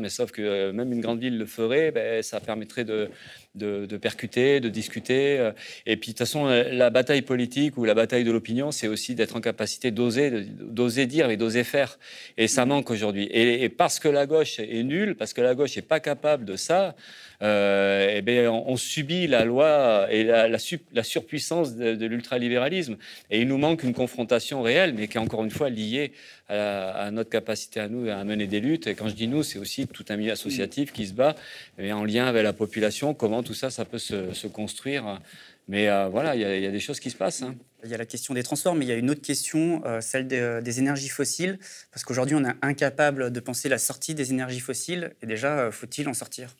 mais 0.00 0.08
sauf 0.08 0.32
que 0.32 0.70
même 0.70 0.90
une 0.90 1.02
grande 1.02 1.20
ville 1.20 1.36
le 1.36 1.46
ferait, 1.46 1.90
ben, 1.90 2.22
ça 2.22 2.40
permettrait 2.40 2.84
de, 2.84 3.10
de, 3.54 3.96
percuter, 3.96 4.60
de 4.60 4.68
discuter. 4.68 5.38
Euh, 5.38 5.52
et 5.86 5.96
puis, 5.96 6.08
de 6.08 6.12
toute 6.12 6.18
façon, 6.18 6.46
euh, 6.46 6.64
la 6.70 6.90
bataille 6.90 7.22
politique 7.22 7.76
ou 7.76 7.84
la 7.84 7.94
bataille 7.94 8.24
de 8.24 8.30
l'opinion, 8.30 8.70
c'est 8.70 8.88
aussi 8.88 9.14
d'être 9.14 9.36
en 9.36 9.40
capacité 9.40 9.90
d'oser, 9.90 10.30
d'oser 10.30 11.06
dire 11.06 11.30
et 11.30 11.36
d'oser 11.36 11.64
faire. 11.64 11.98
Et 12.36 12.48
ça 12.48 12.66
manque 12.66 12.90
aujourd'hui. 12.90 13.28
Et, 13.32 13.68
parce 13.68 13.98
que 13.98 14.08
la 14.08 14.26
gauche 14.26 14.58
est 14.58 14.82
nulle, 14.82 15.16
parce 15.16 15.32
que 15.32 15.40
la 15.40 15.54
gauche 15.54 15.76
n'est 15.76 15.82
pas 15.82 16.00
capable 16.00 16.44
de 16.44 16.56
ça, 16.56 16.94
euh, 17.40 18.14
eh 18.16 18.22
bien, 18.22 18.50
on, 18.50 18.76
subit 18.76 19.28
la 19.28 19.44
loi 19.44 20.08
et 20.10 20.24
la, 20.24 20.58
surpuissance 21.04 21.76
de, 21.76 22.06
l'ultralibéralisme. 22.06 22.96
Et 23.30 23.40
il 23.40 23.48
nous 23.48 23.58
manque 23.58 23.84
une 23.84 23.94
confrontation 23.94 24.62
réelle, 24.62 24.94
mais 24.94 25.06
qui 25.08 25.18
est 25.18 25.20
encore 25.20 25.44
une 25.44 25.50
fois 25.50 25.70
liée 25.70 26.12
à, 26.48 27.10
notre 27.12 27.30
capacité 27.30 27.80
à 27.80 27.88
nous 27.88 28.08
à 28.10 28.24
mener 28.24 28.46
des 28.46 28.60
luttes. 28.60 28.86
Et 28.86 28.94
quand 28.94 29.08
je 29.08 29.14
dis 29.14 29.28
nous, 29.28 29.42
c'est 29.42 29.58
aussi 29.58 29.86
tout 29.86 30.04
un 30.08 30.16
milieu 30.16 30.32
associatif 30.32 30.92
qui 30.92 31.06
se 31.06 31.12
bat, 31.12 31.36
et 31.78 31.92
en 31.92 32.04
lien 32.04 32.26
avec 32.26 32.42
la 32.42 32.52
population, 32.52 33.14
comment 33.14 33.42
tout 33.42 33.54
ça, 33.54 33.70
ça 33.70 33.84
peut 33.84 33.98
se, 33.98 34.46
construire. 34.48 35.20
Mais 35.68 35.88
euh, 35.88 36.08
voilà, 36.08 36.34
il 36.34 36.40
y, 36.40 36.66
a 36.66 36.70
des 36.70 36.80
choses 36.80 36.98
qui 36.98 37.10
se 37.10 37.16
passent. 37.16 37.42
Hein. 37.42 37.54
Il 37.84 37.90
y 37.90 37.94
a 37.94 37.98
la 37.98 38.06
question 38.06 38.32
des 38.32 38.42
transports, 38.42 38.74
mais 38.74 38.86
il 38.86 38.88
y 38.88 38.92
a 38.92 38.96
une 38.96 39.10
autre 39.10 39.20
question, 39.20 39.82
euh, 39.84 40.00
celle 40.00 40.26
des, 40.26 40.78
énergies 40.78 41.10
fossiles, 41.10 41.58
parce 41.92 42.04
qu'aujourd'hui, 42.04 42.34
on 42.34 42.44
est 42.44 42.54
incapable 42.62 43.30
de 43.30 43.40
penser 43.40 43.68
la 43.68 43.78
sortie 43.78 44.14
des 44.14 44.32
énergies 44.32 44.60
fossiles, 44.60 45.12
et 45.22 45.26
déjà, 45.26 45.70
faut-il 45.70 46.08
en 46.08 46.14
sortir? 46.14 46.56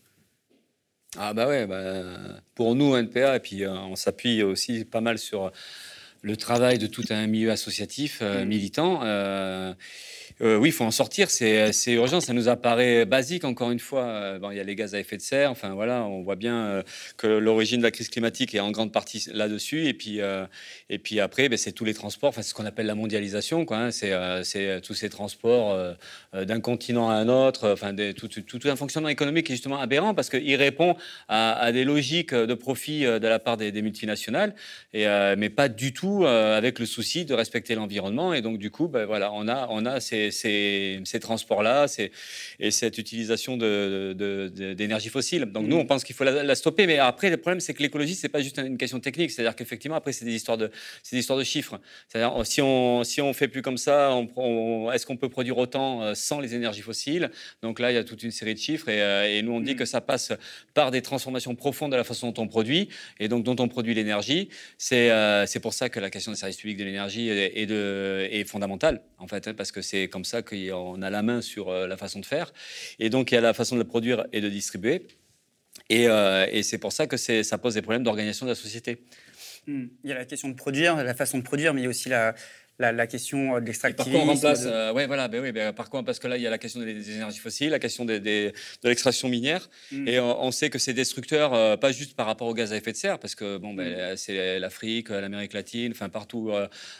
Ah 1.16 1.32
bah 1.32 1.48
ouais, 1.48 1.66
bah, 1.66 2.02
pour 2.54 2.74
nous, 2.74 2.94
NPA, 2.96 3.36
et 3.36 3.40
puis 3.40 3.64
euh, 3.64 3.72
on 3.72 3.96
s'appuie 3.96 4.42
aussi 4.42 4.84
pas 4.84 5.00
mal 5.00 5.18
sur 5.18 5.50
le 6.28 6.36
travail 6.36 6.78
de 6.78 6.86
tout 6.86 7.04
un 7.10 7.26
milieu 7.26 7.50
associatif 7.50 8.18
euh, 8.20 8.44
mmh. 8.44 8.48
militant. 8.48 9.00
Euh, 9.02 9.72
euh, 10.40 10.56
oui, 10.56 10.68
il 10.68 10.72
faut 10.72 10.84
en 10.84 10.92
sortir, 10.92 11.30
c'est 11.30 11.72
urgent, 11.88 12.20
ça 12.20 12.32
nous 12.32 12.48
apparaît 12.48 13.04
basique, 13.04 13.44
encore 13.44 13.72
une 13.72 13.80
fois. 13.80 14.38
Bon, 14.38 14.52
il 14.52 14.56
y 14.56 14.60
a 14.60 14.62
les 14.62 14.76
gaz 14.76 14.94
à 14.94 15.00
effet 15.00 15.16
de 15.16 15.22
serre, 15.22 15.50
enfin 15.50 15.70
voilà, 15.70 16.04
on 16.04 16.22
voit 16.22 16.36
bien 16.36 16.84
que 17.16 17.26
l'origine 17.26 17.78
de 17.78 17.82
la 17.82 17.90
crise 17.90 18.08
climatique 18.08 18.54
est 18.54 18.60
en 18.60 18.70
grande 18.70 18.92
partie 18.92 19.26
là-dessus. 19.32 19.86
Et, 19.86 19.94
puis 19.94 20.20
et 20.90 20.98
puis 20.98 21.18
après, 21.18 21.48
ben, 21.48 21.56
c'est 21.56 21.72
tous 21.72 21.84
les 21.84 21.94
transports, 21.94 22.28
enfin, 22.28 22.42
c'est 22.42 22.50
ce 22.50 22.54
qu'on 22.54 22.66
appelle 22.66 22.86
la 22.86 22.94
mondialisation, 22.94 23.64
quoi. 23.64 23.78
Hein. 23.78 23.90
c'est 23.90 24.80
tous 24.82 24.94
ces 24.94 25.08
transports 25.08 25.76
d'un 26.34 26.60
continent 26.60 27.10
à 27.10 27.14
un 27.14 27.28
autre, 27.28 27.72
enfin, 27.72 27.92
tout, 28.16 28.28
tout, 28.28 28.68
un 28.68 28.76
fonctionnement 28.76 29.08
économique 29.08 29.46
qui 29.46 29.52
est 29.52 29.56
justement 29.56 29.80
aberrant 29.80 30.14
parce 30.14 30.30
qu'il 30.30 30.54
répond 30.54 30.94
à, 31.26 31.72
des 31.72 31.82
logiques 31.82 32.32
de 32.32 32.54
profit 32.54 33.00
de 33.00 33.26
la 33.26 33.40
part 33.40 33.56
des, 33.56 33.72
multinationales, 33.82 34.54
et, 34.92 35.06
mais 35.36 35.50
pas 35.50 35.68
du 35.68 35.92
tout 35.92 36.17
avec 36.26 36.78
le 36.78 36.86
souci 36.86 37.24
de 37.24 37.34
respecter 37.34 37.74
l'environnement. 37.74 38.34
Et 38.34 38.42
donc, 38.42 38.58
du 38.58 38.70
coup, 38.70 38.88
ben, 38.88 39.04
voilà, 39.04 39.32
on 39.32 39.48
a, 39.48 39.66
on 39.70 39.84
a 39.86 40.00
ces 40.00 40.18
ces, 40.30 41.20
transports-là 41.20 41.86
et 42.60 42.70
cette 42.70 42.98
utilisation 42.98 43.56
d'énergie 43.56 45.08
fossile. 45.08 45.46
Donc 45.46 45.66
nous, 45.66 45.76
on 45.76 45.86
pense 45.86 46.04
qu'il 46.04 46.14
faut 46.14 46.24
la, 46.24 46.54
stopper. 46.54 46.86
Mais 46.86 46.98
après, 46.98 47.30
le 47.30 47.36
problème, 47.36 47.60
c'est 47.60 47.74
que 47.74 47.82
l'écologie, 47.82 48.14
c'est 48.14 48.28
pas 48.28 48.40
juste 48.40 48.58
une 48.58 48.78
question 48.78 49.00
technique. 49.00 49.30
C'est-à-dire 49.30 49.56
qu'effectivement, 49.56 49.96
après, 49.96 50.12
c'est 50.12 50.24
des 50.24 50.34
histoires 50.34 50.58
de, 50.58 50.70
des 51.10 51.18
histoires 51.18 51.38
de 51.38 51.44
chiffres. 51.44 51.80
C'est-à-dire, 52.08 52.46
si 52.46 52.60
on, 52.62 53.04
si 53.04 53.20
on 53.20 53.32
fait 53.32 53.48
plus 53.48 53.62
comme 53.62 53.78
ça, 53.78 54.12
on, 54.36 54.90
est-ce 54.92 55.06
qu'on 55.06 55.16
peut 55.16 55.28
produire 55.28 55.58
autant 55.58 56.02
euh, 56.02 56.14
sans 56.14 56.40
les 56.40 56.54
énergies 56.54 56.82
fossiles? 56.82 57.30
Donc 57.62 57.78
là, 57.78 57.90
il 57.92 57.94
y 57.94 57.98
a 57.98 58.04
toute 58.04 58.22
une 58.22 58.30
série 58.30 58.54
de 58.54 58.60
chiffres. 58.60 58.88
Et, 58.88 59.00
euh, 59.00 59.42
nous, 59.42 59.52
on 59.52 59.60
dit 59.60 59.74
mm. 59.74 59.76
que 59.76 59.84
ça 59.84 60.00
passe 60.00 60.32
par 60.74 60.90
des 60.90 61.02
transformations 61.02 61.54
profondes 61.54 61.92
de 61.92 61.96
la 61.96 62.04
façon 62.04 62.30
dont 62.30 62.42
on 62.42 62.48
produit 62.48 62.88
et 63.20 63.28
donc 63.28 63.44
dont 63.44 63.56
on 63.58 63.68
produit 63.68 63.94
l'énergie. 63.94 64.48
C'est 64.78 65.10
euh, 65.10 65.46
c'est 65.46 65.60
pour 65.60 65.74
ça 65.74 65.88
que 65.88 65.97
la 66.00 66.10
question 66.10 66.32
des 66.32 66.38
services 66.38 66.56
publics 66.56 66.78
de 66.78 66.84
l'énergie 66.84 67.28
est, 67.28 68.44
fondamentale, 68.44 69.02
en 69.18 69.26
fait, 69.26 69.48
hein, 69.48 69.54
parce 69.54 69.72
que 69.72 69.82
c'est 69.82 70.08
comme 70.08 70.24
ça 70.24 70.42
qu'on 70.42 71.02
a 71.02 71.10
la 71.10 71.22
main 71.22 71.40
sur 71.40 71.68
euh, 71.68 71.86
la 71.86 71.96
façon 71.96 72.20
de 72.20 72.26
faire. 72.26 72.52
Et 72.98 73.10
donc, 73.10 73.30
il 73.30 73.34
y 73.34 73.38
a 73.38 73.40
la 73.40 73.54
façon 73.54 73.76
de 73.76 73.80
la 73.80 73.84
produire 73.84 74.26
et 74.32 74.40
de 74.40 74.48
distribuer. 74.48 75.06
Et, 75.88 76.08
euh, 76.08 76.62
c'est 76.62 76.78
pour 76.78 76.92
ça 76.92 77.06
que 77.06 77.16
ça 77.16 77.58
pose 77.58 77.74
des 77.74 77.82
problèmes 77.82 78.02
d'organisation 78.02 78.46
de 78.46 78.50
la 78.50 78.56
société. 78.56 79.04
Hmm. 79.66 79.86
Il 80.04 80.10
y 80.10 80.12
a 80.12 80.16
la 80.16 80.24
question 80.24 80.48
de 80.48 80.54
produire, 80.54 80.96
la 80.96 81.14
façon 81.14 81.38
de 81.38 81.42
produire, 81.42 81.74
mais 81.74 81.82
il 81.82 81.84
y 81.84 81.86
a 81.86 81.90
aussi 81.90 82.08
la, 82.08 82.34
la, 82.78 83.06
question 83.06 83.56
euh, 83.56 83.60
de 83.60 83.66
l'extractivisme. 83.66 84.12
Par 84.12 84.22
quoi 84.22 84.30
on 84.30 84.34
remplace 84.34 84.64
euh, 84.66 84.92
Ouais, 84.92 85.06
voilà. 85.06 85.28
Ben 85.28 85.42
oui, 85.42 85.52
ben, 85.52 85.72
par 85.72 85.90
quoi 85.90 86.04
Parce 86.04 86.18
que 86.18 86.28
là, 86.28 86.36
il 86.36 86.42
y 86.42 86.46
a 86.46 86.50
la 86.50 86.58
question 86.58 86.80
des, 86.80 87.10
énergies 87.10 87.38
fossiles, 87.38 87.70
la 87.70 87.78
question 87.78 88.04
des, 88.04 88.20
de 88.20 88.52
l'extraction 88.84 89.28
minière, 89.28 89.68
mm. 89.90 90.08
et 90.08 90.20
on, 90.20 90.50
sait 90.50 90.70
que 90.70 90.78
c'est 90.78 90.92
destructeur, 90.92 91.54
euh, 91.54 91.76
pas 91.76 91.92
juste 91.92 92.14
par 92.14 92.26
rapport 92.26 92.46
au 92.46 92.54
gaz 92.54 92.72
à 92.72 92.76
effet 92.76 92.92
de 92.92 92.96
serre, 92.96 93.18
parce 93.18 93.34
que 93.34 93.58
bon, 93.58 93.74
ben, 93.74 94.12
mm. 94.12 94.16
c'est 94.16 94.58
l'Afrique, 94.58 95.10
l'Amérique 95.10 95.52
latine, 95.52 95.92
enfin 95.92 96.08
partout 96.08 96.52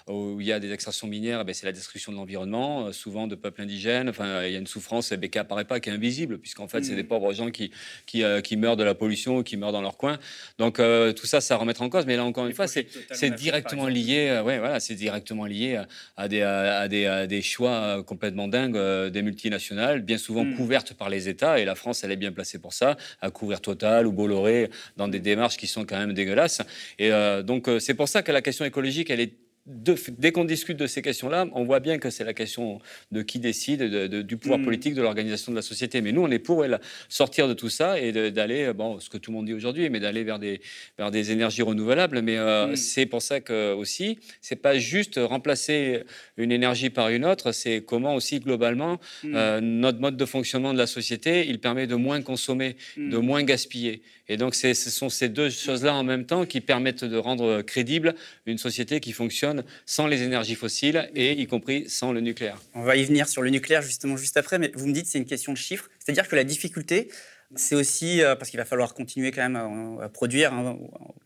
où 0.08 0.40
il 0.40 0.46
y 0.46 0.52
a 0.52 0.60
des 0.60 0.72
extractions 0.72 1.06
minières, 1.06 1.44
ben, 1.44 1.54
c'est 1.54 1.66
la 1.66 1.72
destruction 1.72 2.12
de 2.12 2.16
l'environnement, 2.16 2.92
souvent 2.92 3.26
de 3.26 3.34
peuples 3.34 3.62
indigènes. 3.62 4.08
Enfin, 4.08 4.44
il 4.44 4.52
y 4.52 4.56
a 4.56 4.58
une 4.58 4.66
souffrance 4.66 5.12
ben, 5.12 5.30
qui 5.30 5.38
apparaît 5.38 5.64
pas, 5.64 5.80
qui 5.80 5.90
est 5.90 5.92
invisible, 5.92 6.38
puisqu'en 6.38 6.68
fait, 6.68 6.84
c'est 6.84 6.96
des 6.96 7.04
mm. 7.04 7.08
pauvres 7.08 7.32
gens 7.32 7.50
qui 7.50 7.70
qui, 8.06 8.22
qui, 8.42 8.56
meurent 8.56 8.76
de 8.76 8.84
la 8.84 8.94
pollution 8.94 9.42
qui 9.42 9.56
meurent 9.56 9.72
dans 9.72 9.82
leur 9.82 9.96
coin. 9.96 10.18
Donc 10.58 10.76
tout 11.16 11.26
ça, 11.26 11.40
ça 11.40 11.56
remettre 11.56 11.82
en 11.82 11.88
cause. 11.88 12.06
Mais 12.06 12.16
là, 12.16 12.24
encore 12.24 12.46
une 12.46 12.54
fois, 12.54 12.66
c'est 12.66 13.30
directement 13.36 13.86
lié. 13.86 14.42
ouais, 14.44 14.58
voilà, 14.58 14.80
c'est 14.80 14.94
directement 14.94 15.44
lié 15.44 15.67
à 16.16 16.28
des, 16.28 16.42
à 16.42 16.88
des, 16.88 17.26
des 17.28 17.42
choix 17.42 18.02
complètement 18.04 18.48
dingues 18.48 18.76
euh, 18.76 19.10
des 19.10 19.22
multinationales, 19.22 20.02
bien 20.02 20.18
souvent 20.18 20.44
hmm. 20.44 20.56
couvertes 20.56 20.94
par 20.94 21.08
les 21.10 21.28
États, 21.28 21.58
et 21.58 21.64
la 21.64 21.74
France, 21.74 22.04
elle 22.04 22.12
est 22.12 22.16
bien 22.16 22.32
placée 22.32 22.58
pour 22.58 22.72
ça, 22.72 22.96
à 23.20 23.30
couvrir 23.30 23.60
Total 23.60 24.06
ou 24.06 24.12
Bolloré 24.12 24.70
dans 24.96 25.08
des 25.08 25.20
démarches 25.20 25.56
qui 25.56 25.66
sont 25.66 25.84
quand 25.84 25.98
même 25.98 26.14
dégueulasses. 26.14 26.62
Et 26.98 27.12
euh, 27.12 27.42
donc, 27.42 27.68
euh, 27.68 27.78
c'est 27.78 27.94
pour 27.94 28.08
ça 28.08 28.22
que 28.22 28.32
la 28.32 28.42
question 28.42 28.64
écologique, 28.64 29.10
elle 29.10 29.20
est 29.20 29.34
dès 29.68 30.32
qu'on 30.32 30.44
discute 30.44 30.78
de 30.78 30.86
ces 30.86 31.02
questions-là, 31.02 31.46
on 31.52 31.64
voit 31.64 31.80
bien 31.80 31.98
que 31.98 32.08
c'est 32.08 32.24
la 32.24 32.32
question 32.32 32.80
de 33.12 33.22
qui 33.22 33.38
décide, 33.38 33.82
du 33.82 34.36
pouvoir 34.36 34.58
mm. 34.58 34.64
politique, 34.64 34.94
de 34.94 35.02
l'organisation 35.02 35.52
de 35.52 35.56
la 35.56 35.62
société. 35.62 36.00
Mais 36.00 36.12
nous, 36.12 36.22
on 36.22 36.30
est 36.30 36.38
pour 36.38 36.64
sortir 37.08 37.48
de 37.48 37.54
tout 37.54 37.68
ça 37.68 38.00
et 38.00 38.12
d'aller, 38.30 38.72
bon, 38.72 38.98
ce 38.98 39.10
que 39.10 39.18
tout 39.18 39.30
le 39.30 39.36
monde 39.36 39.46
dit 39.46 39.52
aujourd'hui, 39.52 39.90
mais 39.90 40.00
d'aller 40.00 40.24
vers 40.24 40.38
des, 40.38 40.60
vers 40.96 41.10
des 41.10 41.30
énergies 41.32 41.62
renouvelables. 41.62 42.22
Mais 42.22 42.38
euh, 42.38 42.68
mm. 42.68 42.76
c'est 42.76 43.06
pour 43.06 43.20
ça 43.20 43.40
que 43.40 43.74
aussi, 43.74 44.18
c'est 44.40 44.56
pas 44.56 44.78
juste 44.78 45.20
remplacer 45.22 46.02
une 46.36 46.52
énergie 46.52 46.90
par 46.90 47.10
une 47.10 47.24
autre, 47.24 47.52
c'est 47.52 47.82
comment 47.84 48.14
aussi 48.14 48.40
globalement 48.40 48.98
mm. 49.22 49.34
euh, 49.34 49.60
notre 49.60 50.00
mode 50.00 50.16
de 50.16 50.24
fonctionnement 50.24 50.72
de 50.72 50.78
la 50.78 50.86
société, 50.86 51.46
il 51.46 51.58
permet 51.58 51.86
de 51.86 51.94
moins 51.94 52.22
consommer, 52.22 52.76
de 52.96 53.18
moins 53.18 53.42
gaspiller. 53.42 54.02
Et 54.28 54.36
donc, 54.36 54.54
ce 54.54 54.74
sont 54.74 55.08
ces 55.08 55.28
deux 55.28 55.48
choses-là 55.48 55.94
en 55.94 56.04
même 56.04 56.26
temps 56.26 56.44
qui 56.44 56.60
permettent 56.60 57.04
de 57.04 57.16
rendre 57.16 57.62
crédible 57.62 58.14
une 58.46 58.58
société 58.58 59.00
qui 59.00 59.12
fonctionne 59.12 59.57
sans 59.86 60.06
les 60.06 60.22
énergies 60.22 60.54
fossiles 60.54 61.10
et 61.14 61.32
y 61.32 61.46
compris 61.46 61.88
sans 61.88 62.12
le 62.12 62.20
nucléaire. 62.20 62.60
On 62.74 62.82
va 62.82 62.96
y 62.96 63.04
venir 63.04 63.28
sur 63.28 63.42
le 63.42 63.50
nucléaire 63.50 63.82
justement 63.82 64.16
juste 64.16 64.36
après, 64.36 64.58
mais 64.58 64.70
vous 64.74 64.86
me 64.86 64.92
dites 64.92 65.06
c'est 65.06 65.18
une 65.18 65.26
question 65.26 65.52
de 65.52 65.58
chiffres. 65.58 65.88
C'est-à-dire 65.98 66.28
que 66.28 66.36
la 66.36 66.44
difficulté, 66.44 67.08
c'est 67.56 67.74
aussi 67.74 68.22
euh, 68.22 68.36
parce 68.36 68.50
qu'il 68.50 68.58
va 68.58 68.64
falloir 68.64 68.94
continuer 68.94 69.30
quand 69.30 69.48
même 69.48 69.98
à, 70.00 70.08
produire, 70.08 70.52
hein, 70.52 70.78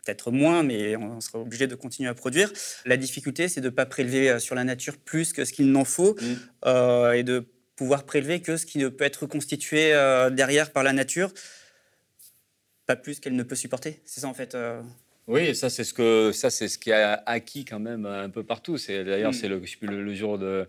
peut-être 0.03 0.31
moins, 0.31 0.63
mais 0.63 0.95
on 0.95 1.19
sera 1.19 1.39
obligé 1.39 1.67
de 1.67 1.75
continuer 1.75 2.09
à 2.09 2.13
produire. 2.13 2.51
La 2.85 2.97
difficulté, 2.97 3.49
c'est 3.49 3.61
de 3.61 3.69
ne 3.69 3.73
pas 3.73 3.85
prélever 3.85 4.29
euh, 4.29 4.39
sur 4.39 4.55
la 4.55 4.63
nature 4.63 4.97
plus 4.97 5.33
que 5.33 5.43
ce 5.43 5.51
qu'il 5.51 5.71
n'en 5.71 5.85
faut 5.85 6.15
mmh. 6.15 6.25
euh, 6.65 7.11
et 7.11 7.23
de 7.23 7.45
pouvoir 7.75 8.03
prélever 8.05 8.39
que 8.39 8.55
ce 8.55 8.65
qui 8.65 8.77
ne 8.77 8.87
peut 8.87 9.03
être 9.03 9.25
constitué 9.25 9.93
derrière 10.31 10.71
par 10.71 10.83
la 10.83 10.93
nature 10.93 11.33
pas 12.85 12.95
plus 12.95 13.19
qu'elle 13.19 13.35
ne 13.35 13.43
peut 13.43 13.55
supporter. 13.55 13.99
C'est 14.05 14.19
ça 14.19 14.27
en 14.27 14.33
fait. 14.35 14.55
Oui, 15.27 15.55
ça 15.55 15.69
c'est 15.69 15.83
ce 15.83 15.93
que 15.93 16.31
ça 16.33 16.49
c'est 16.49 16.67
ce 16.67 16.77
qui 16.77 16.91
a 16.91 17.23
acquis 17.25 17.63
quand 17.63 17.79
même 17.79 18.05
un 18.05 18.29
peu 18.29 18.43
partout. 18.43 18.77
C'est 18.77 19.03
d'ailleurs 19.03 19.31
hmm. 19.31 19.33
c'est 19.33 19.47
le, 19.47 19.61
le, 19.81 20.13
jour 20.13 20.37
de 20.37 20.67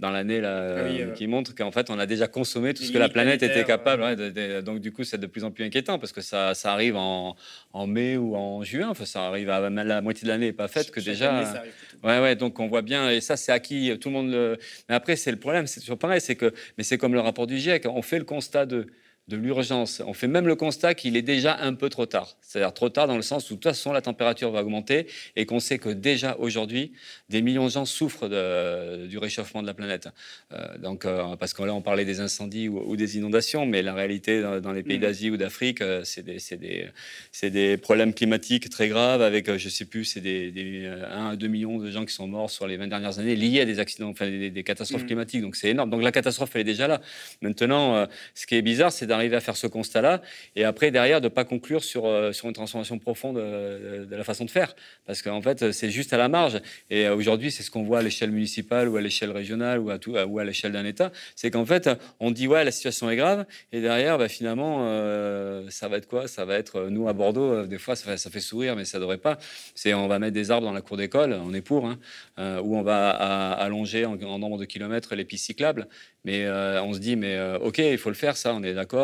dans 0.00 0.10
l'année 0.10 0.40
là, 0.40 0.56
ah 0.56 0.80
euh, 0.80 1.12
qui 1.12 1.26
montre 1.26 1.54
qu'en 1.54 1.70
fait 1.70 1.88
on 1.88 1.98
a 1.98 2.04
déjà 2.04 2.26
consommé 2.26 2.74
tout 2.74 2.82
ce 2.82 2.92
que 2.92 2.98
la 2.98 3.08
planète 3.08 3.42
était 3.42 3.64
capable. 3.64 4.32
donc 4.62 4.80
du 4.80 4.92
coup 4.92 5.04
c'est 5.04 5.18
de 5.18 5.26
plus 5.26 5.44
en 5.44 5.52
plus 5.52 5.64
inquiétant 5.64 5.98
parce 5.98 6.12
que 6.12 6.20
ça, 6.20 6.54
ça 6.54 6.72
arrive 6.72 6.96
en, 6.96 7.36
en, 7.72 7.86
mai 7.86 8.16
ou 8.16 8.36
en 8.36 8.62
juin. 8.62 8.88
Enfin 8.90 9.04
ça 9.06 9.26
arrive 9.26 9.48
à 9.48 9.70
la 9.70 10.02
moitié 10.02 10.26
de 10.26 10.32
l'année 10.32 10.46
n'est 10.46 10.52
pas 10.52 10.68
faite 10.68 10.90
que 10.90 11.00
déjà. 11.00 11.54
ouais 12.02 12.20
ouais 12.20 12.36
donc 12.36 12.58
on 12.60 12.66
voit 12.66 12.82
bien 12.82 13.08
et 13.08 13.20
ça 13.20 13.36
c'est 13.36 13.52
acquis 13.52 13.96
tout 13.98 14.08
le 14.08 14.14
monde. 14.14 14.30
Le... 14.30 14.58
Mais 14.88 14.96
après 14.96 15.16
c'est 15.16 15.30
le 15.30 15.38
problème 15.38 15.66
c'est 15.66 15.80
toujours 15.80 15.98
pareil 15.98 16.20
c'est 16.20 16.36
que 16.36 16.52
mais 16.76 16.84
c'est 16.84 16.98
comme 16.98 17.14
le 17.14 17.20
rapport 17.20 17.46
du 17.46 17.58
GIEC 17.58 17.86
on 17.86 18.02
fait 18.02 18.18
le 18.18 18.24
constat 18.24 18.66
de 18.66 18.86
de 19.28 19.36
l'urgence. 19.36 20.02
On 20.06 20.12
fait 20.12 20.28
même 20.28 20.46
le 20.46 20.54
constat 20.54 20.94
qu'il 20.94 21.16
est 21.16 21.22
déjà 21.22 21.58
un 21.60 21.74
peu 21.74 21.88
trop 21.88 22.06
tard. 22.06 22.36
C'est-à-dire 22.42 22.74
trop 22.74 22.90
tard 22.90 23.06
dans 23.06 23.16
le 23.16 23.22
sens 23.22 23.50
où 23.50 23.54
de 23.54 23.60
toute 23.60 23.64
façon 23.64 23.92
la 23.92 24.02
température 24.02 24.50
va 24.50 24.60
augmenter 24.60 25.06
et 25.34 25.46
qu'on 25.46 25.60
sait 25.60 25.78
que 25.78 25.88
déjà 25.88 26.36
aujourd'hui, 26.38 26.92
des 27.30 27.40
millions 27.40 27.64
de 27.64 27.70
gens 27.70 27.86
souffrent 27.86 28.28
du 28.28 29.18
réchauffement 29.18 29.62
de 29.62 29.66
la 29.66 29.74
planète. 29.74 30.08
Euh, 30.52 30.78
donc, 30.78 31.04
euh, 31.04 31.36
parce 31.36 31.54
que 31.54 31.62
là, 31.62 31.74
on 31.74 31.80
parlait 31.80 32.04
des 32.04 32.20
incendies 32.20 32.68
ou, 32.68 32.96
des 32.96 33.16
inondations, 33.16 33.66
mais 33.66 33.82
la 33.82 33.94
réalité 33.94 34.42
dans, 34.42 34.72
les 34.72 34.82
pays 34.82 34.98
mmh. 34.98 35.00
d'Asie 35.00 35.30
ou 35.30 35.36
d'Afrique, 35.36 35.80
euh, 35.80 36.02
c'est 36.04 36.22
des, 36.22 37.50
des, 37.50 37.76
problèmes 37.76 38.14
climatiques 38.14 38.68
très 38.68 38.88
graves 38.88 39.22
avec, 39.22 39.46
je 39.46 39.64
ne 39.64 39.70
sais 39.70 39.84
plus, 39.84 40.04
c'est 40.04 40.20
des, 40.20 40.86
1 40.86 41.30
à 41.30 41.36
2 41.36 41.46
millions 41.48 41.78
de 41.78 41.90
gens 41.90 42.04
qui 42.04 42.14
sont 42.14 42.26
morts 42.26 42.50
sur 42.50 42.66
les 42.66 42.76
20 42.76 42.88
dernières 42.88 43.18
années 43.18 43.36
liés 43.36 43.60
à 43.60 43.64
des 43.64 43.78
accidents, 43.78 44.10
enfin 44.10 44.28
des, 44.28 44.64
catastrophes 44.64 45.02
mmh. 45.02 45.06
climatiques. 45.06 45.42
Donc 45.42 45.56
c'est 45.56 45.70
énorme. 45.70 45.90
Donc 45.90 46.02
la 46.02 46.12
catastrophe, 46.12 46.50
elle 46.54 46.62
est 46.62 46.64
déjà 46.64 46.86
là. 46.86 47.00
Maintenant, 47.40 48.06
ce 48.34 48.46
qui 48.46 48.54
est 48.54 48.62
bizarre, 48.62 48.92
c'est 48.92 49.06
d'arriver 49.14 49.36
à 49.36 49.40
faire 49.40 49.56
ce 49.56 49.66
constat-là 49.66 50.22
et 50.56 50.64
après, 50.64 50.90
derrière, 50.90 51.20
de 51.20 51.26
ne 51.26 51.32
pas 51.32 51.44
conclure 51.44 51.82
sur, 51.82 52.04
sur 52.34 52.48
une 52.48 52.54
transformation 52.54 52.98
profonde 52.98 53.36
de, 53.36 54.14
la 54.14 54.24
façon 54.24 54.44
de 54.44 54.50
faire. 54.50 54.74
Parce 55.06 55.22
qu'en 55.22 55.40
fait, 55.42 55.72
c'est 55.72 55.90
juste 55.90 56.12
à 56.12 56.16
la 56.16 56.28
marge. 56.28 56.60
Et 56.90 57.08
aujourd'hui, 57.08 57.50
c'est 57.50 57.62
ce 57.62 57.70
qu'on 57.70 57.82
voit 57.82 57.98
à 57.98 58.02
l'échelle 58.02 58.30
municipale 58.30 58.88
ou 58.88 58.96
à 58.96 59.00
l'échelle 59.00 59.30
régionale 59.30 59.78
ou 59.80 59.90
à, 59.90 59.98
à 60.40 60.44
l'échelle 60.44 60.72
d'un 60.72 60.84
État. 60.84 61.10
C'est 61.36 61.50
qu'en 61.50 61.64
fait, 61.64 61.88
on 62.20 62.30
dit, 62.30 62.48
ouais, 62.48 62.64
la 62.64 62.70
situation 62.70 63.10
est 63.10 63.16
grave. 63.16 63.46
Et 63.72 63.80
derrière, 63.80 64.18
bah, 64.18 64.28
finalement, 64.28 64.78
euh, 64.82 65.68
ça 65.70 65.88
va 65.88 65.96
être 65.96 66.08
quoi? 66.08 66.28
Ça 66.28 66.44
va 66.44 66.56
être, 66.56 66.88
nous, 66.88 67.08
à 67.08 67.12
Bordeaux, 67.12 67.52
euh, 67.52 67.66
des 67.66 67.78
fois, 67.78 67.96
ça 67.96 68.10
fait, 68.10 68.16
ça 68.16 68.30
fait, 68.30 68.40
sourire, 68.40 68.76
mais 68.76 68.84
ça 68.84 68.98
devrait 68.98 69.18
pas. 69.18 69.38
C'est 69.74 69.94
on 69.94 70.08
va 70.08 70.18
mettre 70.18 70.34
des 70.34 70.50
arbres 70.50 70.66
dans 70.66 70.72
la 70.72 70.82
cour 70.82 70.96
d'école, 70.96 71.32
on 71.32 71.54
est 71.54 71.60
pour, 71.60 71.86
hein, 71.86 71.98
euh, 72.38 72.60
ou 72.60 72.76
on 72.76 72.82
va 72.82 73.10
allonger 73.10 74.04
en, 74.06 74.20
en, 74.22 74.38
nombre 74.38 74.58
de 74.58 74.64
kilomètres 74.64 75.14
les 75.14 75.24
pistes 75.24 75.46
cyclables. 75.46 75.88
Mais 76.24 76.48
on 76.48 76.94
se 76.94 77.00
dit, 77.00 77.16
mais 77.16 77.38
OK, 77.60 77.76
il 77.76 77.98
faut 77.98 78.08
le 78.08 78.14
faire, 78.14 78.38
ça, 78.38 78.54
on 78.54 78.62
est 78.62 78.72
d'accord. 78.72 79.03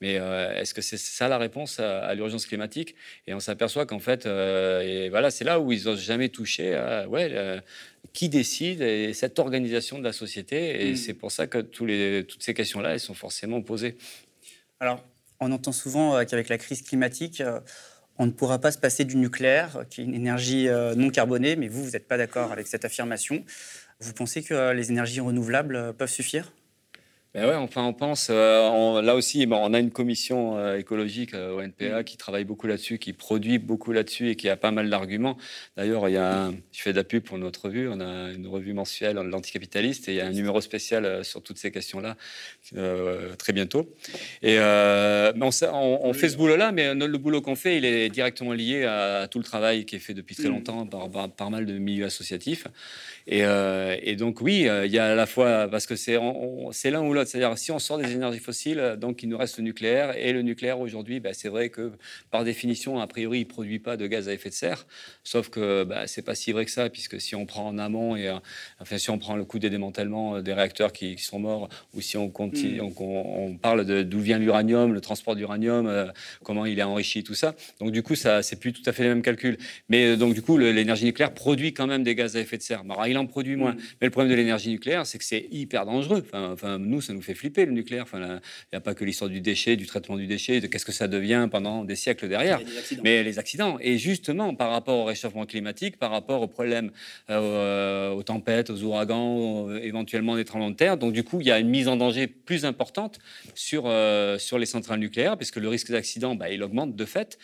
Mais 0.00 0.18
euh, 0.18 0.54
est-ce 0.54 0.74
que 0.74 0.80
c'est 0.80 0.96
ça 0.96 1.28
la 1.28 1.38
réponse 1.38 1.78
à, 1.80 2.14
l'urgence 2.14 2.46
climatique? 2.46 2.94
Et 3.26 3.34
on 3.34 3.40
s'aperçoit 3.40 3.86
qu'en 3.86 3.98
fait, 3.98 4.26
euh, 4.26 4.80
et 4.80 5.08
voilà, 5.10 5.30
c'est 5.30 5.44
là 5.44 5.60
où 5.60 5.72
ils 5.72 5.84
n'osent 5.84 6.02
jamais 6.02 6.28
toucher 6.28 6.74
à 6.74 7.08
ouais, 7.08 7.60
qui 8.12 8.28
décide 8.28 8.80
et 8.82 9.12
cette 9.12 9.38
organisation 9.38 9.98
de 9.98 10.04
la 10.04 10.12
société. 10.12 10.86
Et 10.86 10.92
hmm. 10.92 10.96
c'est 10.96 11.14
pour 11.14 11.32
ça 11.32 11.46
que 11.46 11.58
tous 11.58 11.86
les, 11.86 12.24
toutes 12.24 12.42
ces 12.42 12.54
questions-là, 12.54 12.94
elles 12.94 13.00
sont 13.00 13.14
forcément 13.14 13.60
posées. 13.62 13.96
Alors, 14.80 15.04
on 15.40 15.52
entend 15.52 15.72
souvent 15.72 16.16
euh, 16.16 16.24
qu'avec 16.24 16.48
la 16.48 16.58
crise 16.58 16.82
climatique, 16.82 17.42
on 18.18 18.26
ne 18.26 18.32
pourra 18.32 18.58
pas 18.58 18.70
se 18.70 18.78
passer 18.78 19.04
du 19.04 19.16
nucléaire, 19.16 19.84
qui 19.90 20.02
est 20.02 20.04
une 20.04 20.14
énergie 20.14 20.68
non 20.96 21.08
carbonée, 21.08 21.56
mais 21.56 21.68
vous, 21.68 21.84
vous 21.84 21.90
n'êtes 21.92 22.06
pas 22.06 22.18
d'accord 22.18 22.52
avec 22.52 22.66
cette 22.66 22.84
affirmation. 22.84 23.44
Vous 23.98 24.12
pensez 24.12 24.42
que 24.42 24.72
les 24.72 24.90
énergies 24.90 25.20
renouvelables 25.20 25.94
peuvent 25.94 26.10
suffire? 26.10 26.52
Ben 27.32 27.46
ouais, 27.46 27.54
enfin, 27.54 27.84
on 27.84 27.92
pense, 27.92 28.26
euh, 28.28 29.02
là 29.02 29.14
aussi, 29.14 29.46
bon, 29.46 29.56
on 29.62 29.72
a 29.72 29.78
une 29.78 29.92
commission 29.92 30.58
euh, 30.58 30.78
écologique 30.78 31.32
euh, 31.34 31.54
au 31.54 31.60
NPA 31.60 32.00
mm. 32.00 32.04
qui 32.04 32.16
travaille 32.16 32.42
beaucoup 32.42 32.66
là-dessus, 32.66 32.98
qui 32.98 33.12
produit 33.12 33.58
beaucoup 33.58 33.92
là-dessus 33.92 34.30
et 34.30 34.34
qui 34.34 34.48
a 34.48 34.56
pas 34.56 34.72
mal 34.72 34.90
d'arguments. 34.90 35.38
D'ailleurs, 35.76 36.08
il 36.08 36.14
y 36.14 36.16
a, 36.16 36.50
je 36.72 36.82
fais 36.82 36.90
de 36.90 36.96
la 36.96 37.04
pub 37.04 37.22
pour 37.22 37.38
notre 37.38 37.66
revue, 37.66 37.88
on 37.88 38.00
a 38.00 38.32
une 38.32 38.48
revue 38.48 38.72
mensuelle, 38.72 39.14
l'anticapitaliste, 39.14 40.08
et 40.08 40.12
il 40.12 40.16
y 40.16 40.20
a 40.20 40.26
un 40.26 40.32
numéro 40.32 40.60
spécial 40.60 41.24
sur 41.24 41.40
toutes 41.40 41.58
ces 41.58 41.70
questions-là 41.70 42.16
très 43.38 43.52
bientôt. 43.52 43.94
Et 44.42 44.58
on, 44.58 46.00
on, 46.02 46.12
fait 46.12 46.30
ce 46.30 46.36
boulot-là, 46.36 46.72
mais 46.72 46.94
le 46.94 47.18
boulot 47.18 47.42
qu'on 47.42 47.54
fait, 47.54 47.76
il 47.76 47.84
est 47.84 48.08
directement 48.08 48.52
lié 48.52 48.84
à, 48.84 49.28
tout 49.30 49.38
le 49.38 49.44
travail 49.44 49.84
qui 49.84 49.94
est 49.94 50.00
fait 50.00 50.14
depuis 50.14 50.34
très 50.34 50.48
mm. 50.48 50.52
longtemps 50.52 50.86
par, 50.86 51.08
par, 51.08 51.30
par 51.30 51.50
mal 51.50 51.64
de 51.64 51.74
milieux 51.78 52.06
associatifs. 52.06 52.66
Euh, 53.32 53.96
et, 54.02 54.16
donc 54.16 54.40
oui, 54.40 54.68
euh, 54.68 54.86
il 54.86 54.92
y 54.92 54.98
a 54.98 55.12
à 55.12 55.14
la 55.14 55.26
fois 55.26 55.68
parce 55.68 55.86
que 55.86 55.96
c'est 55.96 56.14
l'un 56.16 57.02
ou 57.02 57.12
l'autre, 57.12 57.30
c'est-à-dire 57.30 57.56
si 57.58 57.70
on 57.70 57.78
sort 57.78 57.98
des 57.98 58.12
énergies 58.12 58.38
fossiles, 58.38 58.78
euh, 58.78 58.96
donc 58.96 59.22
il 59.22 59.28
nous 59.28 59.38
reste 59.38 59.58
le 59.58 59.64
nucléaire 59.64 60.16
et 60.16 60.32
le 60.32 60.42
nucléaire 60.42 60.80
aujourd'hui, 60.80 61.20
bah, 61.20 61.30
c'est 61.32 61.48
vrai 61.48 61.68
que 61.68 61.92
par 62.30 62.44
définition, 62.44 62.98
a 63.00 63.06
priori, 63.06 63.40
il 63.40 63.44
produit 63.46 63.78
pas 63.78 63.96
de 63.96 64.06
gaz 64.06 64.28
à 64.28 64.32
effet 64.32 64.48
de 64.48 64.54
serre, 64.54 64.86
sauf 65.24 65.48
que 65.48 65.84
bah, 65.84 66.06
c'est 66.06 66.22
pas 66.22 66.34
si 66.34 66.52
vrai 66.52 66.64
que 66.64 66.70
ça 66.70 66.88
puisque 66.90 67.20
si 67.20 67.34
on 67.34 67.46
prend 67.46 67.66
en 67.66 67.78
amont 67.78 68.16
et 68.16 68.30
enfin 68.80 68.98
si 68.98 69.10
on 69.10 69.18
prend 69.18 69.36
le 69.36 69.44
coût 69.44 69.58
des 69.58 69.70
démantèlements 69.70 70.40
des 70.40 70.52
réacteurs 70.52 70.92
qui, 70.92 71.18
sont 71.18 71.38
morts 71.38 71.68
ou 71.92 72.00
si 72.00 72.16
on 72.16 72.30
continue, 72.30 72.80
mm. 72.80 72.92
on, 72.98 73.56
parle 73.56 73.84
d'où 74.04 74.20
vient 74.20 74.38
l'uranium, 74.38 74.94
le 74.94 75.00
transport 75.00 75.36
d'uranium, 75.36 76.12
comment 76.42 76.64
il 76.64 76.78
est 76.78 76.82
enrichi, 76.82 77.22
tout 77.22 77.34
ça. 77.34 77.54
Donc 77.78 77.90
du 77.90 78.02
coup, 78.02 78.14
ça 78.14 78.42
c'est 78.42 78.56
plus 78.56 78.72
tout 78.72 78.82
à 78.86 78.92
fait 78.92 79.02
les 79.02 79.10
mêmes 79.10 79.22
calculs. 79.22 79.58
Mais 79.88 80.16
donc 80.16 80.34
du 80.34 80.42
coup, 80.42 80.56
l'énergie 80.56 81.04
nucléaire 81.04 81.34
produit 81.34 81.74
quand 81.74 81.86
même 81.86 82.02
des 82.02 82.14
gaz 82.14 82.36
à 82.36 82.40
effet 82.40 82.56
de 82.56 82.62
serre. 82.62 82.84
Il 83.10 83.18
en 83.18 83.26
produit 83.26 83.56
moins. 83.56 83.72
Mm. 83.72 83.78
Mais 84.00 84.06
le 84.06 84.10
problème 84.10 84.30
de 84.30 84.36
l'énergie 84.36 84.70
nucléaire, 84.70 85.06
c'est 85.06 85.18
que 85.18 85.24
c'est 85.24 85.46
hyper 85.50 85.86
dangereux. 85.86 86.24
Enfin, 86.32 86.78
nous, 86.78 87.00
ça 87.00 87.12
nous 87.12 87.22
fait 87.22 87.34
flipper 87.34 87.66
le 87.66 87.72
nucléaire. 87.72 88.04
Enfin, 88.04 88.18
il 88.20 88.74
n'y 88.74 88.76
a 88.76 88.80
pas 88.80 88.94
que 88.94 89.04
l'histoire 89.04 89.30
du 89.30 89.40
déchet, 89.40 89.76
du 89.76 89.86
traitement 89.86 90.16
du 90.16 90.26
déchet, 90.26 90.60
de 90.60 90.66
qu'est-ce 90.66 90.84
que 90.84 90.92
ça 90.92 91.08
devient 91.08 91.48
pendant 91.50 91.84
des 91.84 91.96
siècles 91.96 92.28
derrière. 92.28 92.60
Mais 93.04 93.22
les 93.22 93.38
accidents. 93.38 93.78
Et 93.80 93.98
justement, 93.98 94.54
par 94.54 94.70
rapport 94.70 94.98
au 94.98 95.04
réchauffement 95.04 95.46
climatique, 95.46 95.98
par 95.98 96.10
rapport 96.10 96.42
aux 96.42 96.48
problèmes, 96.48 96.90
euh, 97.28 98.10
aux 98.10 98.22
tempêtes, 98.22 98.70
aux 98.70 98.82
ouragans, 98.82 99.68
euh, 99.68 99.80
éventuellement 99.82 100.36
des 100.36 100.44
tremblements 100.44 100.70
de 100.70 100.76
terre. 100.76 100.96
Donc, 100.96 101.12
du 101.12 101.24
coup, 101.24 101.40
il 101.40 101.46
y 101.46 101.50
a 101.50 101.58
une 101.58 101.68
mise 101.68 101.88
en 101.88 101.96
danger 101.96 102.26
plus 102.26 102.64
importante 102.64 103.18
sur, 103.54 103.84
euh, 103.86 104.38
sur 104.38 104.58
les 104.58 104.66
centrales 104.66 105.00
nucléaires, 105.00 105.36
puisque 105.36 105.56
le 105.56 105.68
risque 105.68 105.90
d'accident, 105.90 106.34
bah, 106.34 106.50
il 106.50 106.62
augmente 106.62 106.94
de 106.94 107.04
fait. 107.04 107.38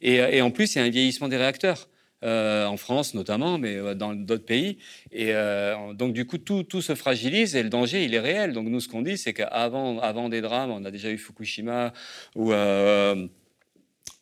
Et, 0.00 0.16
et 0.16 0.42
en 0.42 0.50
plus, 0.50 0.74
il 0.74 0.78
y 0.78 0.80
a 0.80 0.84
un 0.84 0.90
vieillissement 0.90 1.28
des 1.28 1.36
réacteurs. 1.36 1.88
Euh, 2.24 2.66
en 2.66 2.76
France 2.76 3.14
notamment, 3.14 3.58
mais 3.58 3.74
euh, 3.76 3.94
dans 3.94 4.14
d'autres 4.14 4.44
pays. 4.44 4.78
Et 5.10 5.34
euh, 5.34 5.92
donc, 5.92 6.12
du 6.12 6.24
coup, 6.24 6.38
tout, 6.38 6.62
tout, 6.62 6.80
se 6.80 6.94
fragilise 6.94 7.56
et 7.56 7.62
le 7.64 7.68
danger, 7.68 8.04
il 8.04 8.14
est 8.14 8.20
réel. 8.20 8.52
Donc, 8.52 8.68
nous, 8.68 8.78
ce 8.78 8.88
qu'on 8.88 9.02
dit, 9.02 9.18
c'est 9.18 9.32
qu'avant 9.32 9.98
avant 9.98 10.28
des 10.28 10.40
drames, 10.40 10.70
on 10.70 10.84
a 10.84 10.92
déjà 10.92 11.10
eu 11.10 11.18
Fukushima 11.18 11.92
ou 12.36 12.52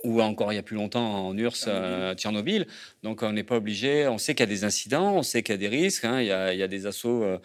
ou 0.04 0.22
encore 0.22 0.52
il 0.52 0.56
y 0.56 0.58
a 0.58 0.62
plus 0.62 0.76
longtemps 0.76 1.28
en 1.28 1.36
URSS 1.36 1.68
à 1.68 2.14
Tchernobyl. 2.14 2.66
Donc 3.02 3.22
on 3.22 3.32
n'est 3.32 3.44
pas 3.44 3.56
obligé, 3.56 4.06
on 4.08 4.18
sait 4.18 4.34
qu'il 4.34 4.44
y 4.44 4.48
a 4.48 4.54
des 4.54 4.64
incidents, 4.64 5.14
on 5.16 5.22
sait 5.22 5.42
qu'il 5.42 5.54
y 5.54 5.58
a 5.58 5.58
des 5.58 5.68
risques, 5.68 6.04
hein. 6.04 6.20
il, 6.20 6.26
y 6.26 6.32
a, 6.32 6.68
des 6.68 6.86
assauts 6.86 7.22
euh, 7.22 7.38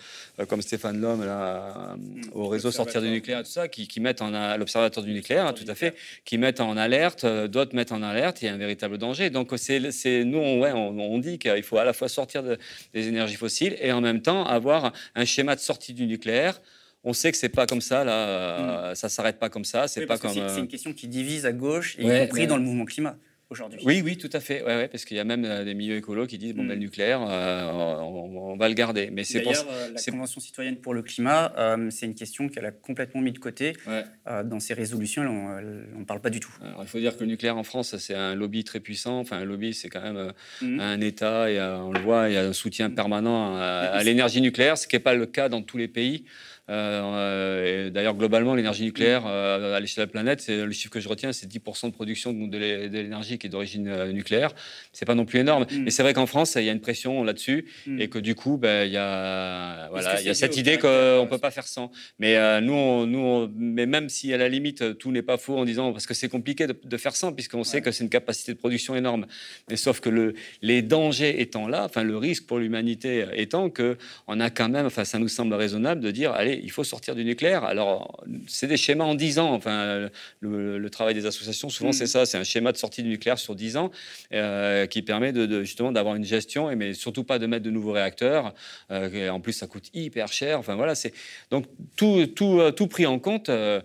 comme 0.47 0.61
Stéphane 0.61 0.99
Lhomme 0.99 1.25
là, 1.25 1.95
au 2.33 2.47
réseau 2.47 2.71
Sortir 2.71 3.01
du 3.01 3.09
nucléaire, 3.09 3.43
tout 3.43 3.49
ça, 3.49 3.67
qui, 3.67 3.99
mettent 3.99 4.21
en 4.21 4.57
l'observateur 4.57 5.03
du 5.03 5.13
nucléaire, 5.13 5.47
hein, 5.47 5.53
tout 5.53 5.69
à 5.69 5.75
fait, 5.75 5.95
qui 6.25 6.37
mettent 6.37 6.59
en 6.59 6.77
alerte, 6.77 7.23
euh, 7.23 7.47
d'autres 7.47 7.75
mettent 7.75 7.91
en 7.91 8.01
alerte, 8.01 8.41
il 8.41 8.45
y 8.45 8.47
a 8.47 8.53
un 8.53 8.57
véritable 8.57 8.97
danger. 8.97 9.29
Donc 9.29 9.53
c'est 9.57 9.79
nous, 10.23 10.37
on, 10.37 10.59
ouais, 10.59 10.71
on, 10.73 11.17
dit 11.19 11.39
qu'il 11.39 11.63
faut 11.63 11.77
à 11.77 11.85
la 11.85 11.93
fois 11.93 12.09
sortir 12.09 12.43
des 12.43 13.07
énergies 13.07 13.35
fossiles 13.35 13.77
et 13.79 13.91
en 13.91 14.01
même 14.01 14.21
temps 14.21 14.45
avoir 14.45 14.91
un 15.15 15.25
schéma 15.25 15.55
de 15.55 15.61
sortie 15.61 15.93
du 15.93 16.05
nucléaire 16.05 16.59
on 17.05 17.13
sait 17.13 17.31
que 17.31 17.37
c'est 17.37 17.49
pas 17.49 17.67
comme 17.67 17.81
ça, 17.81 18.03
là, 18.03 18.91
mm. 18.91 18.95
ça 18.95 19.09
s'arrête 19.09 19.39
pas 19.39 19.49
comme 19.49 19.63
ça. 19.63 19.87
C'est 19.87 20.05
pas 20.05 20.17
comme. 20.17 20.33
C'est 20.33 20.41
euh, 20.41 20.57
une 20.57 20.67
question 20.67 20.91
qui 20.91 21.07
divise 21.07 21.45
à 21.45 21.53
gauche, 21.53 21.95
y 21.99 22.03
compris 22.03 22.47
dans 22.47 22.57
le 22.57 22.63
mouvement 22.63 22.85
climat. 22.85 23.15
Aujourd'hui. 23.47 23.79
Oui, 23.85 24.01
oui, 24.03 24.17
tout 24.17 24.29
à 24.33 24.39
fait. 24.39 24.63
Ouais, 24.63 24.75
ouais, 24.75 24.87
parce 24.87 25.05
qu'il 25.05 25.15
y 25.15 25.19
a 25.19 25.23
même 25.23 25.45
euh, 25.45 25.63
des 25.63 25.75
milieux 25.75 25.97
écolos 25.97 26.25
qui 26.25 26.39
disent 26.39 26.55
bon, 26.55 26.63
ben, 26.63 26.69
le 26.69 26.77
mm. 26.77 26.79
nucléaire, 26.79 27.21
euh, 27.29 27.69
on, 27.69 28.57
va 28.57 28.67
le 28.69 28.73
garder. 28.73 29.11
Mais 29.11 29.23
c'est 29.23 29.43
la 29.43 29.53
Convention 30.11 30.41
citoyenne 30.41 30.77
pour 30.77 30.95
le 30.95 31.03
climat, 31.03 31.53
c'est 31.91 32.07
une 32.07 32.15
question 32.15 32.49
qu'elle 32.49 32.65
a 32.65 32.71
complètement 32.71 33.21
mis 33.21 33.31
de 33.31 33.37
côté 33.37 33.73
dans 34.25 34.59
ses 34.59 34.73
résolutions. 34.73 35.21
On 35.21 35.99
ne 35.99 36.05
parle 36.05 36.21
pas 36.21 36.31
du 36.31 36.39
tout. 36.39 36.51
il 36.81 36.87
faut 36.87 36.97
dire 36.97 37.15
que 37.15 37.23
le 37.23 37.29
nucléaire 37.29 37.57
en 37.57 37.63
France, 37.63 37.95
c'est 37.97 38.15
un 38.15 38.33
lobby 38.33 38.63
très 38.63 38.79
puissant. 38.79 39.19
Enfin, 39.19 39.37
un 39.37 39.45
lobby, 39.45 39.75
c'est 39.75 39.89
quand 39.89 40.01
même 40.01 40.33
mm. 40.61 40.79
un 40.79 41.01
État 41.01 41.51
et 41.51 41.61
on 41.61 41.91
le 41.91 41.99
voit, 41.99 42.29
il 42.29 42.33
y 42.33 42.37
a 42.37 42.45
un 42.45 42.53
soutien 42.53 42.89
permanent 42.89 43.57
à 43.57 44.01
l'énergie 44.03 44.41
nucléaire, 44.41 44.75
ce 44.75 44.87
qui 44.87 44.95
n'est 44.95 45.01
pas 45.01 45.13
le 45.13 45.27
cas 45.27 45.49
dans 45.49 45.61
tous 45.61 45.77
les 45.77 45.87
pays. 45.87 46.25
Euh, 46.69 47.89
D'ailleurs, 47.89 48.15
globalement, 48.15 48.55
l'énergie 48.55 48.83
nucléaire 48.83 49.23
euh, 49.25 49.75
à 49.75 49.79
l'échelle 49.79 50.03
de 50.03 50.07
la 50.07 50.11
planète, 50.11 50.41
c'est 50.41 50.65
le 50.65 50.71
chiffre 50.71 50.91
que 50.91 50.99
je 50.99 51.07
retiens, 51.07 51.31
c'est 51.31 51.47
10% 51.47 51.87
de 51.87 51.91
production 51.91 52.33
de, 52.33 52.57
l'énergie 52.57 53.37
qui 53.37 53.47
est 53.47 53.49
d'origine 53.49 53.87
euh, 53.87 54.11
nucléaire. 54.11 54.51
C'est 54.91 55.05
pas 55.05 55.15
non 55.15 55.25
plus 55.25 55.39
énorme, 55.39 55.65
mm. 55.69 55.83
mais 55.83 55.91
c'est 55.91 56.03
vrai 56.03 56.13
qu'en 56.13 56.25
France, 56.25 56.55
il 56.55 56.63
y 56.63 56.69
a 56.69 56.71
une 56.71 56.81
pression 56.81 57.23
là-dessus 57.23 57.65
mm. 57.85 58.01
et 58.01 58.07
que 58.07 58.19
du 58.19 58.35
coup, 58.35 58.57
ben, 58.57 58.85
il 58.85 58.91
y 58.91 58.97
a, 58.97 59.89
voilà, 59.89 60.19
il 60.19 60.25
y 60.25 60.29
a 60.29 60.33
cette 60.33 60.57
idée 60.57 60.77
qu'on 60.77 61.27
peut 61.29 61.37
pas 61.37 61.51
faire 61.51 61.67
sans. 61.67 61.91
Mais 62.19 62.35
euh, 62.37 62.61
nous, 62.61 63.49
mais 63.55 63.85
même 63.85 64.09
si 64.09 64.33
à 64.33 64.37
la 64.37 64.49
limite 64.49 64.97
tout 64.97 65.11
n'est 65.11 65.21
pas 65.21 65.37
faux 65.37 65.57
en 65.57 65.65
disant 65.65 65.91
parce 65.91 66.07
que 66.07 66.13
c'est 66.13 66.29
compliqué 66.29 66.67
de, 66.67 66.97
faire 66.97 67.15
sans 67.15 67.33
puisqu'on 67.33 67.63
sait 67.63 67.81
que 67.81 67.91
c'est 67.91 68.03
une 68.03 68.09
capacité 68.09 68.53
de 68.53 68.57
production 68.57 68.95
énorme. 68.95 69.27
Mais 69.69 69.75
sauf 69.75 69.99
que 69.99 70.09
le, 70.09 70.33
les 70.61 70.81
dangers 70.81 71.41
étant 71.41 71.67
là, 71.67 71.85
enfin 71.85 72.03
le 72.03 72.17
risque 72.17 72.47
pour 72.47 72.57
l'humanité 72.57 73.25
étant 73.33 73.69
que 73.69 73.97
on 74.27 74.39
a 74.39 74.49
quand 74.49 74.69
même, 74.69 74.85
enfin 74.85 75.03
ça 75.03 75.19
nous 75.19 75.27
semble 75.27 75.53
raisonnable 75.53 76.01
de 76.01 76.11
dire 76.11 76.31
allez 76.31 76.54
il 76.63 76.71
faut 76.71 76.83
sortir 76.83 77.15
du 77.15 77.25
nucléaire. 77.25 77.63
Alors, 77.63 78.23
c'est 78.47 78.67
des 78.67 78.77
schémas 78.77 79.05
en 79.05 79.15
10 79.15 79.39
ans. 79.39 79.53
Enfin, 79.53 80.09
le, 80.39 80.89
travail 80.89 81.13
des 81.13 81.25
associations, 81.25 81.69
souvent, 81.69 81.89
mm. 81.89 81.93
c'est 81.93 82.07
ça. 82.07 82.25
C'est 82.25 82.37
un 82.37 82.43
schéma 82.43 82.71
de 82.71 82.77
sortie 82.77 83.03
du 83.03 83.09
nucléaire 83.09 83.37
sur 83.39 83.55
10 83.55 83.77
ans 83.77 83.91
euh, 84.33 84.85
qui 84.85 85.01
permet 85.01 85.33
de, 85.33 85.63
justement 85.63 85.91
d'avoir 85.91 86.15
une 86.15 86.23
gestion, 86.23 86.73
mais 86.75 86.93
surtout 86.93 87.23
pas 87.23 87.39
de 87.39 87.47
mettre 87.47 87.63
de 87.63 87.71
nouveaux 87.71 87.91
réacteurs. 87.91 88.53
Euh, 88.91 89.29
en 89.29 89.39
plus, 89.39 89.53
ça 89.53 89.67
coûte 89.67 89.89
hyper 89.93 90.31
cher. 90.31 90.59
Enfin, 90.59 90.75
voilà. 90.75 90.95
C'est 90.95 91.13
donc 91.51 91.65
tout, 91.95 92.27
tout, 92.27 92.61
tout 92.75 92.87
pris 92.87 93.05
en 93.05 93.19
compte. 93.19 93.49
Euh, 93.49 93.81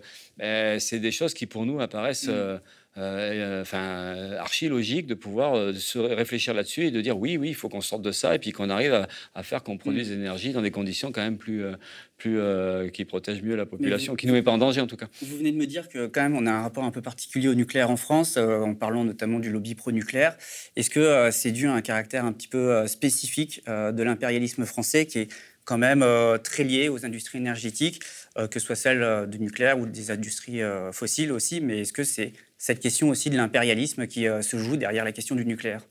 c'est 0.79 0.99
des 0.99 1.11
choses 1.11 1.33
qui 1.33 1.45
pour 1.45 1.65
nous 1.65 1.81
apparaissent 1.81 2.27
mm. 2.27 2.59
Euh, 2.97 3.61
enfin, 3.61 4.33
archi 4.37 4.67
logique 4.67 5.07
de 5.07 5.13
pouvoir 5.13 5.55
euh, 5.55 5.73
se 5.73 5.97
réfléchir 5.97 6.53
là-dessus 6.53 6.87
et 6.87 6.91
de 6.91 6.99
dire 6.99 7.17
oui, 7.17 7.37
oui, 7.37 7.47
il 7.47 7.55
faut 7.55 7.69
qu'on 7.69 7.79
sorte 7.79 8.01
de 8.01 8.11
ça 8.11 8.35
et 8.35 8.39
puis 8.39 8.51
qu'on 8.51 8.69
arrive 8.69 9.07
à, 9.33 9.43
faire 9.43 9.63
qu'on 9.63 9.77
produise 9.77 10.09
de 10.09 10.15
mm. 10.15 10.17
l'énergie 10.17 10.51
dans 10.51 10.61
des 10.61 10.71
conditions 10.71 11.13
quand 11.13 11.21
même 11.21 11.37
plus, 11.37 11.63
euh, 11.63 11.75
plus 12.17 12.91
qui 12.91 13.05
protègent 13.05 13.43
mieux 13.43 13.55
la 13.55 13.65
population, 13.65 14.15
qui 14.15 14.25
ne 14.25 14.31
nous 14.31 14.37
met 14.37 14.43
pas 14.43 14.51
en 14.51 14.57
danger 14.57 14.81
en 14.81 14.87
tout 14.87 14.97
cas. 14.97 15.07
Vous 15.21 15.37
venez 15.37 15.53
de 15.53 15.57
me 15.57 15.65
dire 15.65 15.87
que 15.87 16.07
quand 16.07 16.21
même 16.21 16.35
on 16.35 16.45
a 16.45 16.51
un 16.51 16.63
rapport 16.63 16.83
un 16.83 16.91
peu 16.91 17.01
particulier 17.01 17.47
au 17.47 17.55
nucléaire 17.55 17.89
en 17.89 17.97
France, 17.97 18.35
en 18.35 18.75
parlant 18.75 19.05
notamment 19.05 19.39
du 19.39 19.49
lobby 19.49 19.73
pro-nucléaire. 19.73 20.35
Est-ce 20.75 20.89
que 20.89 21.29
c'est 21.31 21.51
dû 21.51 21.67
à 21.67 21.73
un 21.73 21.81
caractère 21.81 22.25
un 22.25 22.33
petit 22.33 22.49
peu 22.49 22.85
spécifique 22.87 23.63
de 23.67 24.03
l'impérialisme 24.03 24.65
français 24.65 25.05
qui 25.05 25.19
est 25.19 25.27
quand 25.63 25.77
même 25.77 26.05
très 26.43 26.63
lié 26.63 26.89
aux 26.89 27.05
industries 27.05 27.37
énergétiques, 27.37 28.01
que 28.35 28.59
ce 28.59 28.65
soit 28.65 28.75
celles 28.75 29.29
du 29.29 29.39
nucléaire 29.39 29.79
ou 29.79 29.85
des 29.85 30.11
industries 30.11 30.61
fossiles 30.91 31.31
aussi, 31.31 31.61
mais 31.61 31.79
est-ce 31.79 31.93
que 31.93 32.03
c'est 32.03 32.33
cette 32.61 32.79
question 32.79 33.09
aussi 33.09 33.31
de 33.31 33.37
l'impérialisme 33.37 34.05
qui 34.05 34.27
euh, 34.27 34.43
se 34.43 34.55
joue 34.57 34.77
derrière 34.77 35.03
la 35.03 35.11
question 35.11 35.35
du 35.35 35.47
nucléaire. 35.47 35.81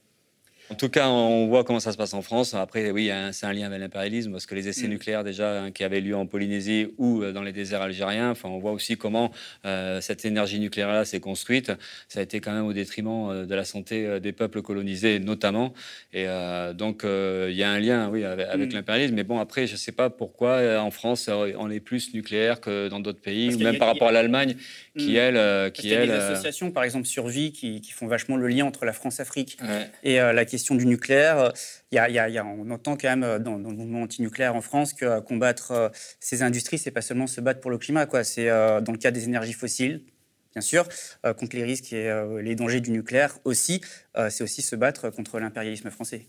En 0.70 0.76
tout 0.76 0.88
cas, 0.88 1.08
on 1.08 1.48
voit 1.48 1.64
comment 1.64 1.80
ça 1.80 1.90
se 1.90 1.96
passe 1.96 2.14
en 2.14 2.22
France. 2.22 2.54
Après, 2.54 2.92
oui, 2.92 3.10
c'est 3.32 3.44
un 3.44 3.52
lien 3.52 3.66
avec 3.66 3.80
l'impérialisme, 3.80 4.30
parce 4.30 4.46
que 4.46 4.54
les 4.54 4.68
essais 4.68 4.86
mm. 4.86 4.90
nucléaires 4.90 5.24
déjà 5.24 5.62
hein, 5.62 5.72
qui 5.72 5.82
avaient 5.82 6.00
lieu 6.00 6.14
en 6.14 6.26
Polynésie 6.26 6.94
ou 6.96 7.22
euh, 7.24 7.32
dans 7.32 7.42
les 7.42 7.50
déserts 7.50 7.82
algériens, 7.82 8.30
enfin, 8.30 8.48
on 8.48 8.60
voit 8.60 8.70
aussi 8.70 8.96
comment 8.96 9.32
euh, 9.64 10.00
cette 10.00 10.24
énergie 10.24 10.60
nucléaire-là 10.60 11.04
s'est 11.04 11.18
construite. 11.18 11.72
Ça 12.06 12.20
a 12.20 12.22
été 12.22 12.38
quand 12.38 12.52
même 12.52 12.66
au 12.66 12.72
détriment 12.72 13.44
de 13.44 13.54
la 13.56 13.64
santé 13.64 14.20
des 14.20 14.30
peuples 14.30 14.62
colonisés, 14.62 15.18
notamment. 15.18 15.74
Et 16.12 16.26
donc, 16.74 17.02
il 17.02 17.56
y 17.56 17.64
a 17.64 17.70
un 17.70 17.80
lien, 17.80 18.08
oui, 18.08 18.22
avec, 18.22 18.70
mm. 18.70 18.74
l'impérialisme. 18.74 19.16
Mais 19.16 19.24
bon, 19.24 19.40
après, 19.40 19.66
je 19.66 19.72
ne 19.72 19.78
sais 19.78 19.90
pas 19.90 20.08
pourquoi 20.08 20.80
en 20.80 20.92
France 20.92 21.28
on 21.28 21.68
est 21.68 21.80
plus 21.80 22.14
nucléaire 22.14 22.60
que 22.60 22.86
dans 22.86 23.00
d'autres 23.00 23.20
pays, 23.20 23.52
ou 23.52 23.58
même 23.58 23.78
par 23.78 23.88
rapport 23.88 24.08
à 24.08 24.12
l'Allemagne, 24.12 24.54
qui 25.00 25.14
mm. 25.14 25.16
elle, 25.16 25.72
qui 25.72 25.88
il 25.88 25.90
y 25.90 25.94
a 25.94 26.06
des 26.06 26.12
associations, 26.12 26.70
par 26.70 26.84
exemple 26.84 27.06
Survie, 27.06 27.52
qui, 27.52 27.80
qui, 27.80 27.92
font 27.92 28.06
vachement 28.06 28.36
le 28.36 28.48
lien 28.48 28.64
entre 28.64 28.84
la 28.84 28.92
France-Afrique 28.92 29.58
et 30.02 30.16
la 30.16 30.44
question 30.44 30.74
du 30.74 30.86
nucléaire, 30.86 31.52
il 31.92 31.96
y 31.96 32.18
a, 32.18 32.44
on 32.44 32.70
entend 32.70 32.96
quand 32.96 33.08
même 33.08 33.24
euh, 33.24 33.38
dans, 33.38 33.56
le 33.56 33.62
mouvement 33.62 34.02
anti-nucléaire 34.02 34.54
en 34.54 34.60
France 34.60 34.92
que 34.92 35.04
euh, 35.04 35.20
combattre 35.20 35.72
euh, 35.72 35.88
ces 36.20 36.42
industries, 36.42 36.78
c'est 36.78 36.90
pas 36.90 37.02
seulement 37.02 37.26
se 37.26 37.40
battre 37.40 37.60
pour 37.60 37.70
le 37.70 37.78
climat, 37.78 38.06
quoi. 38.06 38.24
C'est 38.24 38.46
dans 38.46 38.92
le 38.92 38.98
cas 38.98 39.10
des 39.10 39.24
énergies 39.24 39.52
fossiles, 39.52 40.02
bien 40.52 40.62
sûr, 40.62 40.86
contre 41.22 41.56
les 41.56 41.64
risques 41.64 41.92
et 41.92 42.12
les 42.42 42.54
dangers 42.54 42.80
du 42.80 42.90
nucléaire 42.90 43.38
aussi, 43.44 43.80
c'est 44.28 44.42
aussi 44.42 44.62
se 44.62 44.76
battre 44.76 45.10
contre 45.10 45.38
l'impérialisme 45.38 45.90
français. 45.90 46.26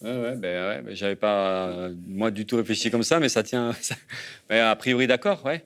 Ouais, 0.00 0.16
ouais, 0.16 0.36
ben, 0.36 0.84
ouais 0.84 0.94
j'avais 0.94 1.16
pas 1.16 1.90
moi 2.06 2.30
du 2.30 2.46
tout 2.46 2.56
réfléchi 2.56 2.90
comme 2.90 3.02
ça, 3.02 3.20
mais 3.20 3.28
ça 3.28 3.42
tient. 3.42 3.72
a 4.50 4.76
priori, 4.76 5.06
d'accord, 5.06 5.44
ouais. 5.44 5.64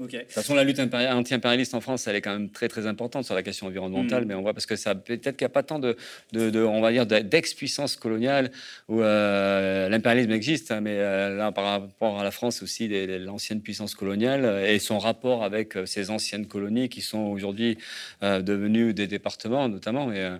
De 0.00 0.18
toute 0.18 0.32
façon, 0.32 0.54
la 0.54 0.64
lutte 0.64 0.80
anti-impérialiste 0.80 1.74
en 1.74 1.80
France, 1.80 2.06
elle 2.06 2.16
est 2.16 2.22
quand 2.22 2.32
même 2.32 2.50
très 2.50 2.68
très 2.68 2.86
importante 2.86 3.24
sur 3.24 3.34
la 3.34 3.42
question 3.42 3.66
environnementale, 3.66 4.24
mm. 4.24 4.28
mais 4.28 4.34
on 4.34 4.40
voit 4.40 4.54
parce 4.54 4.64
que 4.64 4.76
ça 4.76 4.94
peut-être 4.94 5.36
qu'il 5.36 5.44
n'y 5.44 5.50
a 5.50 5.52
pas 5.52 5.62
tant 5.62 5.78
de, 5.78 5.96
de, 6.32 6.62
on 6.62 6.80
va 6.80 6.90
dire, 6.90 7.06
d'ex-puissance 7.06 7.96
coloniale 7.96 8.50
où 8.88 9.02
euh, 9.02 9.88
l'impérialisme 9.88 10.32
existe, 10.32 10.70
hein, 10.70 10.80
mais 10.80 10.96
euh, 10.96 11.36
là, 11.36 11.52
par 11.52 11.64
rapport 11.64 12.18
à 12.18 12.24
la 12.24 12.30
France 12.30 12.62
aussi, 12.62 12.88
l'ancienne 12.88 13.60
puissance 13.60 13.94
coloniale 13.94 14.64
et 14.66 14.78
son 14.78 14.98
rapport 14.98 15.44
avec 15.44 15.76
euh, 15.76 15.84
ces 15.84 16.10
anciennes 16.10 16.46
colonies 16.46 16.88
qui 16.88 17.02
sont 17.02 17.24
aujourd'hui 17.24 17.76
devenues 18.22 18.94
des 18.94 19.06
départements, 19.06 19.68
notamment. 19.68 20.06
Mais, 20.06 20.30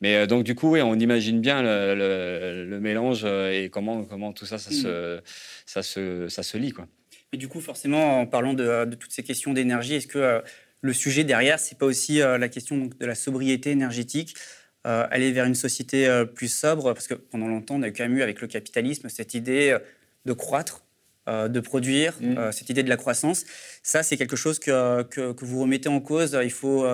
mais 0.00 0.26
donc 0.26 0.44
du 0.44 0.54
coup, 0.54 0.70
oui, 0.70 0.80
on 0.82 0.94
imagine 0.94 1.40
bien 1.40 1.62
le, 1.62 2.78
mélange 2.80 3.24
et 3.24 3.68
comment 3.70 4.04
comment 4.04 4.32
tout 4.32 4.46
ça, 4.46 4.58
ça 4.58 4.70
mm. 4.70 4.74
se 4.74 5.20
ça 5.66 5.82
se 5.82 6.28
ça 6.28 6.42
se 6.42 6.56
lie, 6.56 6.72
quoi. 6.72 6.86
Et 7.32 7.36
du 7.36 7.48
coup, 7.48 7.60
forcément, 7.60 8.20
en 8.20 8.26
parlant 8.26 8.54
de, 8.54 8.94
toutes 8.94 9.12
ces 9.12 9.22
questions 9.22 9.52
d'énergie, 9.52 9.94
est-ce 9.94 10.06
que 10.06 10.18
euh, 10.18 10.40
le 10.80 10.92
sujet 10.92 11.24
derrière, 11.24 11.58
c'est 11.58 11.76
pas 11.76 11.86
aussi 11.86 12.22
euh, 12.22 12.38
la 12.38 12.48
question 12.48 12.88
de 12.98 13.06
la 13.06 13.14
sobriété 13.14 13.70
énergétique 13.70 14.34
euh, 14.86 15.06
aller 15.10 15.32
vers 15.32 15.44
une 15.44 15.56
société 15.56 16.08
plus 16.34 16.48
sobre, 16.48 16.94
parce 16.94 17.08
que 17.08 17.14
pendant 17.14 17.48
longtemps, 17.48 17.74
on 17.74 17.82
a 17.82 17.90
quand 17.90 18.04
même 18.04 18.16
eu 18.16 18.22
avec 18.22 18.40
le 18.40 18.46
capitalisme 18.46 19.08
cette 19.08 19.34
idée 19.34 19.76
de 20.24 20.32
croître, 20.32 20.84
de 21.26 21.60
produire, 21.60 22.14
mmh. 22.20 22.52
cette 22.52 22.70
idée 22.70 22.82
de 22.82 22.88
la 22.88 22.96
croissance. 22.96 23.44
Ça, 23.82 24.02
c'est 24.02 24.16
quelque 24.16 24.36
chose 24.36 24.58
que, 24.58 25.02
que, 25.02 25.32
que, 25.32 25.44
vous 25.44 25.60
remettez 25.60 25.90
en 25.90 26.00
cause. 26.00 26.38
Il 26.42 26.52
faut 26.52 26.86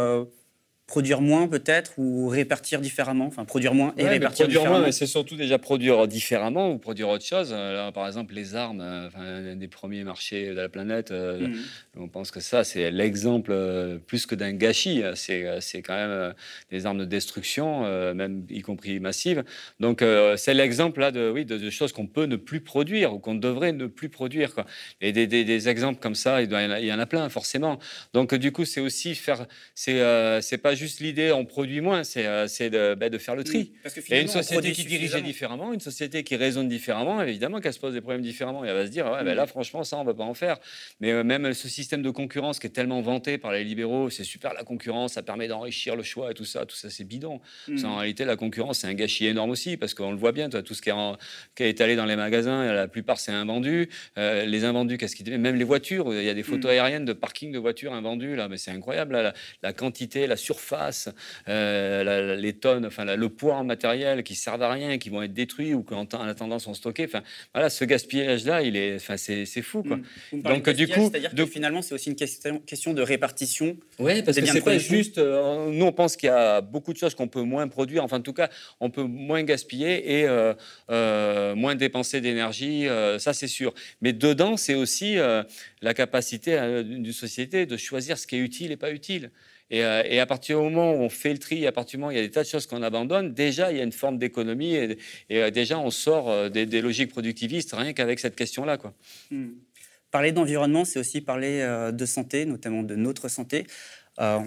produire 0.87 1.23
moins 1.23 1.49
peut-être 1.49 1.95
ou 1.97 2.29
répartir 2.29 2.81
différemment 2.81 3.27
Enfin, 3.27 3.45
produire 3.45 3.75
moins 3.75 3.95
et 3.97 4.07
répartir 4.07 4.45
produire 4.45 4.61
différemment. 4.61 4.81
Moins, 4.81 4.93
c'est 4.93 5.07
surtout 5.07 5.37
déjà 5.37 5.59
produire 5.59 6.07
différemment 6.07 6.71
ou 6.71 6.79
produire 6.79 7.09
autre 7.09 7.25
chose. 7.25 7.51
Euh, 7.53 7.91
par 7.91 8.07
exemple, 8.07 8.35
les 8.35 8.55
armes, 8.55 8.81
euh, 8.81 9.09
un 9.17 9.57
des 9.57 9.69
premiers 9.69 10.05
marchés 10.05 10.49
de 10.49 10.55
la 10.55 10.69
planète, 10.69 11.11
euh, 11.11 11.49
mm. 11.49 11.55
on 11.97 12.09
pense 12.09 12.31
que 12.31 12.41
ça, 12.41 12.65
c'est 12.65 12.91
l'exemple 12.91 13.55
plus 14.07 14.27
que 14.27 14.35
d'un 14.35 14.53
gâchis. 14.53 15.03
C'est, 15.15 15.61
c'est 15.61 15.83
quand 15.83 15.95
même 15.95 16.35
des 16.71 16.87
armes 16.87 16.99
de 16.99 17.05
destruction, 17.05 17.83
même 18.15 18.45
y 18.51 18.61
compris 18.61 19.01
massives. 19.01 19.45
Donc, 19.81 20.05
c'est 20.37 20.55
l'exemple 20.55 21.01
là 21.01 21.11
de, 21.11 21.31
oui, 21.31 21.45
de, 21.45 21.71
choses 21.71 21.93
qu'on 21.93 22.07
peut 22.07 22.27
ne 22.27 22.37
plus 22.37 22.61
produire 22.61 23.15
ou 23.15 23.19
qu'on 23.19 23.35
devrait 23.35 23.73
ne 23.73 23.87
plus 23.87 24.09
produire. 24.09 24.55
Quoi. 24.55 24.67
Et 25.01 25.13
des, 25.13 25.27
des, 25.27 25.69
exemples 25.69 26.01
comme 26.01 26.15
ça, 26.15 26.43
il, 26.43 26.49
doit, 26.49 26.63
il 26.63 26.87
y 26.87 26.93
en 26.93 26.99
a 26.99 27.07
plein, 27.07 27.29
forcément. 27.29 27.79
Donc, 28.13 28.35
du 28.35 28.53
coup, 28.53 28.65
c'est 28.65 28.81
aussi 28.81 29.15
faire. 29.15 29.47
C'est, 29.75 30.01
c'est 30.43 30.59
pas 30.75 30.79
juste 30.79 31.01
l'idée 31.01 31.33
on 31.33 31.45
produit 31.45 31.81
moins, 31.81 32.05
c'est 32.05 32.27
euh, 32.27 32.47
de, 32.47 32.95
bah, 32.95 33.09
de, 33.09 33.19
faire 33.19 33.37
le 33.37 33.45
tri. 33.45 33.73
et 34.11 34.21
une 34.21 34.29
société 34.29 34.73
qui 34.73 34.85
dirige 34.85 35.15
différemment, 35.23 35.73
une 35.73 35.81
société 35.81 36.25
qui 36.25 36.37
raisonne 36.37 36.69
différemment, 36.69 37.23
évidemment 37.23 37.61
qu'elle 37.61 37.73
se 37.73 37.79
pose 37.79 37.95
des 37.95 38.01
problèmes 38.01 38.23
différemment. 38.23 38.65
Et 38.65 38.69
elle 38.69 38.75
va 38.75 38.87
se 38.87 38.91
dire, 38.91 39.07
ouais, 39.07 39.25
ben 39.25 39.35
là, 39.35 39.47
franchement, 39.47 39.85
ça, 39.85 39.97
on 39.99 40.05
va 40.05 40.15
pas 40.15 40.25
en 40.25 40.35
faire. 40.35 40.59
Mais 41.01 41.13
euh, 41.13 41.25
même 41.25 41.53
ce 41.53 41.69
système 41.69 42.03
de 42.03 42.11
concurrence 42.11 42.59
qui 42.59 42.67
est 42.67 42.71
tellement 42.71 43.01
vanté 43.01 43.39
par 43.39 43.53
les 43.53 43.65
libéraux, 43.65 44.11
c'est 44.11 44.25
super 44.25 44.55
la 44.55 44.65
concurrence, 44.65 45.15
ça 45.15 45.23
permet 45.23 45.49
d'enrichir 45.49 45.97
le 45.97 46.03
choix 46.03 46.31
et 46.31 46.35
tout 46.35 46.45
ça, 46.45 46.67
tout 46.67 46.77
ça, 46.77 46.91
c'est 46.91 47.05
bidon. 47.05 47.41
Mm. 47.69 47.85
En 47.85 47.97
réalité, 47.97 48.25
la 48.25 48.37
concurrence, 48.37 48.81
c'est 48.81 48.87
un 48.87 48.95
gâchis 48.95 49.27
énorme 49.27 49.51
aussi, 49.51 49.77
parce 49.77 49.95
qu'on 49.95 50.11
le 50.11 50.19
voit 50.19 50.33
bien, 50.33 50.49
tout 50.49 50.75
ce 50.75 50.83
qui 50.83 50.91
est, 50.91 50.95
qui 51.55 51.63
est 51.63 51.71
étalé 51.71 51.97
dans 51.97 52.07
les 52.07 52.17
magasins, 52.17 52.73
la 52.73 52.89
plupart, 52.89 53.19
c'est 53.19 53.33
invendu. 53.33 53.89
Euh, 54.19 54.45
les 54.45 54.65
invendus, 54.65 54.99
qu'est-ce 54.99 55.17
qui 55.17 55.25
Même 55.25 55.57
les 55.57 55.65
voitures, 55.65 56.13
il 56.13 56.25
y 56.25 56.31
a 56.31 56.35
des 56.35 56.43
photos 56.43 56.71
mm. 56.71 56.75
aériennes 56.75 57.05
de 57.05 57.13
parking 57.13 57.53
de 57.53 57.59
voitures 57.59 57.93
invendues, 57.93 58.37
là, 58.37 58.49
mais 58.49 58.57
c'est 58.57 58.71
incroyable, 58.71 59.15
la, 59.15 59.35
la, 59.63 59.73
quantité, 59.73 60.27
la 60.27 60.37
surface 60.37 60.64
face, 60.65 61.09
euh, 61.49 62.37
les 62.37 62.53
tonnes, 62.55 62.87
enfin 62.87 63.05
le 63.05 63.29
poids 63.29 63.57
en 63.57 63.65
matériel 63.65 64.23
qui 64.23 64.35
servent 64.35 64.63
à 64.63 64.73
rien, 64.73 64.99
qui 64.99 65.11
vont 65.11 65.23
être 65.23 65.33
détruits 65.33 65.75
ou 65.75 65.83
qu'en 65.83 66.05
attendant 66.05 66.59
sont 66.59 66.75
stockés. 66.75 67.05
Enfin 67.05 67.23
voilà, 67.53 67.71
ce 67.71 67.85
gaspillage-là, 67.85 68.63
il 68.63 68.77
est, 68.77 68.97
enfin 68.97 69.17
c'est 69.17 69.63
fou 69.63 69.83
quoi. 69.83 69.99
Mmh. 70.33 70.43
Donc 70.43 70.69
du 70.71 70.89
coup, 70.89 71.11
c'est-à-dire 71.11 71.35
que 71.35 71.47
finalement 71.47 71.83
c'est 71.83 71.95
aussi 71.95 72.11
une 72.11 72.17
question, 72.17 72.59
question 72.61 72.95
de 72.95 73.03
répartition. 73.03 73.77
Oui, 73.99 74.23
parce 74.23 74.39
que 74.39 74.47
c'est 74.47 74.61
pas 74.63 74.79
juste. 74.79 75.19
Euh, 75.19 75.71
nous 75.71 75.87
on 75.87 75.93
pense 75.93 76.17
qu'il 76.17 76.29
y 76.29 76.31
a 76.31 76.61
beaucoup 76.61 76.93
de 76.93 76.99
choses 76.99 77.15
qu'on 77.15 77.29
peut 77.29 77.43
moins 77.43 77.69
produire. 77.69 78.03
Enfin 78.03 78.19
en 78.19 78.23
tout 78.23 78.33
cas, 78.33 78.49
on 78.81 78.91
peut 78.91 79.05
moins 79.05 79.43
gaspiller 79.43 80.21
et 80.21 80.27
euh, 80.27 81.55
moins 81.55 81.75
dépenser 81.75 82.21
d'énergie. 82.21 82.87
ça 83.19 83.33
c'est 83.33 83.49
sûr. 83.49 83.75
Mais 84.01 84.13
dedans, 84.13 84.57
c'est 84.57 84.75
aussi 84.75 85.17
la 85.83 85.95
capacité 85.95 86.83
d'une 86.85 87.13
société 87.13 87.67
de 87.67 87.77
choisir 87.77 88.19
ce 88.19 88.27
qui 88.27 88.37
est 88.37 88.41
utile 88.41 88.73
et 88.73 88.77
pas 88.77 88.91
utile. 88.91 89.31
Euh, 89.73 90.03
et, 90.07 90.21
à 90.21 90.27
partir 90.27 90.59
du 90.59 90.65
moment 90.65 90.93
où 90.93 90.99
on 90.99 91.09
fait 91.09 91.33
le 91.33 91.39
tri, 91.39 91.67
à 91.67 91.73
partir 91.73 91.97
du 91.97 92.01
moment 92.01 92.09
où 92.09 92.13
il 92.13 92.17
y 92.17 92.21
a 92.21 92.23
des 92.23 92.31
tas 92.31 92.43
de 92.43 92.49
choses 92.49 92.67
qu'on 92.67 92.83
abandonne, 92.83 93.33
déjà 93.33 93.73
il 93.73 93.79
y 93.79 93.81
a 93.81 93.85
une 93.85 93.93
forme 93.93 94.19
d'économie 94.19 94.75
et, 94.75 94.99
euh, 95.33 95.51
déjà 95.51 95.79
on 95.79 95.91
sort 95.91 96.31
euh, 96.31 96.49
des, 96.49 96.81
logiques 96.83 97.11
productivistes 97.11 97.75
rien 97.75 97.93
qu'avec 97.93 98.21
cette 98.21 98.37
question-là. 98.37 98.79
Hmm. 99.31 99.53
Parler 100.11 100.33
d'environnement, 100.33 100.85
c'est 100.85 100.99
aussi 100.99 101.21
parler 101.21 101.67
de 101.93 102.07
santé, 102.07 102.45
notamment 102.45 102.85
de 102.85 102.95
notre 102.95 103.29
santé. 103.29 103.67
en 104.19 104.47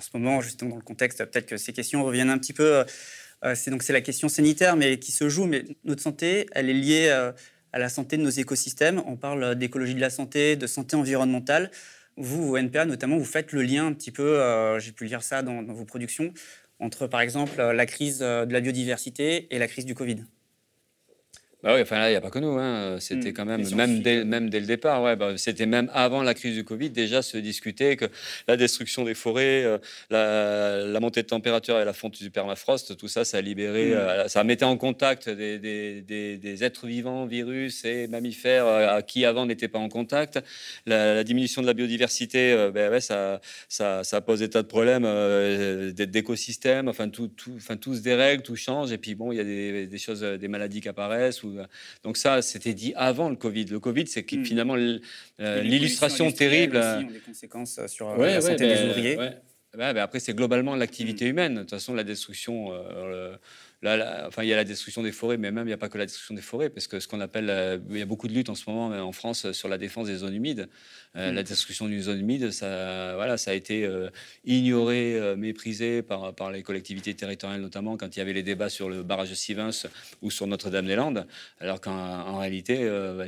ce 0.00 0.08
moment, 0.14 0.40
justement, 0.40 0.70
dans 0.70 0.76
le 0.76 0.82
contexte, 0.82 1.24
peut-être 1.24 1.46
que 1.46 1.56
ces 1.56 1.72
questions 1.72 2.02
reviennent 2.02 2.30
un 2.30 2.38
petit 2.38 2.52
peu. 2.52 2.84
c'est 3.54 3.70
donc 3.70 3.84
c'est 3.84 3.92
la 3.92 4.00
question 4.00 4.28
sanitaire, 4.28 4.74
mais 4.74 4.98
qui 4.98 5.12
se 5.12 5.28
joue. 5.28 5.44
Mais 5.44 5.62
notre 5.84 6.02
santé, 6.02 6.46
elle 6.50 6.68
est 6.68 6.74
liée 6.74 7.10
à 7.72 7.78
la 7.78 7.88
santé 7.88 8.16
de 8.16 8.22
nos 8.22 8.30
écosystèmes. 8.30 9.00
On 9.06 9.16
parle 9.16 9.54
d'écologie 9.54 9.94
de 9.94 10.00
la 10.00 10.10
santé, 10.10 10.56
de 10.56 10.66
santé 10.66 10.96
environnementale. 10.96 11.70
Vous, 12.20 12.50
au 12.50 12.56
NPA 12.56 12.84
notamment, 12.84 13.16
vous 13.16 13.24
faites 13.24 13.52
le 13.52 13.62
lien 13.62 13.86
un 13.86 13.92
petit 13.92 14.10
peu, 14.10 14.40
euh, 14.40 14.80
j'ai 14.80 14.90
pu 14.90 15.04
lire 15.04 15.22
ça 15.22 15.42
dans, 15.42 15.62
dans, 15.62 15.72
vos 15.72 15.84
productions, 15.84 16.32
entre 16.80 17.06
par 17.06 17.20
exemple 17.20 17.62
la 17.62 17.86
crise 17.86 18.20
euh, 18.22 18.44
de 18.44 18.52
la 18.52 18.60
biodiversité 18.60 19.46
et 19.54 19.58
la 19.58 19.68
crise 19.68 19.84
du 19.84 19.94
Covid. 19.94 20.24
Bah 21.60 21.72
oui, 21.74 21.82
enfin 21.82 21.98
là, 21.98 22.08
il 22.08 22.12
n'y 22.12 22.16
a 22.16 22.20
pas 22.20 22.30
que 22.30 22.38
nous. 22.38 22.56
Hein. 22.56 22.98
C'était 23.00 23.30
mmh. 23.30 23.34
quand 23.34 23.44
même, 23.44 23.74
même 23.74 24.00
dès, 24.00 24.24
même 24.24 24.48
dès 24.48 24.60
le 24.60 24.66
départ, 24.66 25.02
ouais, 25.02 25.16
bah, 25.16 25.36
c'était 25.36 25.66
même 25.66 25.90
avant 25.92 26.22
la 26.22 26.32
crise 26.32 26.54
du 26.54 26.62
Covid, 26.62 26.90
déjà 26.90 27.20
se 27.20 27.36
discuter 27.36 27.96
que 27.96 28.04
la 28.46 28.56
destruction 28.56 29.04
des 29.04 29.14
forêts, 29.14 29.64
euh, 30.12 30.92
la, 30.92 31.00
montée 31.00 31.22
de 31.22 31.26
température 31.26 31.80
et 31.80 31.84
la 31.84 31.92
fonte 31.92 32.22
du 32.22 32.30
permafrost, 32.30 32.96
tout 32.96 33.08
ça, 33.08 33.24
ça 33.24 33.38
a 33.38 33.40
libéré, 33.40 33.88
mmh. 33.88 33.92
euh, 33.94 34.28
ça 34.28 34.44
mettait 34.44 34.64
en 34.64 34.76
contact 34.76 35.28
des, 35.28 35.58
des, 35.58 36.36
des, 36.36 36.64
êtres 36.64 36.86
vivants, 36.86 37.26
virus 37.26 37.84
et 37.84 38.06
mammifères 38.06 38.66
euh, 38.66 38.96
à 38.96 39.02
qui 39.02 39.24
avant 39.24 39.44
n'étaient 39.44 39.66
pas 39.66 39.80
en 39.80 39.88
contact. 39.88 40.38
La, 40.86 41.24
diminution 41.24 41.60
de 41.60 41.66
la 41.66 41.74
biodiversité, 41.74 42.70
ben 42.72 42.92
ouais, 42.92 43.00
ça, 43.00 43.40
ça, 43.68 44.04
ça, 44.04 44.20
pose 44.20 44.38
des 44.38 44.48
tas 44.48 44.62
de 44.62 44.68
problèmes 44.68 45.02
d'écosystèmes, 45.92 46.86
enfin 46.86 47.08
tout, 47.08 47.26
tout, 47.26 47.54
enfin 47.56 47.74
dérègle, 48.00 48.44
tout 48.44 48.54
change, 48.54 48.92
et 48.92 48.98
puis 48.98 49.16
bon, 49.16 49.32
il 49.32 49.36
y 49.36 49.40
a 49.40 49.86
des, 49.86 49.98
choses, 49.98 50.20
des 50.20 50.48
maladies 50.48 50.80
qui 50.80 50.88
apparaissent 50.88 51.42
Ou, 51.48 51.60
donc 52.02 52.16
ça, 52.16 52.42
c'était 52.42 52.74
dit 52.74 52.92
avant 52.96 53.28
le 53.28 53.36
Covid. 53.36 53.64
Le 53.66 53.80
Covid, 53.80 54.06
c'est 54.06 54.30
hmm. 54.30 54.44
finalement 54.44 54.76
l'illustration 55.38 56.30
terrible. 56.30 56.76
Aussi 56.76 57.04
ont 57.04 57.10
des 57.10 57.20
conséquences 57.20 57.80
sur 57.86 58.16
la 58.16 58.40
santé 58.40 58.68
des 58.68 58.74
ben, 58.74 58.90
ouvriers. 58.90 59.18
Ben, 59.76 59.96
après, 59.98 60.20
c'est 60.20 60.34
globalement 60.34 60.74
l'activité 60.76 61.26
hmm. 61.26 61.30
humaine. 61.30 61.54
De 61.54 61.60
toute 61.60 61.70
façon, 61.70 61.94
la 61.94 62.04
destruction, 62.04 62.72
Là, 63.80 64.24
enfin, 64.26 64.42
il 64.42 64.48
y 64.48 64.52
a 64.52 64.56
la 64.56 64.64
destruction 64.64 65.04
des 65.04 65.12
forêts, 65.12 65.36
mais 65.36 65.52
même 65.52 65.64
il 65.64 65.68
n'y 65.68 65.72
a 65.72 65.76
pas 65.76 65.88
que 65.88 65.98
la 65.98 66.04
destruction 66.04 66.34
des 66.34 66.42
forêts, 66.42 66.68
parce 66.68 66.88
que 66.88 66.98
ce 66.98 67.06
qu'on 67.06 67.20
appelle, 67.20 67.48
euh, 67.48 67.78
il 67.90 67.98
y 67.98 68.02
a 68.02 68.06
beaucoup 68.06 68.26
de 68.26 68.32
luttes 68.32 68.48
en 68.48 68.56
ce 68.56 68.68
moment 68.68 68.88
en 68.88 69.12
France 69.12 69.52
sur 69.52 69.68
la 69.68 69.78
défense 69.78 70.08
des 70.08 70.16
zones 70.16 70.34
humides. 70.34 70.68
Euh, 71.14 71.30
mm. 71.30 71.34
La 71.36 71.42
destruction 71.44 71.86
d'une 71.86 72.02
zone 72.02 72.18
humide, 72.18 72.50
ça, 72.50 73.14
voilà, 73.14 73.36
ça 73.36 73.52
a 73.52 73.54
été 73.54 73.84
euh, 73.84 74.10
ignoré, 74.44 75.16
méprisé 75.36 76.02
par, 76.02 76.34
par 76.34 76.50
les 76.50 76.64
collectivités 76.64 77.14
territoriales, 77.14 77.60
notamment 77.60 77.96
quand 77.96 78.16
il 78.16 78.18
y 78.18 78.22
avait 78.22 78.32
les 78.32 78.42
débats 78.42 78.68
sur 78.68 78.88
le 78.88 79.04
barrage 79.04 79.30
de 79.30 79.36
Sivens 79.36 79.86
ou 80.22 80.32
sur 80.32 80.48
Notre-Dame-des-Landes, 80.48 81.28
alors 81.60 81.80
qu'en 81.80 82.38
réalité, 82.38 82.78
bah, 83.16 83.26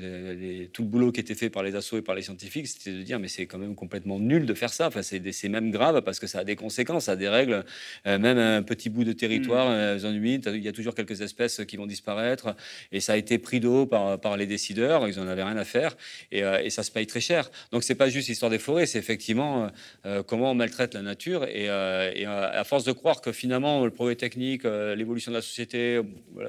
tout 0.73 0.83
le 0.83 0.89
boulot 0.89 1.13
qui 1.13 1.21
était 1.21 1.37
fait 1.37 1.51
par 1.51 1.63
les 1.63 1.77
assos 1.77 1.99
et 1.99 2.03
par 2.03 2.17
les 2.17 2.23
scientifiques, 2.23 2.67
c'était 2.67 2.93
de 2.93 3.03
dire, 3.03 3.21
mais 3.21 3.29
c'est 3.29 3.47
quand 3.47 3.59
même 3.59 3.77
complètement 3.77 4.19
nul 4.19 4.47
de 4.47 4.55
faire 4.55 4.73
ça. 4.73 4.89
Enfin, 4.89 5.03
c'est 5.03 5.49
même 5.49 5.71
grave 5.71 6.03
parce 6.03 6.19
que 6.19 6.27
ça 6.27 6.41
a 6.41 6.45
des 6.45 6.57
conséquences, 6.57 7.05
ça 7.05 7.13
a 7.13 7.17
des 7.17 7.29
règles. 7.29 7.65
même 8.05 8.39
un 8.39 8.63
petit 8.65 8.91
bout 8.91 9.05
de 9.05 9.13
territoire, 9.13 9.95
mm. 9.95 9.99
zone 9.99 10.17
humide 10.17 10.40
il 10.47 10.63
y 10.63 10.69
a 10.69 10.73
toujours 10.73 10.95
quelques 10.95 11.21
espèces 11.21 11.63
qui 11.67 11.77
vont 11.77 11.87
disparaître. 11.87 12.55
Et 12.93 13.01
ça 13.01 13.15
a 13.15 13.17
été 13.17 13.39
pris 13.39 13.61
de 13.61 13.69
haut 13.69 13.87
par, 13.87 14.21
par 14.21 14.37
les 14.37 14.47
décideurs. 14.47 15.09
Ils 15.09 15.17
n'en 15.17 15.29
avaient 15.29 15.43
rien 15.43 15.57
à 15.57 15.65
faire. 15.65 15.97
Et, 16.33 16.43
euh, 16.43 16.63
et, 16.63 16.71
ça 16.71 16.83
se 16.83 16.91
paye 16.91 17.07
très 17.07 17.21
cher. 17.21 17.51
Donc, 17.73 17.83
c'est 17.83 17.95
pas 17.95 18.09
juste 18.09 18.29
l'histoire 18.29 18.51
des 18.51 18.59
forêts, 18.59 18.87
c'est 18.87 18.99
effectivement 18.99 19.71
euh, 20.07 20.23
comment 20.23 20.53
on 20.53 20.55
maltraite 20.55 20.95
la 20.95 21.03
nature. 21.03 21.45
Et, 21.45 21.69
euh, 21.69 22.11
à 22.27 22.65
force 22.65 22.85
de 22.85 22.93
croire 22.93 23.21
que 23.21 23.33
finalement, 23.33 23.85
le 23.85 23.91
progrès 23.91 24.17
technique, 24.17 24.65
l'évolution 24.65 25.33
de 25.33 25.37
la 25.37 25.43
société, 25.43 26.01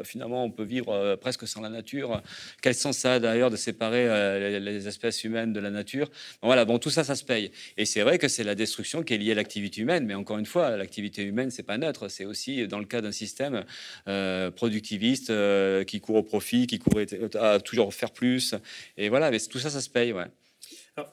finalement, 0.04 0.44
on 0.44 0.52
peut 0.52 0.64
vivre 0.64 1.16
presque 1.16 1.48
sans 1.48 1.62
la 1.62 1.70
nature. 1.70 2.22
Quel 2.62 2.76
sens 2.76 2.98
ça 2.98 3.14
a 3.14 3.20
d'ailleurs 3.20 3.50
de 3.50 3.56
séparer 3.56 4.60
les, 4.60 4.88
espèces 4.88 5.24
humaines 5.24 5.54
de 5.54 5.60
la 5.60 5.70
nature? 5.70 6.10
Voilà, 6.42 6.66
bon, 6.66 6.80
tout 6.80 6.90
ça, 6.90 7.04
ça 7.04 7.16
se 7.16 7.24
paye. 7.24 7.52
Et 7.78 7.86
c'est 7.86 8.02
vrai 8.02 8.18
que 8.18 8.28
c'est 8.28 8.44
la 8.44 8.56
destruction 8.56 9.04
qui 9.04 9.14
est 9.14 9.18
liée 9.18 9.32
à 9.32 9.36
l'activité 9.36 9.82
humaine. 9.82 10.06
Mais 10.06 10.14
encore 10.14 10.38
une 10.38 10.46
fois, 10.46 10.78
l'activité 10.78 11.24
humaine, 11.24 11.52
c'est 11.52 11.64
pas 11.64 11.78
neutre. 11.78 12.08
C'est 12.10 12.26
aussi 12.26 12.68
dans 12.68 12.80
le 12.80 12.86
cas 12.86 13.02
d'un 13.02 13.12
système 13.12 13.64
euh, 14.08 14.52
productiviste 14.52 15.30
euh, 15.30 15.84
qui 15.84 16.02
court 16.02 16.16
au 16.16 16.24
profit, 16.24 16.68
qui 16.68 16.80
court 16.80 17.00
à 17.40 17.60
toujours 17.60 17.94
faire 17.94 18.12
plus. 18.12 18.56
Et 18.98 19.10
voilà, 19.10 19.32
mais 19.32 19.40
tout 19.40 19.60
ça, 19.60 19.70
ça 19.70 19.82
se 19.82 19.90
paye. 19.90 20.14
Ouais. 20.14 20.26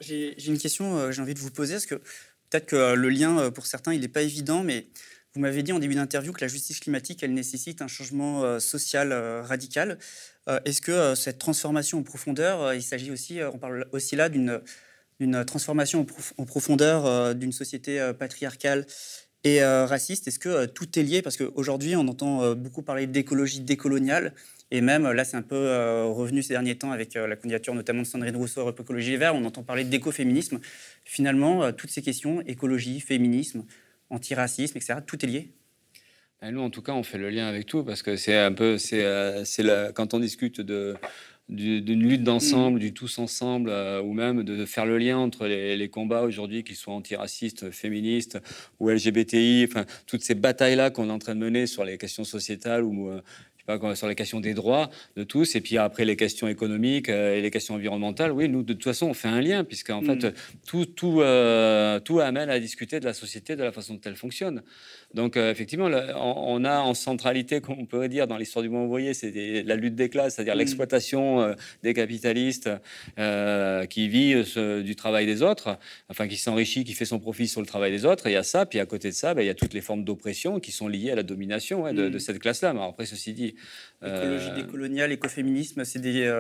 J'ai 0.00 0.34
une 0.46 0.58
question, 0.58 0.98
euh, 0.98 1.12
j'ai 1.12 1.22
envie 1.22 1.34
de 1.34 1.38
vous 1.38 1.50
poser, 1.50 1.74
parce 1.74 1.86
que 1.86 1.96
peut-être 2.50 2.66
que 2.66 2.94
le 2.94 3.08
lien, 3.08 3.50
pour 3.50 3.66
certains, 3.66 3.92
il 3.92 4.00
n'est 4.00 4.08
pas 4.08 4.22
évident, 4.22 4.62
mais 4.62 4.86
vous 5.34 5.40
m'avez 5.40 5.62
dit 5.62 5.72
en 5.72 5.78
début 5.78 5.94
d'interview 5.94 6.32
que 6.32 6.40
la 6.40 6.48
justice 6.48 6.80
climatique, 6.80 7.22
elle 7.22 7.34
nécessite 7.34 7.82
un 7.82 7.88
changement 7.88 8.58
social 8.58 9.12
radical. 9.42 9.98
Est-ce 10.64 10.80
que 10.80 11.14
cette 11.14 11.38
transformation 11.38 11.98
en 11.98 12.02
profondeur, 12.02 12.72
il 12.72 12.82
s'agit 12.82 13.10
aussi, 13.10 13.40
on 13.42 13.58
parle 13.58 13.86
aussi 13.92 14.16
là 14.16 14.30
d'une 14.30 15.44
transformation 15.44 16.06
en 16.38 16.44
profondeur 16.46 17.34
d'une 17.34 17.52
société 17.52 18.12
patriarcale 18.18 18.86
et 19.44 19.62
euh, 19.62 19.86
raciste. 19.86 20.28
Est-ce 20.28 20.38
que 20.38 20.48
euh, 20.48 20.66
tout 20.66 20.98
est 20.98 21.02
lié? 21.02 21.22
Parce 21.22 21.36
qu'aujourd'hui, 21.36 21.96
on 21.96 22.06
entend 22.08 22.42
euh, 22.42 22.54
beaucoup 22.54 22.82
parler 22.82 23.06
d'écologie 23.06 23.60
décoloniale. 23.60 24.34
Et 24.70 24.80
même, 24.80 25.10
là, 25.10 25.24
c'est 25.24 25.38
un 25.38 25.42
peu 25.42 25.56
revenu 26.10 26.42
ces 26.42 26.52
derniers 26.52 26.76
temps 26.76 26.92
avec 26.92 27.14
la 27.14 27.36
candidature 27.36 27.74
notamment 27.74 28.02
de 28.02 28.06
Sandrine 28.06 28.36
Rousseau, 28.36 28.60
Europe 28.60 28.78
Écologie 28.78 29.16
Les. 29.16 29.30
On 29.32 29.46
entend 29.46 29.62
parler 29.62 29.84
d'écoféminisme. 29.84 30.60
Finalement, 31.06 31.72
toutes 31.72 31.88
ces 31.88 32.02
questions, 32.02 32.42
écologie, 32.42 33.00
féminisme, 33.00 33.64
antiracisme, 34.10 34.76
etc., 34.76 35.00
tout 35.06 35.24
est 35.24 35.28
lié? 35.28 35.48
Ben, 36.42 36.50
nous, 36.50 36.60
en 36.60 36.68
tout 36.68 36.82
cas, 36.82 36.92
on 36.92 37.02
fait 37.02 37.16
le 37.16 37.30
lien 37.30 37.46
avec 37.46 37.64
tout 37.64 37.82
parce 37.82 38.02
que 38.02 38.16
c'est 38.16 38.36
un 38.36 38.52
peu, 38.52 38.76
c'est, 38.76 39.06
quand 39.94 40.12
on 40.12 40.18
discute 40.18 40.60
de, 40.60 40.96
d'une 41.48 42.08
lutte 42.08 42.22
d'ensemble, 42.22 42.76
mm. 42.76 42.80
du 42.80 42.92
tous 42.92 43.18
ensemble, 43.18 43.70
euh, 43.70 44.02
ou 44.02 44.12
même 44.12 44.42
de 44.42 44.66
faire 44.66 44.86
le 44.86 44.98
lien 44.98 45.18
entre 45.18 45.46
les, 45.46 45.88
combats 45.88 46.22
aujourd'hui, 46.22 46.64
qu'ils 46.64 46.76
soient 46.76 46.94
antiracistes, 46.94 47.70
féministes 47.70 48.38
ou 48.80 48.90
LGBTI, 48.90 49.66
enfin 49.68 49.86
toutes 50.06 50.22
ces 50.22 50.34
batailles-là 50.34 50.90
qu'on 50.90 51.08
est 51.08 51.12
en 51.12 51.18
train 51.18 51.34
de 51.34 51.40
mener 51.40 51.66
sur 51.66 51.84
les 51.84 51.96
questions 51.96 52.24
sociétales 52.24 52.84
ou 52.84 53.08
euh, 53.08 53.22
sur 53.94 54.08
les 54.08 54.14
questions 54.14 54.40
des 54.40 54.54
droits 54.54 54.90
de 55.16 55.24
tous, 55.24 55.56
et 55.56 55.60
puis 55.60 55.78
après 55.78 56.04
les 56.04 56.16
questions 56.16 56.48
économiques 56.48 57.08
euh, 57.08 57.36
et 57.36 57.40
les 57.40 57.50
questions 57.50 57.74
environnementales, 57.74 58.32
oui, 58.32 58.48
nous, 58.48 58.62
de 58.62 58.72
toute 58.72 58.84
façon, 58.84 59.06
on 59.06 59.14
fait 59.14 59.28
un 59.28 59.40
lien, 59.40 59.64
puisqu'en 59.64 59.98
en 59.98 60.02
fait, 60.02 60.24
mm. 60.24 60.32
tout, 60.66 60.86
tout, 60.86 61.22
tout 62.04 62.20
amène 62.20 62.50
à 62.50 62.58
discuter 62.58 63.00
de 63.00 63.04
la 63.04 63.14
société, 63.14 63.56
de 63.56 63.62
la 63.62 63.72
façon 63.72 63.94
dont 63.94 64.00
elle 64.04 64.16
fonctionne. 64.16 64.62
Donc, 65.14 65.36
euh, 65.36 65.50
effectivement, 65.50 65.86
on 65.86 66.64
a 66.64 66.80
en 66.80 66.94
centralité, 66.94 67.60
comme 67.62 67.76
on 67.78 67.86
pourrait 67.86 68.08
dire, 68.08 68.26
dans 68.26 68.36
l'histoire 68.36 68.62
du 68.62 68.68
monde 68.68 68.86
ouvrier, 68.86 69.14
c'est 69.14 69.62
la 69.62 69.76
lutte 69.76 69.94
des 69.94 70.08
classes, 70.08 70.34
c'est-à-dire 70.34 70.54
mm. 70.54 70.58
l'exploitation 70.58 71.40
euh, 71.40 71.54
des 71.82 71.94
capitalistes 71.94 72.70
euh, 73.18 73.86
qui 73.86 74.08
vit 74.08 74.34
du 74.82 74.96
travail 74.96 75.26
des 75.26 75.42
autres, 75.42 75.78
enfin, 76.08 76.28
qui 76.28 76.36
s'enrichit, 76.36 76.84
qui 76.84 76.92
fait 76.92 77.04
son 77.04 77.18
profit 77.18 77.48
sur 77.48 77.60
le 77.60 77.66
travail 77.66 77.90
des 77.90 78.04
autres. 78.04 78.26
il 78.26 78.32
y 78.32 78.36
a 78.36 78.42
ça, 78.42 78.66
puis 78.66 78.78
à 78.80 78.86
côté 78.86 79.08
de 79.08 79.14
ça, 79.14 79.34
ben, 79.34 79.42
il 79.42 79.46
y 79.46 79.50
a 79.50 79.54
toutes 79.54 79.74
les 79.74 79.80
formes 79.80 80.04
d'oppression 80.04 80.60
qui 80.60 80.72
sont 80.72 80.88
liées 80.88 81.10
à 81.10 81.14
la 81.14 81.22
domination 81.22 81.92
de, 81.92 82.08
mm. 82.08 82.18
cette 82.18 82.38
classe-là. 82.38 82.74
Mais 82.74 82.82
après, 82.82 83.06
ceci 83.06 83.32
dit. 83.32 83.54
Écologie 84.00 84.52
décoloniale, 84.54 85.10
écoféminisme, 85.10 85.84
c'est 85.84 85.98
des, 85.98 86.32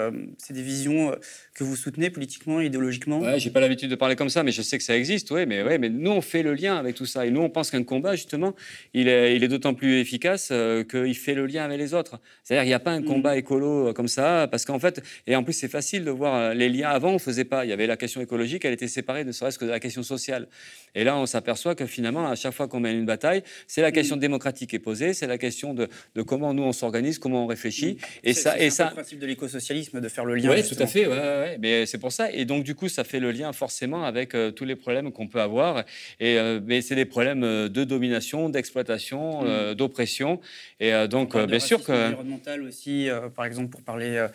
des 0.50 0.62
visions 0.62 1.12
que 1.54 1.64
vous 1.64 1.74
soutenez 1.74 2.08
politiquement, 2.08 2.60
idéologiquement? 2.60 3.18
Ouais, 3.18 3.40
j'ai 3.40 3.50
pas 3.50 3.58
l'habitude 3.58 3.90
de 3.90 3.96
parler 3.96 4.14
comme 4.14 4.28
ça, 4.28 4.44
mais 4.44 4.52
je 4.52 4.62
sais 4.62 4.78
que 4.78 4.84
ça 4.84 4.96
existe, 4.96 5.30
oui, 5.32 5.44
mais, 5.44 5.64
ouais, 5.64 5.78
mais 5.78 5.88
nous, 5.88 6.12
on 6.12 6.20
fait 6.20 6.44
le 6.44 6.54
lien 6.54 6.76
avec 6.76 6.94
tout 6.94 7.06
ça. 7.06 7.26
Et 7.26 7.32
nous, 7.32 7.40
on 7.40 7.50
pense 7.50 7.72
qu'un 7.72 7.82
combat, 7.82 8.14
justement, 8.14 8.54
il 8.94 9.08
est, 9.08 9.34
il 9.34 9.42
est 9.42 9.48
d'autant 9.48 9.74
plus 9.74 9.98
efficace 9.98 10.50
euh, 10.52 10.84
qu'il 10.84 11.16
fait 11.16 11.34
le 11.34 11.46
lien 11.46 11.64
avec 11.64 11.78
les 11.78 11.94
autres. 11.94 12.20
C'est-à-dire 12.44 12.62
qu'il 12.62 12.70
n'y 12.70 12.74
a 12.74 12.78
pas 12.80 12.92
un 12.92 13.00
mm. 13.00 13.06
combat 13.06 13.36
écolo 13.36 13.88
euh, 13.88 13.92
comme 13.92 14.08
ça, 14.08 14.46
parce 14.50 14.64
qu'en 14.64 14.78
fait, 14.78 15.02
et 15.26 15.34
en 15.34 15.42
plus 15.42 15.52
c'est 15.52 15.68
facile 15.68 16.04
de 16.04 16.10
voir 16.10 16.34
euh, 16.34 16.54
les 16.54 16.68
liens. 16.68 16.90
Avant, 16.90 17.10
on 17.10 17.14
ne 17.14 17.18
faisait 17.18 17.44
pas. 17.44 17.64
Il 17.64 17.70
y 17.70 17.72
avait 17.72 17.86
la 17.86 17.96
question 17.96 18.20
écologique, 18.20 18.64
elle 18.64 18.72
était 18.72 18.88
séparée 18.88 19.24
ne 19.24 19.32
serait-ce 19.32 19.58
que 19.58 19.64
de 19.64 19.70
la 19.70 19.80
question 19.80 20.02
sociale. 20.02 20.48
Et 20.94 21.04
là, 21.04 21.16
on 21.16 21.26
s'aperçoit 21.26 21.74
que 21.74 21.86
finalement, 21.86 22.28
à 22.28 22.34
chaque 22.34 22.54
fois 22.54 22.68
qu'on 22.68 22.80
mène 22.80 22.98
une 22.98 23.06
bataille, 23.06 23.42
c'est 23.66 23.82
la 23.82 23.90
question 23.92 24.16
mm. 24.16 24.20
démocratique 24.20 24.70
qui 24.70 24.76
est 24.76 24.80
posée, 24.80 25.12
c'est 25.14 25.26
la 25.26 25.38
question 25.38 25.74
de, 25.74 25.88
de 26.14 26.22
comment 26.22 26.54
nous 26.54 26.62
on 26.62 26.72
s'organise, 26.72 27.07
comment 27.18 27.44
on 27.44 27.46
réfléchit. 27.46 27.94
Mm. 27.94 27.98
Et 28.24 28.32
ça, 28.34 28.58
et 28.58 28.70
ça. 28.70 28.88
le 28.88 28.94
principe 28.94 29.20
de 29.20 29.26
l'écosocialisme, 29.26 30.00
de 30.00 30.08
faire 30.08 30.26
le 30.26 30.34
lien. 30.34 30.50
Oui, 30.50 30.62
tout 30.62 30.76
à 30.78 30.86
fait. 30.86 31.06
Ouais, 31.06 31.56
Mais 31.60 31.86
c'est 31.86 31.98
pour 31.98 32.12
ça. 32.12 32.30
Et 32.30 32.44
donc 32.44 32.64
du 32.64 32.74
coup, 32.74 32.88
ça 32.88 33.04
fait 33.04 33.20
le 33.20 33.30
lien 33.30 33.52
forcément 33.52 34.04
avec 34.04 34.36
tous 34.54 34.64
les 34.64 34.76
problèmes 34.76 35.12
qu'on 35.12 35.28
peut 35.28 35.40
avoir. 35.40 35.84
Et 36.20 36.36
mais 36.66 36.82
c'est 36.82 36.96
des 36.96 37.06
problèmes 37.06 37.40
de 37.40 37.84
domination, 37.84 38.48
d'exploitation 38.48 39.44
euh, 39.44 39.72
mm. 39.72 39.74
d'oppression. 39.74 40.40
Et 40.80 40.92
euh, 40.92 41.06
donc, 41.06 41.34
euh, 41.34 41.46
bien 41.46 41.58
sûr 41.58 41.82
que. 41.82 41.92
environnemental 41.92 42.62
aussi, 42.62 43.08
par 43.34 43.44
exemple, 43.44 43.70
pour 43.70 43.82
parler 43.82 44.26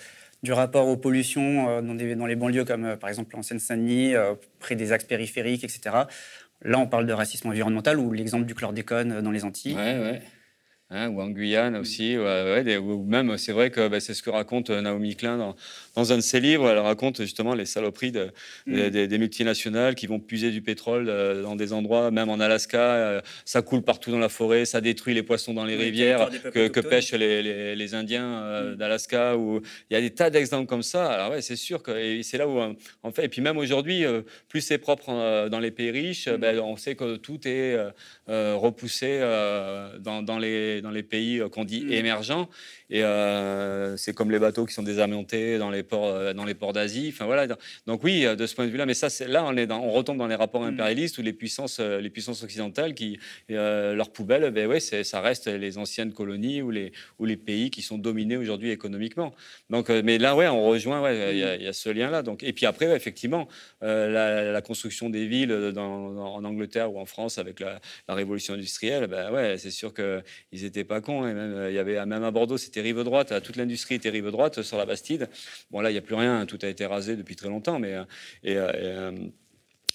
du 0.41 0.51
rapport 0.51 0.87
aux 0.87 0.97
pollutions 0.97 1.81
dans, 1.81 1.95
dans, 1.95 2.25
les 2.25 2.35
banlieues 2.35 2.65
comme 2.65 2.97
par 2.97 3.09
exemple 3.09 3.35
en 3.35 3.43
Seine-Saint-Denis, 3.43 4.13
près 4.59 4.75
des 4.75 4.91
axes 4.91 5.05
périphériques, 5.05 5.63
etc. 5.63 5.95
Là, 6.61 6.79
on 6.79 6.87
parle 6.87 7.05
de 7.05 7.13
racisme 7.13 7.49
environnemental 7.49 7.99
ou 7.99 8.11
l'exemple 8.11 8.45
du 8.45 8.55
chlordécone 8.55 9.21
dans 9.21 9.31
les 9.31 9.43
Antilles. 9.43 9.75
Ouais, 9.75 9.99
ouais. 9.99 10.21
Hein, 10.93 11.09
ou 11.09 11.21
en 11.21 11.29
Guyane 11.29 11.75
aussi, 11.75 12.17
ouais, 12.17 12.77
ou 12.77 13.03
même 13.03 13.37
c'est 13.37 13.51
vrai 13.51 13.71
que 13.71 13.87
bah, 13.87 13.99
c'est 13.99 14.13
ce 14.13 14.21
que 14.21 14.29
raconte 14.29 14.69
Naomi 14.69 15.15
Klein 15.15 15.37
dans, 15.37 15.55
dans 15.95 16.11
un 16.11 16.17
de 16.17 16.21
ses 16.21 16.39
livres, 16.39 16.69
elle 16.69 16.79
raconte 16.79 17.21
justement 17.21 17.53
les 17.53 17.65
saloperies 17.65 18.11
de, 18.11 18.31
mm. 18.65 18.89
des, 18.89 19.17
multinationales 19.17 19.95
qui 19.95 20.07
vont 20.07 20.19
puiser 20.19 20.51
du 20.51 20.61
pétrole 20.61 21.07
euh, 21.09 21.43
dans 21.43 21.55
des 21.55 21.73
endroits, 21.73 22.11
même 22.11 22.29
en 22.29 22.39
Alaska, 22.39 22.79
euh, 22.79 23.21
ça 23.45 23.61
coule 23.61 23.81
partout 23.83 24.11
dans 24.11 24.19
la 24.19 24.29
forêt, 24.29 24.65
ça 24.65 24.81
détruit 24.81 25.13
les 25.13 25.23
poissons 25.23 25.53
dans 25.53 25.65
les 25.65 25.75
rivières 25.75 26.29
que, 26.51 26.79
pêchent 26.79 27.13
les, 27.13 27.75
les, 27.75 27.93
Indiens 27.93 28.41
euh, 28.43 28.73
mm. 28.73 28.75
d'Alaska. 28.75 29.37
Où 29.37 29.61
il 29.89 29.93
y 29.93 29.97
a 29.97 30.01
des 30.01 30.09
tas 30.09 30.29
d'exemples 30.29 30.67
comme 30.67 30.83
ça. 30.83 31.11
Alors 31.11 31.31
ouais, 31.31 31.41
c'est 31.41 31.55
sûr 31.55 31.83
que 31.83 32.21
c'est 32.23 32.37
là 32.37 32.47
où 32.47 32.59
en 32.59 33.11
fait, 33.11 33.25
et 33.25 33.29
puis 33.29 33.41
même 33.41 33.57
aujourd'hui, 33.57 34.03
plus 34.47 34.61
c'est 34.61 34.77
propre 34.77 35.47
dans 35.49 35.59
les 35.59 35.71
pays 35.71 35.91
riches, 35.91 36.27
mm. 36.27 36.37
ben, 36.37 36.59
on 36.59 36.75
sait 36.75 36.95
que 36.95 37.17
tout 37.17 37.39
est 37.47 37.77
repoussé 38.27 39.19
dans, 39.99 40.21
dans, 40.21 40.39
les, 40.39 40.81
dans 40.83 40.91
les 40.91 41.03
pays 41.03 41.41
qu'on 41.51 41.65
dit 41.65 41.85
émergents. 41.89 42.49
Et 42.89 43.01
c'est 43.97 44.13
comme 44.13 44.29
les 44.29 44.39
bateaux 44.39 44.65
qui 44.65 44.73
sont 44.73 44.83
désamiantés 44.83 45.57
dans 45.57 45.69
les 45.69 45.83
ports, 45.83 46.07
euh, 46.07 46.33
dans 46.33 46.45
les 46.45 46.53
ports 46.53 46.73
d'Asie. 46.73 47.09
Enfin 47.13 47.25
voilà. 47.25 47.47
Donc 47.87 48.03
oui, 48.03 48.25
euh, 48.25 48.35
de 48.35 48.45
ce 48.45 48.55
point 48.55 48.65
de 48.65 48.71
vue-là, 48.71 48.85
mais 48.85 48.93
ça, 48.93 49.09
c'est 49.09 49.27
là, 49.27 49.43
on 49.45 49.55
est 49.57 49.67
dans, 49.67 49.79
on 49.81 49.91
retombe 49.91 50.17
dans 50.17 50.27
les 50.27 50.35
rapports 50.35 50.61
mm. 50.61 50.73
impérialistes 50.73 51.17
où 51.17 51.21
les 51.21 51.33
puissances, 51.33 51.79
euh, 51.79 51.99
les 51.99 52.09
puissances 52.09 52.43
occidentales 52.43 52.93
qui 52.93 53.19
leurs 53.49 54.11
poubelles, 54.11 54.51
ben 54.51 54.67
ouais, 54.67 54.79
ça 54.79 55.21
reste 55.21 55.47
les 55.47 55.77
anciennes 55.77 56.13
colonies 56.13 56.61
ou 56.61 56.71
les 56.71 56.91
ou 57.19 57.25
les 57.25 57.37
pays 57.37 57.69
qui 57.69 57.81
sont 57.81 57.97
dominés 57.97 58.37
aujourd'hui 58.37 58.71
économiquement. 58.71 59.33
Donc, 59.69 59.89
mais 59.89 60.17
là, 60.17 60.35
ouais, 60.35 60.47
on 60.47 60.65
rejoint, 60.65 61.01
ouais, 61.01 61.33
il 61.33 61.63
y, 61.63 61.67
a 61.67 61.73
ce 61.73 61.89
lien-là. 61.89 62.23
Donc, 62.23 62.43
et 62.43 62.53
puis 62.53 62.65
après, 62.65 62.93
effectivement, 62.95 63.47
la, 63.81 64.61
construction 64.61 65.09
des 65.09 65.27
villes 65.27 65.71
dans, 65.73 66.17
en 66.17 66.43
Angleterre 66.43 66.93
ou 66.93 66.99
en 66.99 67.05
France 67.05 67.37
avec 67.37 67.59
la, 67.59 67.79
révolution 68.09 68.53
industrielle, 68.53 69.07
ben 69.07 69.31
ouais, 69.31 69.57
c'est 69.57 69.71
sûr 69.71 69.93
que 69.93 70.21
ils 70.73 70.79
étaient 70.79 70.83
pas 70.83 71.01
cons. 71.01 71.27
Et 71.27 71.33
même, 71.33 71.67
il 71.69 71.73
y 71.73 71.79
avait 71.79 72.03
même 72.05 72.23
à 72.23 72.31
Bordeaux, 72.31 72.57
c'était 72.57 72.81
rive 72.81 73.03
droite, 73.03 73.41
toute 73.43 73.55
l'industrie 73.55 73.95
était 73.95 74.09
rive 74.09 74.29
droite 74.31 74.61
sur 74.61 74.77
la 74.77 74.85
Bastide. 74.85 75.29
Bon, 75.71 75.81
là, 75.81 75.89
il 75.89 75.93
n'y 75.93 75.99
a 75.99 76.01
plus 76.01 76.15
rien, 76.15 76.45
tout 76.45 76.59
a 76.61 76.67
été 76.67 76.85
rasé 76.85 77.15
depuis 77.15 77.35
très 77.35 77.49
longtemps, 77.49 77.79
mais. 77.79 77.93
Euh, 77.95 78.03
et, 78.43 78.57
euh, 78.57 79.11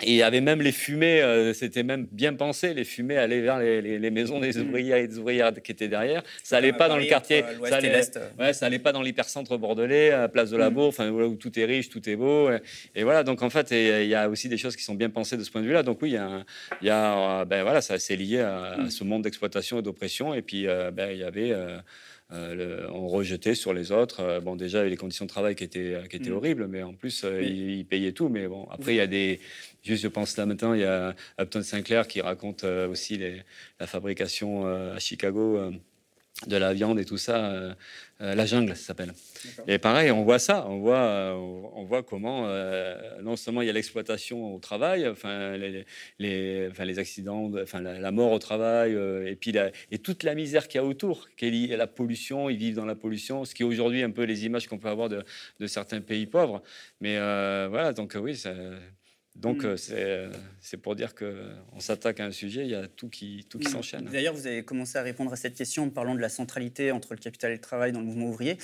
Et 0.04 0.12
il 0.12 0.16
y 0.16 0.22
avait 0.22 0.40
même 0.40 0.62
les 0.62 0.70
fumées, 0.70 1.22
euh, 1.22 1.52
c'était 1.52 1.82
même 1.82 2.06
bien 2.12 2.32
pensé, 2.32 2.72
les 2.72 2.84
fumées 2.84 3.16
allaient 3.16 3.40
vers 3.40 3.58
les, 3.58 4.10
maisons 4.10 4.38
des 4.38 4.52
mmh. 4.52 4.68
ouvriers 4.68 4.98
et 4.98 5.08
des 5.08 5.18
ouvrières 5.18 5.52
qui 5.52 5.72
étaient 5.72 5.88
derrière. 5.88 6.22
Ça 6.44 6.58
allait 6.58 6.72
pas 6.72 6.88
dans 6.88 6.96
le 6.96 7.04
quartier, 7.06 7.44
ça 7.64 7.76
allait, 7.76 8.00
ouais, 8.38 8.52
ça 8.52 8.66
allait 8.66 8.78
pas 8.78 8.92
dans 8.92 9.02
l'hypercentre 9.02 9.58
bordelais, 9.58 10.12
à 10.12 10.28
Place 10.28 10.50
de 10.50 10.56
la 10.56 10.70
mmh. 10.70 10.74
Bourg, 10.74 10.88
enfin 10.88 11.10
où 11.10 11.34
tout 11.34 11.58
est 11.58 11.64
riche, 11.64 11.88
tout 11.88 12.08
est 12.08 12.14
beau. 12.14 12.48
Et, 12.94 13.02
voilà, 13.02 13.24
donc 13.24 13.42
en 13.42 13.50
fait, 13.50 13.72
il 13.72 14.08
y 14.08 14.14
a 14.14 14.28
aussi 14.28 14.48
des 14.48 14.56
choses 14.56 14.76
qui 14.76 14.84
sont 14.84 14.94
bien 14.94 15.10
pensées 15.10 15.36
de 15.36 15.42
ce 15.42 15.50
point 15.50 15.62
de 15.62 15.66
vue-là. 15.66 15.82
Donc 15.82 16.00
oui, 16.00 16.10
il 16.10 16.14
y 16.14 16.16
a, 16.16 16.44
y 16.80 16.90
a 16.90 17.44
ben 17.44 17.64
voilà, 17.64 17.80
ça 17.80 17.98
c'est 17.98 18.16
lié 18.16 18.38
à, 18.38 18.76
mmh. 18.78 18.90
ce 18.90 19.02
monde 19.02 19.22
d'exploitation 19.22 19.80
et 19.80 19.82
d'oppression. 19.82 20.32
Et 20.32 20.42
puis 20.42 20.68
euh, 20.68 20.92
ben, 20.92 21.10
il 21.10 21.18
y 21.18 21.24
avait 21.24 21.50
euh, 21.50 21.78
on 22.30 23.08
rejetait 23.08 23.54
sur 23.54 23.72
les 23.72 23.92
autres. 23.92 24.20
Euh, 24.20 24.40
bon, 24.40 24.56
déjà, 24.56 24.78
il 24.78 24.80
y 24.80 24.82
avait 24.82 24.90
les 24.90 24.96
conditions 24.96 25.24
de 25.24 25.30
travail 25.30 25.54
qui 25.54 25.64
étaient, 25.64 26.02
qui 26.10 26.16
étaient 26.16 26.30
mm. 26.30 26.34
horribles, 26.34 26.66
mais 26.66 26.82
en 26.82 26.94
plus, 26.94 27.24
euh, 27.24 27.42
ils, 27.42 27.84
payaient 27.86 28.12
tout. 28.12 28.28
Mais 28.28 28.46
bon, 28.48 28.66
après, 28.70 28.94
il 28.94 28.96
y 28.96 29.00
a 29.00 29.06
des. 29.06 29.40
Juste, 29.82 30.02
je 30.02 30.08
pense 30.08 30.36
là 30.36 30.44
maintenant, 30.44 30.74
il 30.74 30.80
y 30.80 30.84
a 30.84 31.14
Upton 31.40 31.62
Sinclair 31.62 32.06
qui 32.08 32.20
raconte 32.20 32.64
aussi 32.64 33.18
la 33.78 33.86
fabrication 33.86 34.66
à 34.66 34.98
Chicago 34.98 35.72
de 36.46 36.56
la 36.56 36.72
viande 36.72 36.98
et 36.98 37.04
tout 37.04 37.18
ça. 37.18 37.46
Euh, 37.46 37.74
euh, 38.20 38.34
la 38.34 38.46
jungle, 38.46 38.74
ça 38.76 38.86
s'appelle. 38.86 39.12
Et 39.66 39.78
pareil, 39.78 40.10
on 40.10 40.24
voit 40.24 40.38
ça. 40.38 40.66
On 40.68 40.78
voit, 40.78 40.98
euh, 40.98 41.32
on 41.34 41.84
voit 41.84 42.02
comment 42.02 42.48
non 43.22 43.36
seulement 43.36 43.62
il 43.62 43.66
y 43.66 43.70
a 43.70 43.72
l'exploitation 43.72 44.54
au 44.54 44.58
travail, 44.58 45.06
enfin 45.08 45.56
les, 45.56 45.84
les, 46.18 46.68
enfin, 46.70 46.84
les 46.84 46.98
accidents, 46.98 47.50
enfin 47.62 47.80
la, 47.80 48.10
mort 48.10 48.32
au 48.32 48.38
travail, 48.38 48.92
et 49.26 49.36
puis 49.36 49.52
et 49.90 49.98
toute 49.98 50.22
la 50.22 50.34
misère 50.34 50.68
qu'il 50.68 50.80
y 50.80 50.84
a 50.84 50.86
autour, 50.86 51.28
qui 51.36 51.46
est 51.46 51.50
liée 51.50 51.74
à 51.74 51.76
la 51.76 51.86
pollution. 51.86 52.50
Ils 52.50 52.56
vivent 52.56 52.76
dans 52.76 52.86
la 52.86 52.96
pollution, 52.96 53.44
ce 53.44 53.54
qui 53.54 53.62
est 53.62 53.66
aujourd'hui 53.66 54.02
un 54.02 54.10
peu 54.10 54.24
les 54.24 54.46
images 54.46 54.66
qu'on 54.66 54.78
peut 54.78 54.88
avoir 54.88 55.08
de, 55.08 55.24
de, 55.60 55.66
certains 55.66 56.00
pays 56.00 56.26
pauvres. 56.26 56.62
Mais 57.00 57.16
voilà, 57.68 57.92
donc 57.92 58.16
oui, 58.20 58.36
ça, 58.36 58.52
donc, 59.38 59.62
mm. 59.62 59.76
euh, 59.92 60.32
c'est 60.60 60.76
pour 60.76 60.96
dire 60.96 61.14
qu'on 61.14 61.78
s'attaque 61.78 62.18
à 62.18 62.24
un 62.24 62.32
sujet, 62.32 62.62
il 62.62 62.70
y 62.70 62.74
a 62.74 62.88
tout 62.88 63.08
qui, 63.08 63.46
tout 63.48 63.58
qui 63.58 63.68
mm. 63.68 63.70
s'enchaîne. 63.70 64.04
D'ailleurs, 64.06 64.34
vous 64.34 64.46
avez 64.46 64.64
commencé 64.64 64.98
à 64.98 65.02
répondre 65.02 65.32
à 65.32 65.36
cette 65.36 65.54
question 65.54 65.84
en 65.84 65.90
parlant 65.90 66.14
de 66.14 66.20
la 66.20 66.28
centralité 66.28 66.90
entre 66.90 67.14
le 67.14 67.20
capital 67.20 67.52
et 67.52 67.54
le 67.54 67.60
travail 67.60 67.92
dans 67.92 68.00
le 68.00 68.06
mouvement 68.06 68.26
ouvrier, 68.26 68.58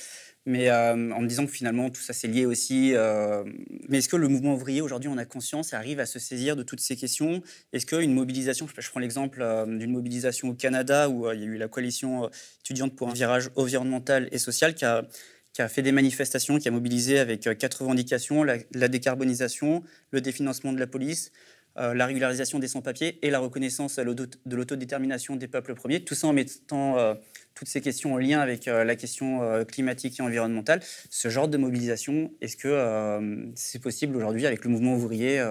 mais 0.45 0.69
euh, 0.69 1.11
en 1.11 1.21
me 1.21 1.27
disant 1.27 1.45
que 1.45 1.51
finalement, 1.51 1.89
tout 1.89 2.01
ça, 2.01 2.11
c'est 2.11 2.27
lié 2.27 2.45
aussi. 2.45 2.91
Euh, 2.93 3.45
mais 3.87 3.99
est-ce 3.99 4.09
que 4.09 4.17
le 4.17 4.27
mouvement 4.27 4.53
ouvrier, 4.53 4.81
aujourd'hui, 4.81 5.09
on 5.09 5.17
a 5.17 5.25
conscience 5.25 5.71
et 5.71 5.77
arrive 5.77 6.01
à 6.01 6.05
se 6.05 6.19
saisir 6.19 6.57
de 6.57 6.63
toutes 6.63 6.81
ces 6.81 6.97
questions? 6.97 7.41
Est-ce 7.71 7.85
qu'une 7.85 8.13
mobilisation, 8.13 8.67
je 8.67 8.89
prends 8.89 8.99
l'exemple 8.99 9.39
d'une 9.67 9.91
mobilisation 9.91 10.49
au 10.49 10.53
Canada, 10.53 11.09
où 11.09 11.31
il 11.31 11.39
y 11.39 11.43
a 11.43 11.45
eu 11.45 11.57
la 11.57 11.69
coalition 11.69 12.29
étudiante 12.59 12.95
pour 12.95 13.09
un 13.09 13.13
virage 13.13 13.49
environnemental 13.55 14.27
et 14.31 14.37
social 14.37 14.75
qui 14.75 14.83
a 14.83 15.07
qui 15.55 15.61
a 15.61 15.69
fait 15.69 15.81
des 15.81 15.93
manifestations, 15.93 16.59
qui 16.59 16.67
a 16.67 16.71
mobilisé 16.71 17.17
avec 17.17 17.47
euh, 17.47 17.53
quatre 17.53 17.75
revendications, 17.81 18.43
la, 18.43 18.87
décarbonisation, 18.89 19.83
le 20.11 20.19
définancement 20.19 20.73
de 20.73 20.79
la 20.79 20.85
police, 20.85 21.31
euh, 21.77 21.93
la 21.93 22.05
régularisation 22.05 22.59
des 22.59 22.67
sans-papiers 22.67 23.25
et 23.25 23.29
la 23.29 23.39
reconnaissance 23.39 23.95
de 23.95 24.55
l'autodétermination 24.55 25.37
des 25.37 25.47
peuples 25.47 25.73
premiers, 25.73 26.03
tout 26.03 26.13
ça 26.13 26.27
en 26.27 26.33
mettant 26.33 26.97
euh, 26.97 27.13
toutes 27.53 27.69
ces 27.69 27.79
questions 27.79 28.15
en 28.15 28.17
lien 28.17 28.41
avec 28.41 28.65
la 28.65 28.95
question 28.97 29.63
climatique 29.63 30.19
et 30.19 30.21
environnementale. 30.21 30.81
Ce 31.09 31.29
genre 31.29 31.47
de 31.47 31.55
mobilisation, 31.57 32.33
est-ce 32.41 32.57
que 32.57 33.53
c'est 33.55 33.79
possible 33.79 34.17
aujourd'hui 34.17 34.45
avec 34.45 34.65
le 34.65 34.71
mouvement 34.71 34.93
ouvrier 34.93 35.41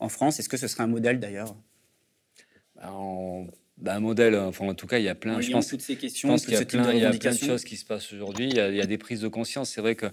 en 0.00 0.08
France? 0.08 0.40
Est-ce 0.40 0.48
que 0.48 0.56
ce 0.56 0.66
serait 0.66 0.82
un 0.82 0.88
modèle 0.88 1.20
d'ailleurs? 1.20 1.54
Ben, 2.74 3.46
bah, 3.76 3.96
un 3.96 4.00
modèle, 4.00 4.36
enfin 4.36 4.66
en 4.66 4.74
tout 4.74 4.86
cas, 4.86 4.98
il 4.98 5.04
y 5.04 5.08
a 5.08 5.14
plein. 5.14 5.40
je 5.40 5.50
pense, 5.50 5.68
toutes 5.68 5.80
ces 5.80 5.96
questions, 5.96 6.28
je 6.28 6.32
pense 6.32 6.44
qu'il 6.44 6.54
y 6.54 6.56
a 6.56 6.64
plein, 6.64 6.92
il 6.92 7.00
y 7.00 7.04
a 7.04 7.10
plein 7.10 7.32
de 7.32 7.38
choses 7.38 7.64
qui 7.64 7.76
se 7.76 7.84
passent 7.84 8.12
aujourd'hui. 8.12 8.48
Il, 8.48 8.56
il, 8.56 8.76
y 8.76 8.80
a 8.80 8.86
des 8.86 8.98
prises 8.98 9.20
de 9.20 9.28
conscience. 9.28 9.70
C'est 9.70 9.80
vrai 9.80 9.94
que 9.96 10.06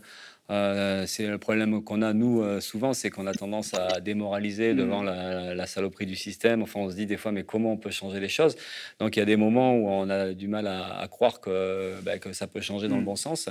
euh, 0.51 1.05
c'est 1.07 1.27
le 1.27 1.37
problème 1.37 1.81
qu'on 1.81 2.01
a, 2.01 2.13
nous, 2.13 2.41
euh, 2.41 2.59
souvent, 2.59 2.93
c'est 2.93 3.09
qu'on 3.09 3.25
a 3.25 3.33
tendance 3.33 3.73
à 3.73 4.01
démoraliser 4.01 4.73
mm. 4.73 4.77
devant 4.77 5.01
la, 5.01 5.65
saloperie 5.65 6.05
du 6.05 6.15
système. 6.15 6.61
Enfin, 6.61 6.81
on 6.81 6.89
se 6.89 6.95
dit 6.95 7.05
des 7.05 7.15
fois, 7.15 7.31
mais 7.31 7.43
comment 7.43 7.71
on 7.73 7.77
peut 7.77 7.91
changer 7.91 8.19
les 8.19 8.27
choses? 8.27 8.57
Donc, 8.99 9.15
il 9.15 9.19
y 9.19 9.21
a 9.21 9.25
des 9.25 9.37
moments 9.37 9.73
où 9.75 9.87
on 9.87 10.09
a 10.09 10.33
du 10.33 10.49
mal 10.49 10.67
à, 10.67 11.07
croire 11.09 11.39
que, 11.39 11.93
bah, 12.03 12.17
que, 12.17 12.33
ça 12.33 12.47
peut 12.47 12.59
changer 12.59 12.89
dans 12.89 12.97
le 12.97 13.01
mm. 13.01 13.05
bon 13.05 13.15
sens. 13.15 13.49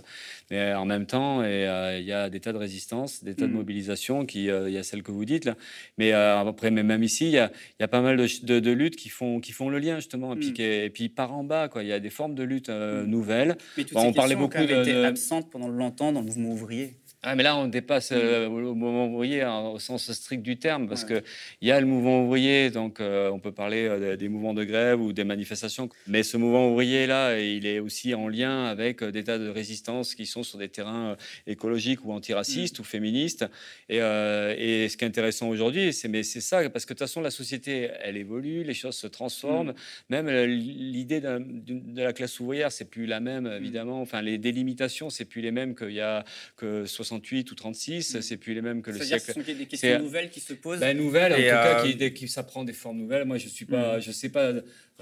Mais 0.51 0.74
en 0.74 0.84
même 0.84 1.07
temps, 1.07 1.42
et, 1.42 1.66
euh, 1.66 1.98
il 1.98 2.05
y 2.05 2.12
a 2.12 2.28
des 2.28 2.40
tas 2.40 2.53
de 2.53 2.59
résistances, 2.59 3.24
des 3.24 3.34
tas 3.34 3.46
de 3.46 3.53
mm. 3.53 3.57
mobilisations, 3.57 4.26
qui, 4.26 4.44
il 4.44 4.70
y 4.70 4.76
a 4.76 4.82
celles 4.82 5.03
que 5.03 5.12
vous 5.12 5.24
dites. 5.24 5.46
Là. 5.46 5.57
Mais 5.96 6.12
après, 6.12 6.70
mais 6.70 6.82
même 6.82 7.03
ici, 7.03 7.26
il 7.26 7.32
y, 7.32 7.38
a, 7.38 7.51
il 7.78 7.82
y 7.82 7.84
a 7.84 7.88
pas 7.88 8.03
mal 8.03 8.16
de, 8.18 8.70
luttes 8.70 8.96
qui 8.96 9.09
font, 9.09 9.40
qui 9.40 9.53
font 9.53 9.70
le 9.70 9.78
lien, 9.78 9.96
justement. 9.96 10.34
Et 10.34 10.36
puis, 10.36 10.55
et 10.61 10.90
puis, 10.90 11.09
par 11.09 11.32
en 11.32 11.44
bas, 11.44 11.68
quoi. 11.68 11.82
il 11.82 11.88
y 11.88 11.92
a 11.92 12.01
des 12.01 12.11
formes 12.11 12.34
de 12.34 12.42
lutte 12.42 12.68
nouvelles. 12.68 13.57
Mais 13.78 13.86
on 13.94 14.12
parlait 14.12 14.36
beaucoup 14.36 14.59
de, 14.59 14.82
été 14.82 15.05
absentes 15.05 15.51
pendant 15.51 15.68
longtemps 15.68 16.12
dans 16.12 16.20
le 16.20 16.26
mouvement 16.26 16.51
ouvrier. 16.51 16.89
Ah, 17.22 17.34
mais 17.34 17.42
là, 17.42 17.54
on 17.54 17.66
dépasse 17.66 18.12
euh, 18.12 18.48
mm. 18.48 18.60
le 18.60 18.72
mouvement 18.72 19.06
ouvrier 19.06 19.42
hein, 19.42 19.58
au 19.60 19.78
sens 19.78 20.10
strict 20.10 20.42
du 20.42 20.56
terme, 20.56 20.88
parce 20.88 21.04
que 21.04 21.22
qu'il 21.58 21.68
y 21.68 21.70
a 21.70 21.78
le 21.78 21.86
mouvement 21.86 22.24
ouvrier, 22.24 22.70
donc 22.70 22.98
euh, 22.98 23.28
on 23.28 23.38
peut 23.38 23.52
parler 23.52 23.86
euh, 23.86 24.16
des 24.16 24.30
mouvements 24.30 24.54
de 24.54 24.64
grève 24.64 25.02
ou 25.02 25.12
des 25.12 25.24
manifestations, 25.24 25.90
mais 26.06 26.22
ce 26.22 26.38
mouvement 26.38 26.70
ouvrier-là, 26.70 27.38
il 27.38 27.66
est 27.66 27.78
aussi 27.78 28.14
en 28.14 28.26
lien 28.26 28.64
avec 28.64 29.04
des 29.04 29.22
tas 29.22 29.36
de 29.36 29.48
résistances 29.48 30.14
qui 30.14 30.24
sont 30.24 30.42
sur 30.42 30.56
des 30.56 30.70
terrains 30.70 31.18
écologiques 31.46 32.06
ou 32.06 32.12
antiracistes 32.12 32.78
mm. 32.78 32.80
ou 32.80 32.84
féministes. 32.84 33.44
Et, 33.90 33.96
et, 33.96 34.88
ce 34.88 34.96
qui 34.96 35.04
est 35.04 35.08
intéressant 35.08 35.48
aujourd'hui, 35.50 35.92
c'est 35.92 36.10
c'est 36.22 36.40
ça, 36.40 36.68
parce 36.70 36.86
que 36.86 36.94
de 36.94 36.98
toute 36.98 37.06
façon, 37.06 37.20
la 37.20 37.30
société, 37.30 37.90
elle 38.02 38.16
évolue, 38.16 38.64
les 38.64 38.74
choses 38.74 38.96
se 38.96 39.06
transforment. 39.06 39.72
Mm. 39.72 39.74
Même 40.08 40.30
l'idée 40.46 41.20
de 41.20 42.02
la 42.02 42.14
classe 42.14 42.40
ouvrière, 42.40 42.72
c'est 42.72 42.86
plus 42.86 43.04
la 43.04 43.20
même, 43.20 43.46
évidemment. 43.46 44.00
Enfin, 44.00 44.22
les 44.22 44.38
délimitations, 44.38 45.10
c'est 45.10 45.26
plus 45.26 45.42
les 45.42 45.50
mêmes 45.50 45.74
qu'il 45.74 45.92
y 45.92 46.00
a 46.00 46.24
que 46.56 46.86
60 46.86 47.09
68 47.11 47.50
ou 47.50 47.54
36, 47.54 48.14
mm. 48.14 48.22
c'est 48.22 48.36
plus 48.36 48.54
les 48.54 48.62
mêmes 48.62 48.82
que 48.82 48.90
le 48.90 49.00
siècle. 49.00 49.24
Ce 49.26 49.32
sont 49.32 49.40
des 49.40 49.66
questions 49.66 49.98
nouvelles 49.98 50.30
qui 50.30 50.40
se 50.40 50.54
posent. 50.54 50.80
Ben, 50.80 50.96
nouvelles, 50.96 51.32
en 51.32 51.36
tout 51.36 51.42
cas, 51.42 51.84
euh, 51.84 52.11
qui, 52.11 52.28
ça 52.28 52.42
prend 52.42 52.64
des 52.64 52.72
formes 52.72 52.98
nouvelles. 52.98 53.24
Moi, 53.24 53.38
je 53.38 53.48
suis 53.48 53.64
pas, 53.64 53.98
mm. 53.98 54.00
je 54.00 54.12
sais 54.12 54.28
pas 54.28 54.52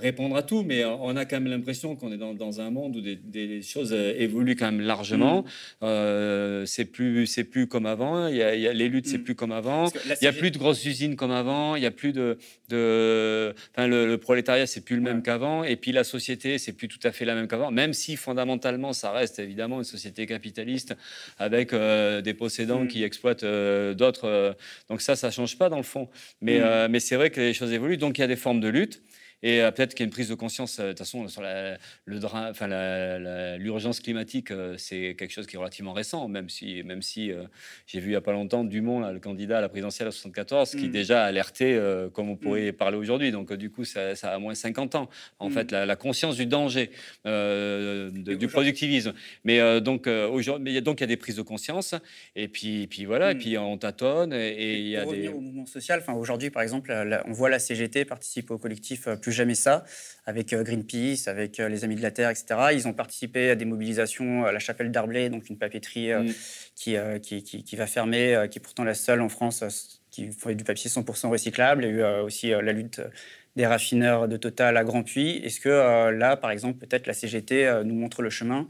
répondre 0.00 0.36
à 0.36 0.42
tout, 0.42 0.62
mais 0.62 0.84
on 0.84 1.16
a 1.16 1.24
quand 1.24 1.40
même 1.40 1.50
l'impression 1.50 1.96
qu'on 1.96 2.12
est 2.12 2.16
dans, 2.16 2.34
dans, 2.34 2.60
un 2.60 2.70
monde 2.70 2.96
où 2.96 3.00
des, 3.00 3.62
choses 3.62 3.92
euh, 3.92 4.14
évoluent 4.16 4.56
quand 4.56 4.66
même 4.66 4.80
largement. 4.80 5.42
Mm. 5.42 5.44
Euh, 5.84 6.66
c'est 6.66 6.84
plus, 6.84 7.26
c'est 7.26 7.44
plus 7.44 7.66
comme 7.66 7.86
avant. 7.86 8.28
Il 8.28 8.36
y 8.36 8.42
a, 8.42 8.72
les 8.72 8.88
luttes, 8.88 9.06
c'est 9.06 9.18
plus 9.18 9.34
comme 9.34 9.52
avant. 9.52 9.86
Il 10.06 10.16
n'y 10.22 10.28
a 10.28 10.32
plus 10.32 10.50
de 10.50 10.58
grosses 10.58 10.84
usines 10.84 11.16
comme 11.16 11.30
avant. 11.30 11.76
Il 11.76 11.82
y 11.82 11.86
a 11.86 11.90
plus 11.90 12.12
de, 12.12 12.38
de 12.68 13.54
enfin, 13.74 13.86
le, 13.86 14.16
prolétariat, 14.16 14.66
c'est 14.66 14.84
plus 14.84 14.96
le 14.96 15.02
même 15.02 15.22
qu'avant. 15.22 15.64
Et 15.64 15.76
puis 15.76 15.92
la 15.92 16.04
société, 16.04 16.58
c'est 16.58 16.72
plus 16.72 16.88
tout 16.88 17.00
à 17.04 17.12
fait 17.12 17.24
la 17.24 17.34
même 17.34 17.48
qu'avant. 17.48 17.70
Même 17.70 17.92
si 17.92 18.16
fondamentalement, 18.16 18.92
ça 18.92 19.12
reste 19.12 19.38
évidemment 19.38 19.78
une 19.78 19.84
société 19.84 20.26
capitaliste 20.26 20.94
avec 21.38 21.72
euh, 21.72 22.20
des 22.20 22.34
possédants 22.34 22.84
mm. 22.84 22.88
qui 22.88 23.04
exploitent 23.04 23.44
euh, 23.44 23.94
d'autres. 23.94 24.56
Donc 24.88 25.00
ça, 25.00 25.16
ça 25.16 25.30
change 25.30 25.58
pas 25.58 25.68
dans 25.68 25.76
le 25.76 25.82
fond. 25.82 26.08
Mais, 26.40 26.60
mm. 26.60 26.90
mais 26.90 27.00
c'est 27.00 27.16
vrai 27.16 27.30
que 27.30 27.40
les 27.40 27.54
choses 27.54 27.72
évoluent. 27.72 27.96
Donc 27.96 28.18
il 28.18 28.22
y 28.22 28.24
a 28.24 28.28
des 28.28 28.36
formes 28.36 28.60
de 28.60 28.68
lutte. 28.68 29.02
Et 29.42 29.60
euh, 29.60 29.70
peut-être 29.70 29.94
qu'il 29.94 30.00
y 30.00 30.04
a 30.04 30.06
une 30.06 30.12
prise 30.12 30.28
de 30.28 30.34
conscience, 30.34 30.78
euh, 30.78 30.84
de 30.84 30.88
toute 30.88 30.98
façon, 30.98 31.28
sur 31.28 31.42
la, 31.42 31.78
le 32.06 32.18
enfin, 32.24 32.66
l'urgence 33.58 34.00
climatique, 34.00 34.50
euh, 34.50 34.74
c'est 34.78 35.14
quelque 35.16 35.30
chose 35.30 35.46
qui 35.46 35.56
est 35.56 35.58
relativement 35.58 35.92
récent, 35.92 36.26
même 36.28 36.48
si, 36.48 36.82
même 36.82 37.02
si 37.02 37.30
j'ai 37.86 38.00
vu 38.00 38.08
il 38.08 38.10
n'y 38.10 38.16
a 38.16 38.20
pas 38.20 38.32
longtemps 38.32 38.64
Dumont, 38.64 39.00
là, 39.00 39.12
le 39.12 39.20
candidat 39.20 39.58
à 39.58 39.60
la 39.60 39.68
présidentielle 39.68 40.08
à 40.08 40.10
74, 40.10 40.72
qui 40.72 40.88
mm. 40.88 40.90
déjà 40.90 41.24
alerté 41.24 41.78
comme 42.12 42.30
on 42.30 42.36
pourrait 42.36 42.72
mm. 42.72 42.76
parler 42.76 42.96
aujourd'hui. 42.96 43.30
Donc, 43.30 43.52
du 43.52 43.70
coup, 43.70 43.84
ça, 43.84 44.12
a 44.22 44.38
moins 44.38 44.54
50 44.54 44.94
ans, 44.94 45.08
en 45.38 45.48
mm. 45.48 45.52
fait, 45.52 45.72
la, 45.72 45.96
conscience 45.96 46.36
du 46.36 46.46
danger, 46.46 46.90
du 47.24 48.48
productivisme. 48.48 49.12
Mais 49.44 49.80
donc, 49.80 50.06
aujourd'hui, 50.06 50.80
donc, 50.82 51.00
il 51.00 51.02
y 51.02 51.04
a 51.04 51.08
des 51.08 51.16
prises 51.16 51.36
de 51.36 51.42
conscience. 51.42 51.94
Et 52.34 52.48
puis, 52.48 52.86
puis 52.88 53.04
voilà, 53.04 53.32
et 53.32 53.34
puis 53.34 53.56
on 53.58 53.76
tâtonne. 53.78 54.32
Et, 54.32 54.78
il 54.78 54.88
y 54.88 54.96
a 54.96 55.02
pour 55.02 55.12
des. 55.12 55.28
au 55.28 55.40
mouvement 55.40 55.66
social, 55.66 56.00
enfin, 56.00 56.14
aujourd'hui, 56.14 56.50
par 56.50 56.62
exemple, 56.62 56.92
on 57.26 57.32
voit 57.32 57.50
la 57.50 57.58
CGT 57.58 58.04
participer 58.04 58.54
au 58.54 58.58
collectif 58.58 59.08
jamais 59.30 59.54
ça, 59.54 59.84
avec 60.26 60.52
euh, 60.52 60.62
Greenpeace, 60.62 61.28
avec 61.28 61.58
euh, 61.60 61.68
les 61.68 61.84
Amis 61.84 61.96
de 61.96 62.02
la 62.02 62.10
Terre, 62.10 62.30
etc. 62.30 62.46
Ils 62.72 62.86
ont 62.86 62.92
participé 62.92 63.50
à 63.50 63.54
des 63.54 63.64
mobilisations 63.64 64.44
à 64.44 64.52
la 64.52 64.58
chapelle 64.58 64.90
d'Arblay, 64.90 65.30
donc 65.30 65.48
une 65.48 65.58
papeterie 65.58 66.12
euh, 66.12 66.22
mm. 66.22 67.20
qui, 67.20 67.42
qui, 67.42 67.64
qui, 67.64 67.76
va 67.76 67.86
fermer, 67.86 68.46
qui 68.50 68.58
est 68.58 68.62
pourtant 68.62 68.84
la 68.84 68.94
seule 68.94 69.20
en 69.20 69.28
France 69.28 70.00
qui 70.10 70.30
fait 70.32 70.54
du 70.54 70.64
papier 70.64 70.90
100% 70.90 71.28
recyclable. 71.28 71.84
Il 71.84 71.96
y 71.96 72.02
a 72.02 72.18
eu 72.18 72.22
aussi 72.22 72.50
la 72.50 72.72
lutte 72.72 73.00
des 73.56 73.66
raffineurs 73.66 74.28
de 74.28 74.36
Total 74.36 74.76
à 74.76 74.84
Grand 74.84 75.02
Puy. 75.02 75.40
Est-ce 75.44 75.60
que 75.60 76.10
là, 76.10 76.36
par 76.36 76.50
exemple, 76.50 76.78
peut-être 76.78 77.06
la 77.06 77.14
CGT 77.14 77.82
nous 77.84 77.94
montre 77.94 78.22
le 78.22 78.30
chemin 78.30 78.68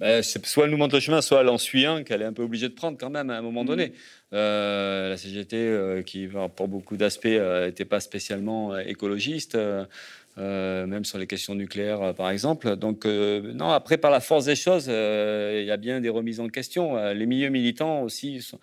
bah, 0.00 0.22
soit 0.22 0.64
elle 0.64 0.70
nous 0.70 0.76
montre 0.76 0.94
le 0.94 1.00
chemin, 1.00 1.22
soit 1.22 1.40
elle 1.40 1.48
en 1.48 1.58
suit 1.58 1.86
un 1.86 2.02
qu'elle 2.02 2.22
est 2.22 2.26
un 2.26 2.32
peu 2.32 2.42
obligée 2.42 2.68
de 2.68 2.74
prendre 2.74 2.98
quand 2.98 3.10
même 3.10 3.30
à 3.30 3.38
un 3.38 3.42
moment 3.42 3.64
mm. 3.64 3.66
donné. 3.66 3.92
Euh, 4.32 5.08
la 5.08 5.16
CGT, 5.16 5.56
euh, 5.56 6.02
qui 6.02 6.28
pour 6.56 6.68
beaucoup 6.68 6.96
d'aspects 6.96 7.24
n'était 7.24 7.38
euh, 7.38 7.88
pas 7.88 8.00
spécialement 8.00 8.76
écologiste, 8.78 9.56
même 10.36 11.04
sur 11.04 11.18
les 11.18 11.26
questions 11.26 11.54
nucléaires 11.54 12.14
par 12.14 12.30
exemple. 12.30 12.76
Donc 12.76 13.06
non, 13.06 13.70
après 13.70 13.96
par 13.96 14.10
la 14.10 14.20
force 14.20 14.44
des 14.46 14.56
choses, 14.56 14.86
il 14.86 15.64
y 15.64 15.70
a 15.70 15.76
bien 15.76 16.00
des 16.00 16.10
remises 16.10 16.40
en 16.40 16.48
question. 16.48 16.96
Les 17.12 17.26
milieux 17.26 17.48
militants 17.48 18.02
aussi 18.02 18.42
sont, 18.42 18.58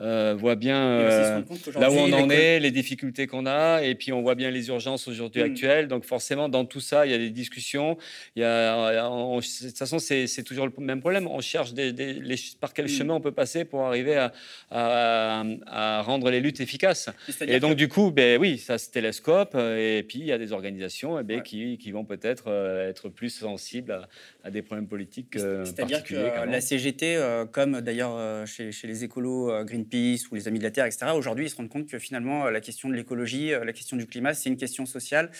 voit 0.00 0.56
bien 0.56 1.40
là 1.74 1.90
où 1.90 1.94
on 1.94 2.12
en 2.12 2.30
est, 2.30 2.60
les 2.60 2.70
difficultés 2.70 3.26
qu'on 3.26 3.46
a, 3.46 3.82
et 3.82 3.94
puis 3.94 4.12
on 4.12 4.22
voit 4.22 4.34
bien 4.34 4.50
les 4.50 4.68
urgences 4.68 5.08
aujourd'hui 5.08 5.42
mm. 5.42 5.46
actuelles. 5.46 5.88
Donc 5.88 6.04
forcément, 6.04 6.48
dans 6.48 6.64
tout 6.64 6.80
ça, 6.80 7.06
il 7.06 7.12
y 7.12 7.14
a 7.14 7.18
des 7.18 7.30
discussions. 7.30 7.98
Il 8.36 8.42
y 8.42 8.44
a, 8.44 9.02
de 9.02 9.66
toute 9.66 9.78
façon, 9.78 9.98
c'est 9.98 10.42
toujours 10.44 10.66
le 10.66 10.72
même 10.78 11.00
problème. 11.00 11.26
On 11.26 11.40
cherche 11.40 11.72
des, 11.72 11.92
les, 11.92 12.36
par 12.60 12.72
quel 12.72 12.86
mm. 12.86 12.88
chemin 12.88 13.14
on 13.14 13.20
peut 13.20 13.32
passer 13.32 13.64
pour 13.64 13.82
arriver 13.82 14.16
à, 14.16 14.32
à, 14.70 16.02
rendre 16.02 16.30
les 16.30 16.40
luttes 16.40 16.60
efficaces. 16.60 17.10
Et 17.40 17.60
donc, 17.60 17.76
du 17.76 17.88
coup, 17.88 18.10
ben, 18.10 18.40
oui, 18.40 18.58
ça 18.58 18.78
se 18.78 18.90
télescope. 18.90 19.54
Et 19.54 20.04
puis, 20.06 20.20
il 20.20 20.26
y 20.26 20.32
a 20.32 20.38
des 20.38 20.52
organisations 20.52 21.18
eh 21.18 21.22
ben, 21.22 21.42
qui, 21.42 21.78
qui, 21.78 21.92
vont 21.92 22.04
peut-être 22.04 22.44
euh, 22.48 22.88
être 22.88 23.08
plus 23.08 23.30
sensibles 23.30 24.06
à, 24.44 24.50
des 24.50 24.62
problèmes 24.62 24.88
politiques. 24.88 25.36
Euh, 25.36 25.64
C'est-à-dire 25.64 26.02
que 26.02 26.14
la 26.14 26.60
CGT, 26.60 27.16
euh, 27.16 27.44
comme 27.46 27.80
d'ailleurs 27.80 28.46
chez, 28.46 28.72
chez, 28.72 28.86
les 28.86 29.04
écolos, 29.04 29.64
Greenpeace 29.88 30.28
ou 30.30 30.34
les 30.34 30.48
Amis 30.48 30.58
de 30.58 30.64
la 30.64 30.70
Terre, 30.70 30.86
etc., 30.86 31.06
aujourd'hui, 31.14 31.46
ils 31.46 31.50
se 31.50 31.56
rendent 31.56 31.68
compte 31.68 31.88
que 31.88 31.98
finalement, 31.98 32.50
la 32.50 32.60
question 32.60 32.88
de 32.88 32.94
l'écologie, 32.94 33.50
la 33.50 33.72
question 33.72 33.96
du 33.96 34.06
climat, 34.06 34.34
c'est 34.34 34.48
une 34.48 34.56
question 34.56 34.86
sociale, 34.86 35.30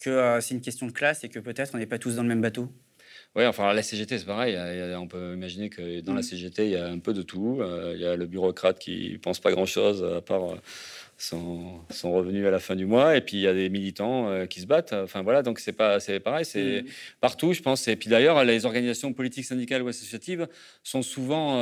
que 0.00 0.38
c'est 0.40 0.54
une 0.54 0.60
question 0.60 0.86
de 0.86 0.92
classe 0.92 1.24
et 1.24 1.28
que 1.28 1.38
peut-être 1.38 1.74
on 1.74 1.78
n'est 1.78 1.86
pas 1.86 1.98
tous 1.98 2.16
dans 2.16 2.22
le 2.22 2.28
même 2.28 2.42
bateau 2.42 2.72
oui, 3.36 3.46
enfin, 3.46 3.72
la 3.72 3.82
CGT, 3.82 4.18
c'est 4.18 4.26
pareil. 4.26 4.56
On 4.96 5.08
peut 5.08 5.34
imaginer 5.34 5.68
que 5.68 6.00
dans 6.00 6.14
la 6.14 6.20
mm. 6.20 6.24
CGT, 6.24 6.66
il 6.66 6.70
y 6.70 6.76
a 6.76 6.86
un 6.86 7.00
peu 7.00 7.12
de 7.12 7.22
tout. 7.22 7.58
Euh, 7.60 7.92
il 7.96 8.00
y 8.00 8.06
a 8.06 8.14
le 8.14 8.26
bureaucrate 8.26 8.78
qui 8.78 9.18
pense 9.20 9.40
pas 9.40 9.50
grand-chose 9.50 10.04
à 10.04 10.20
part 10.20 10.54
euh, 11.14 11.18
son, 11.18 11.80
son, 11.90 12.12
revenu 12.12 12.46
à 12.46 12.50
la 12.50 12.58
fin 12.58 12.76
du 12.76 12.86
mois. 12.86 13.16
Et 13.16 13.20
puis, 13.20 13.36
il 13.36 13.40
y 13.40 13.46
a 13.46 13.54
des 13.54 13.68
militants 13.68 14.28
euh, 14.28 14.46
qui 14.46 14.60
se 14.60 14.66
battent. 14.66 14.92
Enfin, 14.92 15.22
voilà, 15.22 15.42
donc 15.42 15.58
c'est 15.58 15.72
pas, 15.72 16.00
c'est 16.00 16.20
pareil. 16.20 16.44
C'est 16.44 16.82
mm. 16.82 16.86
partout, 17.20 17.52
je 17.52 17.62
pense. 17.62 17.86
Et 17.88 17.96
puis, 17.96 18.08
d'ailleurs, 18.10 18.44
les 18.44 18.66
organisations 18.66 19.12
politiques, 19.12 19.44
syndicales 19.44 19.82
ou 19.82 19.88
associatives 19.88 20.48
sont 20.82 21.02
souvent 21.02 21.54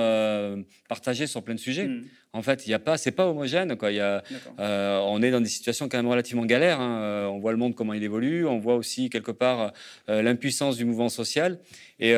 partagées 0.89 1.27
sur 1.27 1.43
plein 1.43 1.55
de 1.55 1.61
sujets. 1.61 1.87
Mm. 1.87 2.05
En 2.35 2.41
fait, 2.41 2.67
il 2.67 2.71
y 2.71 2.75
a 2.75 2.79
pas, 2.79 2.97
c'est 2.97 3.11
pas 3.11 3.27
homogène. 3.27 3.77
Quoi. 3.77 3.91
Il 3.91 3.97
y 3.97 4.01
a, 4.01 4.23
euh, 4.59 4.99
on 5.01 5.21
est 5.21 5.31
dans 5.31 5.41
des 5.43 5.51
situations 5.51 5.91
quand 5.91 5.99
même 5.99 6.09
relativement 6.09 6.47
galères. 6.47 6.81
Hein. 6.81 7.03
Euh, 7.03 7.27
on 7.27 7.39
voit 7.39 7.53
le 7.53 7.59
monde 7.59 7.75
comment 7.75 7.93
il 7.93 8.03
évolue. 8.03 8.47
On 8.47 8.59
voit 8.59 8.77
aussi 8.77 9.11
quelque 9.11 9.33
part 9.33 9.73
euh, 10.09 10.23
l'impuissance 10.23 10.79
du 10.79 10.87
mouvement 10.87 11.11
social. 11.11 11.59
Et 12.05 12.15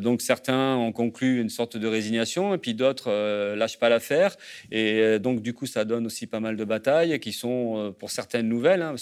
donc 0.00 0.22
certains 0.22 0.76
ont 0.76 0.92
conclu 0.92 1.40
une 1.40 1.50
sorte 1.50 1.76
de 1.76 1.88
résignation, 1.88 2.54
et 2.54 2.58
puis 2.58 2.72
d'autres 2.72 3.54
lâchent 3.56 3.78
pas 3.80 3.88
l'affaire. 3.88 4.36
Et 4.70 5.18
donc 5.18 5.42
du 5.42 5.52
coup, 5.52 5.66
ça 5.66 5.84
donne 5.84 6.06
aussi 6.06 6.28
pas 6.28 6.38
mal 6.38 6.56
de 6.56 6.64
batailles 6.64 7.18
qui 7.18 7.32
sont 7.32 7.94
pour 7.98 8.12
certaines 8.12 8.48
nouvelles. 8.48 8.82
Hein, 8.82 8.94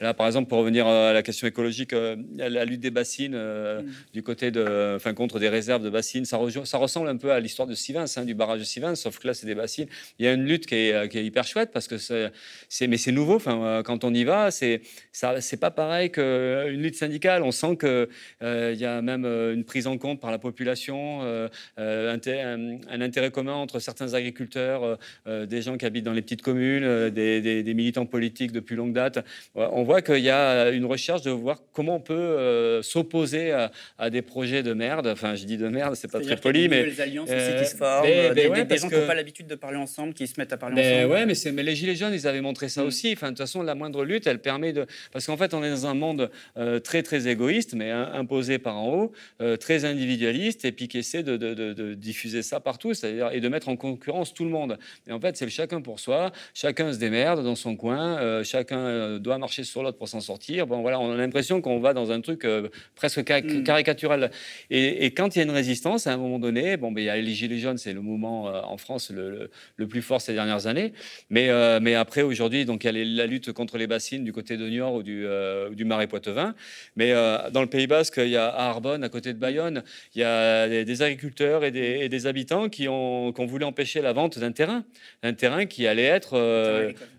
Là, 0.00 0.14
par 0.14 0.26
exemple, 0.26 0.48
pour 0.48 0.58
revenir 0.58 0.86
à 0.86 1.12
la 1.12 1.22
question 1.22 1.46
écologique, 1.46 1.92
euh, 1.92 2.16
la 2.36 2.64
lutte 2.64 2.80
des 2.80 2.90
bassines 2.90 3.34
euh, 3.34 3.82
mm. 3.82 3.92
du 4.14 4.22
côté 4.22 4.50
de, 4.50 4.94
enfin, 4.94 5.12
contre 5.12 5.40
des 5.40 5.48
réserves 5.48 5.82
de 5.82 5.90
bassines, 5.90 6.24
ça, 6.24 6.38
ça 6.64 6.78
ressemble 6.78 7.08
un 7.08 7.16
peu 7.16 7.32
à 7.32 7.40
l'histoire 7.40 7.66
de 7.66 7.74
Sivins, 7.74 8.04
hein, 8.16 8.24
du 8.24 8.34
barrage 8.34 8.60
de 8.60 8.64
Sivins, 8.64 8.94
sauf 8.94 9.18
que 9.18 9.26
là, 9.26 9.34
c'est 9.34 9.46
des 9.46 9.56
bassines. 9.56 9.88
Il 10.18 10.24
y 10.24 10.28
a 10.28 10.32
une 10.32 10.44
lutte 10.44 10.66
qui 10.66 10.76
est, 10.76 10.92
euh, 10.92 11.06
qui 11.08 11.18
est 11.18 11.24
hyper 11.24 11.44
chouette 11.44 11.70
parce 11.72 11.88
que 11.88 11.98
c'est, 11.98 12.86
mais 12.86 12.96
c'est 12.96 13.12
nouveau. 13.12 13.36
Enfin, 13.36 13.82
quand 13.84 14.04
on 14.04 14.14
y 14.14 14.24
va, 14.24 14.50
c'est, 14.50 14.82
ça, 15.12 15.40
c'est 15.40 15.56
pas 15.56 15.70
pareil 15.70 16.10
qu'une 16.10 16.80
lutte 16.80 16.96
syndicale. 16.96 17.42
On 17.42 17.52
sent 17.52 17.76
que 17.76 18.08
il 18.40 18.78
y 18.78 18.84
a 18.84 19.02
même 19.02 19.24
une 19.24 19.64
prise 19.64 19.86
en 19.86 19.98
compte 19.98 20.20
par 20.20 20.30
la 20.30 20.38
population, 20.38 21.22
un, 21.22 21.48
un, 21.76 23.00
intérêt 23.00 23.30
commun 23.30 23.54
entre 23.54 23.78
certains 23.78 24.14
agriculteurs, 24.14 24.98
des 25.26 25.62
gens 25.62 25.76
qui 25.76 25.86
habitent 25.86 26.04
dans 26.04 26.12
les 26.12 26.22
petites 26.22 26.42
communes, 26.42 27.10
des, 27.10 27.62
des, 27.62 27.74
militants 27.74 28.06
politiques 28.06 28.52
de 28.52 28.60
plus 28.60 28.76
longue 28.76 28.92
date. 28.92 29.24
On 29.54 29.84
voit 29.88 30.02
qu'il 30.02 30.18
y 30.18 30.28
a 30.28 30.68
une 30.68 30.84
recherche 30.84 31.22
de 31.22 31.30
voir 31.30 31.62
comment 31.72 31.96
on 31.96 32.00
peut 32.00 32.12
euh, 32.12 32.82
s'opposer 32.82 33.52
à, 33.96 34.10
des 34.10 34.20
projets 34.20 34.62
de 34.62 34.74
merde. 34.74 35.06
Enfin, 35.06 35.34
je 35.34 35.44
dis 35.44 35.56
de 35.56 35.68
merde, 35.68 35.94
c'est 35.94 36.12
pas 36.12 36.20
très 36.20 36.36
poli, 36.36 36.68
mais 36.68 36.84
des 36.84 37.00
alliances 37.00 37.30
aussi 37.30 37.58
qui 37.58 37.70
se 37.70 37.74
euh, 37.74 37.78
forment, 37.78 38.02
ben, 38.06 38.34
ben 38.34 38.52
des, 38.52 38.64
des, 38.64 38.76
gens 38.76 38.88
qui 38.90 38.96
n'ont 38.96 39.06
pas 39.06 39.14
l'habitude 39.14 39.46
de 39.46 39.54
parler 39.54 39.78
ensemble, 39.78 40.12
qui 40.12 40.26
se 40.26 40.38
mettent 40.38 40.52
à 40.52 40.58
parler 40.58 40.82
ensemble. 40.82 41.12
Ouais, 41.12 41.24
mais, 41.24 41.52
mais 41.52 41.62
les 41.62 41.74
gilets 41.74 41.94
jaunes, 41.94 42.12
ils 42.12 42.26
avaient 42.26 42.42
montré 42.42 42.68
ça 42.68 42.84
aussi. 42.84 43.12
Enfin, 43.14 43.28
de 43.28 43.30
toute 43.30 43.38
façon, 43.38 43.62
la 43.62 43.74
moindre 43.74 44.04
lutte, 44.04 44.26
elle 44.26 44.40
permet 44.40 44.74
de, 44.74 44.84
parce 45.10 45.24
qu'en 45.24 45.38
fait, 45.38 45.54
on 45.54 45.64
est 45.64 45.70
dans 45.70 45.86
un 45.86 45.94
monde 45.94 46.30
euh, 46.58 46.80
très 46.80 47.02
très 47.02 47.26
égoïste, 47.26 47.72
mais 47.72 47.90
imposé 47.90 48.58
par 48.58 48.76
en 48.76 48.94
haut, 48.94 49.12
très 49.58 49.86
individualiste, 49.86 50.66
et 50.66 50.72
puis 50.72 50.88
qui 50.88 50.98
essaie 50.98 51.22
de, 51.22 51.38
de, 51.38 51.54
de 51.54 51.94
diffuser 51.94 52.42
ça 52.42 52.60
partout, 52.60 52.92
c'est-à-dire 52.92 53.30
et 53.32 53.40
de 53.40 53.48
mettre 53.48 53.70
en 53.70 53.76
concurrence 53.76 54.34
tout 54.34 54.44
le 54.44 54.50
monde. 54.50 54.78
Et 55.06 55.12
en 55.12 55.20
fait, 55.20 55.36
c'est 55.38 55.46
le 55.46 55.50
chacun 55.50 55.80
pour 55.80 55.98
soi, 55.98 56.30
chacun 56.52 56.92
se 56.92 56.98
démerde 56.98 57.42
dans 57.42 57.56
son 57.56 57.74
coin, 57.74 58.42
chacun 58.42 59.18
doit 59.18 59.38
marcher 59.38 59.64
sur 59.64 59.77
l'autre 59.82 59.98
pour 59.98 60.08
s'en 60.08 60.20
sortir. 60.20 60.66
Bon, 60.66 60.82
voilà, 60.82 61.00
on 61.00 61.12
a 61.12 61.16
l'impression 61.16 61.60
qu'on 61.60 61.80
va 61.80 61.94
dans 61.94 62.10
un 62.10 62.20
truc 62.20 62.44
euh, 62.44 62.68
presque 62.94 63.18
mm. 63.18 63.62
caricatural. 63.64 64.30
Et, 64.70 65.06
quand 65.12 65.34
il 65.34 65.38
y 65.38 65.42
a 65.42 65.44
une 65.44 65.50
résistance, 65.50 66.06
à 66.06 66.12
un 66.12 66.16
moment 66.16 66.38
donné, 66.38 66.76
bon, 66.76 66.92
ben, 66.92 67.00
il 67.00 67.04
y 67.04 67.10
a 67.10 67.16
les 67.16 67.32
Gilets 67.32 67.58
jaunes, 67.58 67.78
c'est 67.78 67.92
le 67.92 68.00
mouvement 68.00 68.48
euh, 68.48 68.60
en 68.62 68.76
France 68.76 69.10
le, 69.10 69.50
le, 69.76 69.88
plus 69.88 70.02
fort 70.02 70.20
ces 70.20 70.34
dernières 70.34 70.66
années. 70.66 70.92
Mais, 71.30 71.48
euh, 71.50 71.80
mais 71.80 71.94
après, 71.94 72.22
aujourd'hui, 72.22 72.64
donc, 72.64 72.84
il 72.84 72.86
y 72.86 72.90
a 72.90 73.04
la 73.04 73.26
lutte 73.26 73.52
contre 73.52 73.78
les 73.78 73.86
bassines 73.86 74.24
du 74.24 74.32
côté 74.32 74.56
de 74.56 74.68
Niort 74.68 74.94
ou 74.94 75.02
du, 75.02 75.26
du 75.72 75.84
Marais 75.84 76.06
Poitevin. 76.06 76.54
Mais 76.96 77.12
dans 77.52 77.60
le 77.60 77.68
Pays 77.68 77.86
Basque, 77.86 78.18
il 78.18 78.30
y 78.30 78.36
a 78.36 78.48
à 78.48 78.68
Arbonne, 78.68 79.04
à 79.04 79.08
côté 79.08 79.32
de 79.32 79.38
Bayonne, 79.38 79.82
il 80.14 80.20
y 80.20 80.24
a 80.24 80.68
des, 80.68 81.02
agriculteurs 81.02 81.64
et 81.64 81.70
des, 81.70 82.08
des, 82.08 82.26
habitants 82.26 82.68
qui 82.68 82.88
ont, 82.88 83.32
qui 83.32 83.40
ont 83.40 83.46
voulu 83.46 83.64
empêcher 83.64 84.00
la 84.00 84.12
vente 84.12 84.38
d'un 84.38 84.52
terrain. 84.52 84.84
Un 85.22 85.32
terrain 85.32 85.66
qui 85.66 85.86
allait 85.86 86.04
être 86.04 86.36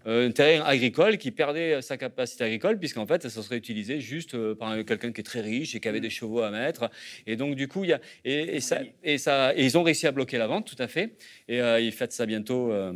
un 0.05 0.32
terrain 0.32 0.66
agricole 0.66 1.18
qui 1.18 1.32
perdait 1.32 1.82
sa 1.82 1.97
capacité 1.97 2.43
agricole, 2.50 2.80
puisqu'en 2.80 3.06
fait, 3.06 3.28
ça 3.28 3.41
serait 3.41 3.58
utilisé 3.58 4.00
juste 4.00 4.36
euh, 4.36 4.56
par 4.56 4.76
quelqu'un 4.86 5.12
qui 5.12 5.22
est 5.22 5.24
très 5.24 5.41
riche 5.41 5.76
et 5.76 5.80
qui 5.80 5.88
avait 5.88 6.00
mm. 6.00 6.04
des 6.04 6.10
chevaux 6.10 6.41
à 6.41 6.52
mettre. 6.52 6.89
Et 7.26 7.36
donc, 7.36 7.56
du 7.56 7.68
coup, 7.68 7.84
il 7.84 7.91
y 7.91 7.93
a, 7.93 8.02
et, 8.26 8.60
ça, 8.60 8.80
et, 9.04 9.18
ça, 9.18 9.56
et 9.56 9.66
ils 9.66 9.78
ont 9.78 9.84
réussi 9.84 10.08
à 10.08 10.12
bloquer 10.12 10.38
la 10.38 10.47
vente, 10.47 10.68
tout 10.68 10.82
à 10.82 10.88
fait. 10.88 11.16
Et 11.47 11.62
euh, 11.62 11.80
ils 11.80 11.91
fêtent 11.91 12.14
ça 12.14 12.26
bientôt. 12.26 12.72
Euh, 12.72 12.93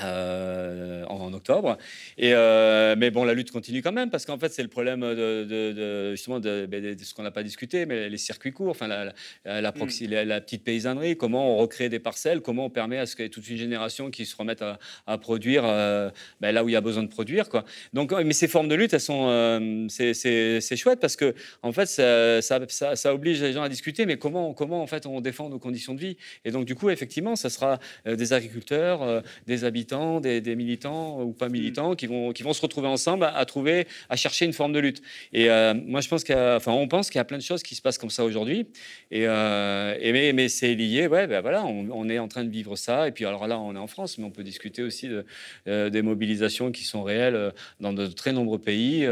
euh, 0.00 1.04
en, 1.04 1.34
octobre. 1.34 1.76
Et, 2.16 2.32
euh, 2.32 2.94
mais 2.96 3.10
bon, 3.10 3.24
la 3.24 3.34
lutte 3.34 3.50
continue 3.50 3.82
quand 3.82 3.92
même 3.92 4.08
parce 4.08 4.24
qu'en 4.24 4.38
fait, 4.38 4.50
c'est 4.50 4.62
le 4.62 4.68
problème 4.68 5.00
de, 5.02 6.12
justement 6.12 6.40
ben, 6.40 6.66
de, 6.66 6.96
ce 6.98 7.12
qu'on 7.12 7.22
n'a 7.22 7.30
pas 7.30 7.42
discuté, 7.42 7.84
mais 7.84 8.08
les 8.08 8.16
circuits 8.16 8.52
courts, 8.52 8.70
enfin 8.70 8.86
la, 8.86 9.12
la, 9.44 9.60
mm. 9.60 10.24
la, 10.24 10.40
petite 10.40 10.64
paysannerie, 10.64 11.18
comment 11.18 11.54
on 11.54 11.58
recrée 11.58 11.90
des 11.90 11.98
parcelles, 11.98 12.40
comment 12.40 12.66
on 12.66 12.70
permet 12.70 12.96
à 12.96 13.04
ce 13.04 13.20
ait 13.22 13.28
toute 13.28 13.46
une 13.50 13.58
génération 13.58 14.10
qui 14.10 14.24
se 14.24 14.34
remette 14.34 14.64
à, 15.06 15.18
produire 15.18 15.64
euh, 15.66 16.08
ben, 16.40 16.52
là 16.52 16.64
où 16.64 16.70
il 16.70 16.72
y 16.72 16.76
a 16.76 16.80
besoin 16.80 17.02
de 17.02 17.08
produire, 17.08 17.50
quoi. 17.50 17.66
Donc, 17.92 18.12
mais 18.12 18.32
ces 18.32 18.48
formes 18.48 18.68
de 18.68 18.74
lutte, 18.74 18.94
elles 18.94 19.00
sont, 19.00 19.88
c'est 19.90 20.76
chouette 20.76 21.00
parce 21.00 21.16
que 21.16 21.34
en 21.62 21.72
fait, 21.72 21.86
ça, 21.86 22.40
ça, 22.40 22.96
ça, 22.96 23.14
oblige 23.14 23.42
les 23.42 23.52
gens 23.52 23.62
à 23.62 23.68
discuter, 23.68 24.06
mais 24.06 24.16
comment, 24.16 24.54
comment 24.54 24.82
en 24.82 24.86
fait 24.86 25.04
on 25.04 25.20
défend 25.20 25.50
nos 25.50 25.58
conditions 25.58 25.92
de 25.92 26.00
vie. 26.00 26.16
Et 26.46 26.50
donc, 26.50 26.64
du 26.64 26.74
coup, 26.74 26.88
effectivement, 26.88 27.36
ça 27.36 27.50
sera 27.50 27.78
des 28.06 28.32
agriculteurs, 28.32 29.22
des 29.46 29.64
habitants 29.64 29.81
des, 30.20 30.56
militants 30.56 31.22
ou 31.22 31.32
pas 31.32 31.48
militants 31.48 31.94
qui 31.94 32.06
vont, 32.06 32.32
qui 32.32 32.42
vont 32.42 32.52
se 32.52 32.60
retrouver 32.60 32.88
ensemble 32.88 33.24
à, 33.24 33.44
trouver, 33.44 33.86
à 34.08 34.16
chercher 34.16 34.44
une 34.44 34.52
forme 34.52 34.72
de 34.72 34.78
lutte. 34.78 35.02
Et 35.32 35.50
euh, 35.50 35.74
moi, 35.74 36.00
je 36.00 36.08
pense 36.08 36.24
enfin, 36.30 36.72
on 36.72 36.88
pense 36.88 37.10
qu'il 37.10 37.18
y 37.18 37.20
a 37.20 37.24
plein 37.24 37.38
de 37.38 37.42
choses 37.42 37.62
qui 37.62 37.74
se 37.74 37.82
passent 37.82 37.98
comme 37.98 38.10
ça 38.10 38.24
aujourd'hui. 38.24 38.66
Et, 39.10 39.26
euh, 39.26 39.96
mais, 40.00 40.32
mais 40.32 40.48
c'est 40.48 40.74
lié, 40.74 41.06
ouais, 41.06 41.26
ben 41.26 41.40
voilà, 41.40 41.64
on, 41.64 42.08
est 42.08 42.18
en 42.18 42.28
train 42.28 42.44
de 42.44 42.50
vivre 42.50 42.76
ça. 42.76 43.08
Et 43.08 43.12
puis 43.12 43.24
alors 43.24 43.46
là, 43.46 43.58
on 43.58 43.74
est 43.74 43.78
en 43.78 43.86
France, 43.86 44.18
mais 44.18 44.24
on 44.24 44.30
peut 44.30 44.44
discuter 44.44 44.82
aussi 44.82 45.08
de, 45.08 45.24
euh, 45.68 45.90
des 45.90 46.02
mobilisations 46.02 46.72
qui 46.72 46.84
sont 46.84 47.02
réelles 47.02 47.52
dans 47.80 47.92
de 47.92 48.06
très 48.06 48.32
nombreux 48.32 48.58
pays. 48.58 49.06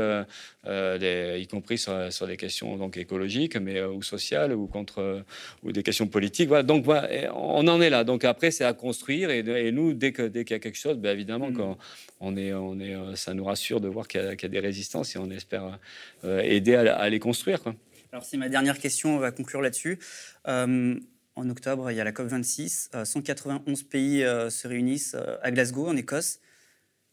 Euh, 0.67 1.39
y 1.41 1.47
compris 1.47 1.79
sur, 1.79 2.27
des 2.27 2.37
questions 2.37 2.77
donc 2.77 2.99
écologiques, 2.99 3.57
mais 3.57 3.79
euh, 3.79 3.89
ou 3.89 4.03
sociales 4.03 4.53
ou 4.53 4.67
contre 4.67 4.99
euh, 4.99 5.23
ou 5.63 5.73
des 5.73 5.83
questions 5.83 6.07
politiques. 6.07 6.49
Voilà. 6.49 6.63
Donc 6.63 6.85
voilà, 6.85 7.09
on 7.35 7.67
en 7.67 7.81
est 7.81 7.89
là. 7.89 8.05
Donc 8.05 8.25
après, 8.25 8.51
c'est 8.51 8.65
à 8.65 8.75
construire 8.75 9.31
et, 9.31 9.73
nous, 9.73 9.95
dès 9.95 10.13
que 10.13 10.23
dès 10.23 10.45
qu'il 10.45 10.55
y 10.55 10.57
a 10.57 10.61
quelque 10.61 10.79
chose, 10.79 10.99
ben, 10.99 11.13
évidemment, 11.13 11.51
mm. 11.51 11.57
quand 11.57 11.79
on 12.21 12.37
est 12.37 12.53
on 12.53 12.79
est, 12.79 12.95
ça 13.17 13.33
nous 13.33 13.45
rassure 13.45 13.81
de 13.81 13.89
voir 13.89 14.07
qu'il 14.07 14.21
y, 14.21 14.45
a 14.45 14.49
des 14.49 14.61
résistances 14.61 15.17
et 15.17 15.19
on 15.19 15.31
espère 15.31 15.79
aider 16.25 16.75
à, 16.75 17.09
les 17.09 17.21
construire. 17.21 17.63
Quoi. 17.63 17.75
Alors 18.13 18.25
c'est 18.25 18.37
ma 18.37 18.51
dernière 18.51 18.79
question, 18.79 19.17
on 19.17 19.19
va 19.19 19.31
conclure 19.31 19.63
là-dessus. 19.63 19.99
en 20.45 21.49
octobre, 21.49 21.91
il 21.91 21.97
y 21.97 22.01
a 22.01 22.05
la 22.05 22.13
COP 22.13 22.27
26. 22.27 22.91
191 23.05 23.83
pays 23.85 24.21
se 24.21 24.69
réunissent 24.69 25.17
à 25.43 25.51
Glasgow, 25.51 25.89
en 25.89 25.97
Écosse. 25.97 26.41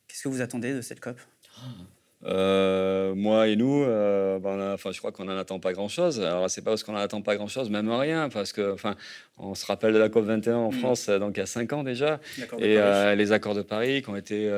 Qu'est-ce 0.10 0.24
que 0.24 0.30
vous 0.30 0.42
attendez 0.42 0.74
de 0.74 0.82
cette 0.82 1.00
COP? 1.00 1.18
Ah. 1.60 1.97
Euh, 2.26 3.14
moi 3.14 3.48
et 3.48 3.56
nous, 3.56 3.84
euh, 3.84 4.40
ben, 4.40 4.74
enfin, 4.74 4.92
je 4.92 4.98
crois 4.98 5.12
qu'on 5.12 5.26
n'en 5.26 5.38
attend 5.38 5.60
pas 5.60 5.74
grand-chose. 5.74 6.20
Alors, 6.20 6.50
c'est 6.50 6.64
pas 6.64 6.72
parce 6.72 6.84
qu'on 6.84 6.94
n'en 6.94 7.00
attend 7.00 7.22
pas 7.22 7.36
grand-chose, 7.36 7.70
même 7.70 7.90
rien, 7.92 8.30
parce 8.30 8.54
que, 8.54 8.76
on 9.40 9.54
se 9.56 9.66
rappelle 9.66 9.94
de 9.94 10.00
la 10.00 10.10
COP 10.10 10.26
21 10.26 10.56
en 10.56 10.72
mm. 10.72 10.74
France, 10.74 11.10
euh, 11.10 11.20
donc 11.20 11.38
il 11.38 11.40
y 11.40 11.44
a 11.44 11.46
cinq 11.46 11.74
ans 11.74 11.84
déjà, 11.84 12.20
et 12.60 12.78
les 13.16 13.32
accords 13.32 13.56
de 13.56 13.62
Paris 13.62 14.02
qui 14.02 14.10
ont 14.10 14.16
été 14.16 14.50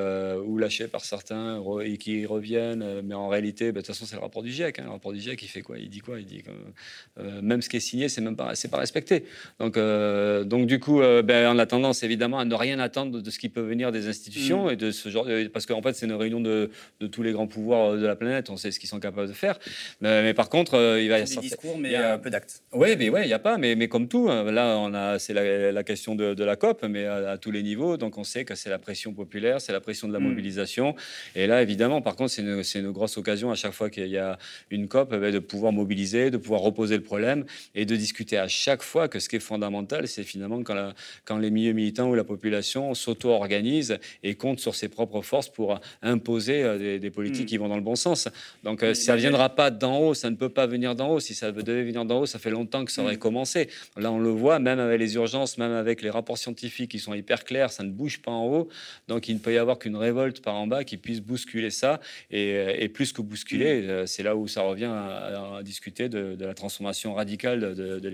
ou 0.46 0.58
lâchés 0.58 0.88
par 0.88 1.04
certains 1.04 1.62
et 1.84 1.98
qui 1.98 2.26
reviennent, 2.26 3.02
mais 3.04 3.16
en 3.16 3.28
réalité, 3.28 3.72
ben, 3.72 3.76
de 3.76 3.78
toute 3.80 3.88
façon, 3.88 4.06
c'est 4.06 4.16
le 4.16 4.22
rapport 4.22 4.44
du 4.44 4.52
GIEC. 4.52 4.80
Hein. 4.80 4.84
le 4.86 4.92
rapport 4.92 5.14
du 5.14 5.20
GIEC, 5.20 5.42
il 5.44 5.48
fait 5.48 5.62
quoi? 5.62 5.78
Il 5.78 5.90
dit 5.90 6.00
quoi? 6.00 6.20
Il 6.20 6.26
dit 6.26 6.44
que 6.44 7.22
même 7.42 7.62
ce 7.62 7.70
qui 7.70 7.78
est 7.78 7.82
signé, 7.82 8.10
c'est 8.10 8.22
même 8.22 8.36
pas, 8.36 8.56
c'est 8.56 8.68
pas 8.70 8.78
respecté. 8.78 9.26
Donc, 9.60 9.78
donc 9.78 10.68
du 10.68 10.80
coup, 10.80 11.00
ben, 11.00 11.54
on 11.54 11.60
a 11.60 11.66
tendance 11.66 12.04
évidemment 12.04 12.40
à 12.40 12.46
ne 12.46 12.56
rien 12.56 12.80
attendre 12.80 13.22
de, 13.22 13.30
ce 13.30 13.40
qui 13.40 13.50
peut 13.50 13.62
venir 13.62 13.92
des 13.92 14.08
institutions 14.08 14.68
mm. 14.68 14.72
et 14.72 14.76
de 14.76 14.92
ce 14.92 15.10
genre, 15.10 15.28
parce 15.54 15.66
qu'en 15.66 15.82
fait, 15.82 15.94
c'est 15.94 16.06
une 16.06 16.14
réunion 16.14 16.40
de, 16.40 16.70
de 17.00 17.08
tous 17.08 17.24
les 17.24 17.32
grands 17.32 17.48
pouvoir 17.48 17.96
de 17.98 18.06
la 18.06 18.16
planète. 18.16 18.50
on 18.50 18.58
sait 18.58 18.72
ce 18.72 18.80
qu'ils 18.80 18.90
sont 18.90 19.00
capables 19.00 19.28
de 19.28 19.34
faire. 19.34 19.60
Mais, 20.02 20.34
par 20.34 20.50
contre, 20.50 20.76
il 21.00 21.10
va 21.10 21.20
y 21.20 21.22
avoir. 21.22 21.42
discours, 21.42 21.78
mais 21.78 21.96
peu 22.22 22.30
d'actes. 22.30 22.64
Oui, 22.74 22.96
mais 22.98 23.10
ouais, 23.10 23.24
il 23.24 23.28
n'y 23.28 23.34
a 23.34 23.40
pas. 23.40 23.58
Mais, 23.58 23.76
mais 23.76 23.88
comme 23.88 24.08
tout, 24.08 24.30
hein, 24.30 24.52
là, 24.52 24.69
on 24.78 24.94
a, 24.94 25.20
c'est 25.20 25.34
la, 25.34 25.84
question 25.84 26.16
de, 26.16 26.44
la 26.44 26.56
COP, 26.56 26.86
mais 26.90 27.06
à, 27.06 27.38
tous 27.38 27.52
les 27.52 27.64
niveaux. 27.64 27.98
Donc 27.98 28.18
on 28.18 28.24
sait 28.24 28.46
que 28.46 28.56
c'est 28.56 28.70
la 28.70 28.80
pression 28.80 29.14
populaire, 29.14 29.62
c'est 29.62 29.72
la 29.72 29.82
pression 29.82 30.08
de 30.08 30.14
la 30.14 30.20
hmm. 30.20 30.30
mobilisation. 30.30 30.96
Et 31.36 31.48
là, 31.48 31.62
évidemment, 31.62 32.02
par 32.02 32.16
contre, 32.16 32.32
c'est 32.32 32.42
une, 32.42 32.64
une, 32.76 32.92
grosse 32.92 33.18
occasion 33.18 33.52
à 33.52 33.56
chaque 33.56 33.74
fois 33.74 33.90
qu'il 33.90 34.08
y 34.08 34.18
a 34.18 34.38
une 34.72 34.88
COP 34.88 35.12
eh 35.14 35.18
ben, 35.18 35.34
de 35.34 35.40
pouvoir 35.40 35.72
mobiliser, 35.72 36.32
de 36.32 36.38
pouvoir 36.38 36.62
reposer 36.62 36.96
le 36.96 37.04
problème 37.04 37.46
et 37.76 37.86
de 37.86 37.96
discuter 37.96 38.38
à 38.38 38.48
chaque 38.48 38.84
fois 38.84 39.08
que 39.08 39.20
ce 39.20 39.30
qui 39.30 39.38
est 39.38 39.42
fondamental, 39.42 40.08
c'est 40.08 40.24
finalement 40.24 40.62
quand, 40.64 40.74
la, 40.74 40.94
quand 41.26 41.38
les 41.38 41.52
milieux 41.52 41.74
militants 41.74 42.10
ou 42.10 42.16
la 42.16 42.24
population 42.24 42.94
s'auto-organisent 42.94 43.98
et 44.24 44.36
comptent 44.36 44.60
sur 44.60 44.76
ses 44.76 44.90
propres 44.90 45.22
forces 45.22 45.50
pour 45.50 45.80
imposer 46.02 46.64
euh, 46.64 47.00
des, 47.00 47.10
politiques 47.10 47.44
hmm. 47.44 47.48
qui 47.48 47.58
vont 47.58 47.70
dans 47.70 47.76
le 47.76 47.82
bon 47.82 47.96
sens. 47.96 48.28
Donc 48.64 48.84
euh, 48.84 48.94
ça 48.94 49.16
ne 49.16 49.20
viendra 49.20 49.50
pas 49.50 49.72
d'en 49.72 50.00
haut, 50.00 50.14
ça 50.14 50.30
ne 50.30 50.36
peut 50.36 50.50
pas 50.50 50.68
venir 50.68 50.96
d'en 50.96 51.14
haut. 51.14 51.20
Si 51.20 51.34
ça 51.34 51.52
devait 51.52 51.84
venir 51.84 52.06
d'en 52.06 52.22
haut, 52.22 52.26
ça 52.26 52.40
fait 52.40 52.52
longtemps 52.52 52.86
que 52.86 52.92
ça 52.92 53.02
aurait 53.02 53.16
hmm. 53.16 53.20
commencé. 53.20 53.70
Là, 53.98 54.12
on 54.12 54.20
le 54.20 54.30
voit, 54.30 54.59
même 54.60 54.80
avec 54.80 55.00
les 55.00 55.16
urgences, 55.16 55.58
même 55.58 55.72
avec 55.72 56.02
les 56.02 56.10
rapports 56.10 56.38
scientifiques 56.38 56.92
qui 56.92 57.00
sont 57.00 57.14
hyper 57.14 57.44
clairs, 57.44 57.72
ça 57.72 57.84
ne 57.84 57.90
bouge 57.90 58.22
pas 58.22 58.32
en 58.32 58.46
haut. 58.46 58.70
Donc 59.08 59.28
il 59.28 59.36
ne 59.36 59.40
peut 59.40 59.54
y 59.54 59.58
avoir 59.58 59.80
qu'une 59.80 59.96
révolte 59.96 60.42
par 60.42 60.56
en 60.56 60.68
bas 60.68 60.84
qui 60.84 60.98
puisse 60.98 61.22
bousculer 61.22 61.72
ça. 61.72 62.00
Et, 62.32 62.54
euh, 62.54 62.88
plus 62.90 63.14
que 63.14 63.22
bousculer, 63.22 64.06
c'est 64.08 64.24
là 64.24 64.36
où 64.36 64.48
ça 64.48 64.62
revient 64.62 64.86
à, 64.92 65.62
discuter 65.64 66.10
de, 66.10 66.36
la 66.40 66.54
transformation 66.54 67.14
radicale 67.14 67.76
de, 67.76 68.00
de 68.00 68.10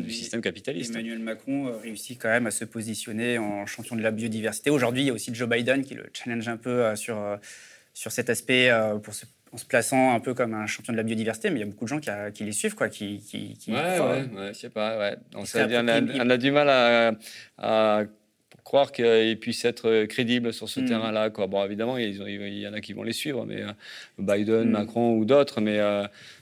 du 0.00 0.10
système 0.10 0.40
capitaliste. 0.40 0.92
Emmanuel 0.94 1.18
Macron 1.18 1.78
réussit 1.78 2.20
quand 2.20 2.30
même 2.30 2.46
à 2.46 2.50
se 2.50 2.64
positionner 2.64 3.38
en 3.38 3.66
champion 3.66 3.96
de 3.96 4.02
la 4.02 4.10
biodiversité. 4.10 4.70
Aujourd'hui, 4.70 5.02
il 5.02 5.06
y 5.06 5.10
a 5.10 5.12
aussi 5.12 5.34
Joe 5.34 5.48
Biden 5.48 5.84
qui 5.84 5.94
le 5.94 6.04
challenge 6.12 6.48
un 6.48 6.56
peu 6.56 6.70
euh, 6.70 6.96
sur, 6.96 7.18
euh, 7.18 7.36
sur 7.92 8.12
cet 8.12 8.30
aspect 8.30 8.70
euh, 8.70 8.96
pour 8.96 9.14
en 9.54 9.56
se 9.56 9.64
plaçant 9.64 10.12
un 10.12 10.18
peu 10.18 10.34
comme 10.34 10.52
un 10.52 10.66
champion 10.66 10.92
de 10.92 10.96
la 10.96 11.04
biodiversité, 11.04 11.48
mais 11.48 11.60
il 11.60 11.60
y 11.60 11.62
a 11.62 11.66
beaucoup 11.66 11.84
de 11.84 11.88
gens 11.88 12.00
qui, 12.00 12.10
qui 12.34 12.42
les 12.42 12.50
suivent, 12.50 12.74
quoi, 12.74 12.88
qui, 12.88 13.18
qui, 13.20 13.56
ouais, 13.68 13.74
ouais, 13.74 14.00
ouais, 14.00 14.48
je 14.48 14.58
sais 14.58 14.68
pas, 14.68 14.98
ouais. 14.98 15.16
On, 15.36 16.30
a, 16.30 16.36
du 16.36 16.50
mal 16.50 16.68
à, 16.68 17.12
à 17.58 18.02
croire 18.64 18.90
qu'ils 18.90 19.38
puissent 19.38 19.64
être 19.64 20.06
crédibles 20.06 20.52
sur 20.52 20.68
ce 20.68 20.80
hmm. 20.80 20.86
terrain-là. 20.86 21.28
Bon, 21.30 21.64
évidemment, 21.64 21.98
il 21.98 22.16
y, 22.16 22.66
en 22.66 22.72
a 22.72 22.80
qui 22.80 22.94
vont 22.94 23.04
les 23.04 23.12
suivre, 23.12 23.46
mais 23.46 23.62
Biden, 24.18 24.64
hmm. 24.64 24.72
Macron 24.72 25.16
ou 25.16 25.24
d'autres, 25.24 25.60
mais 25.60 25.80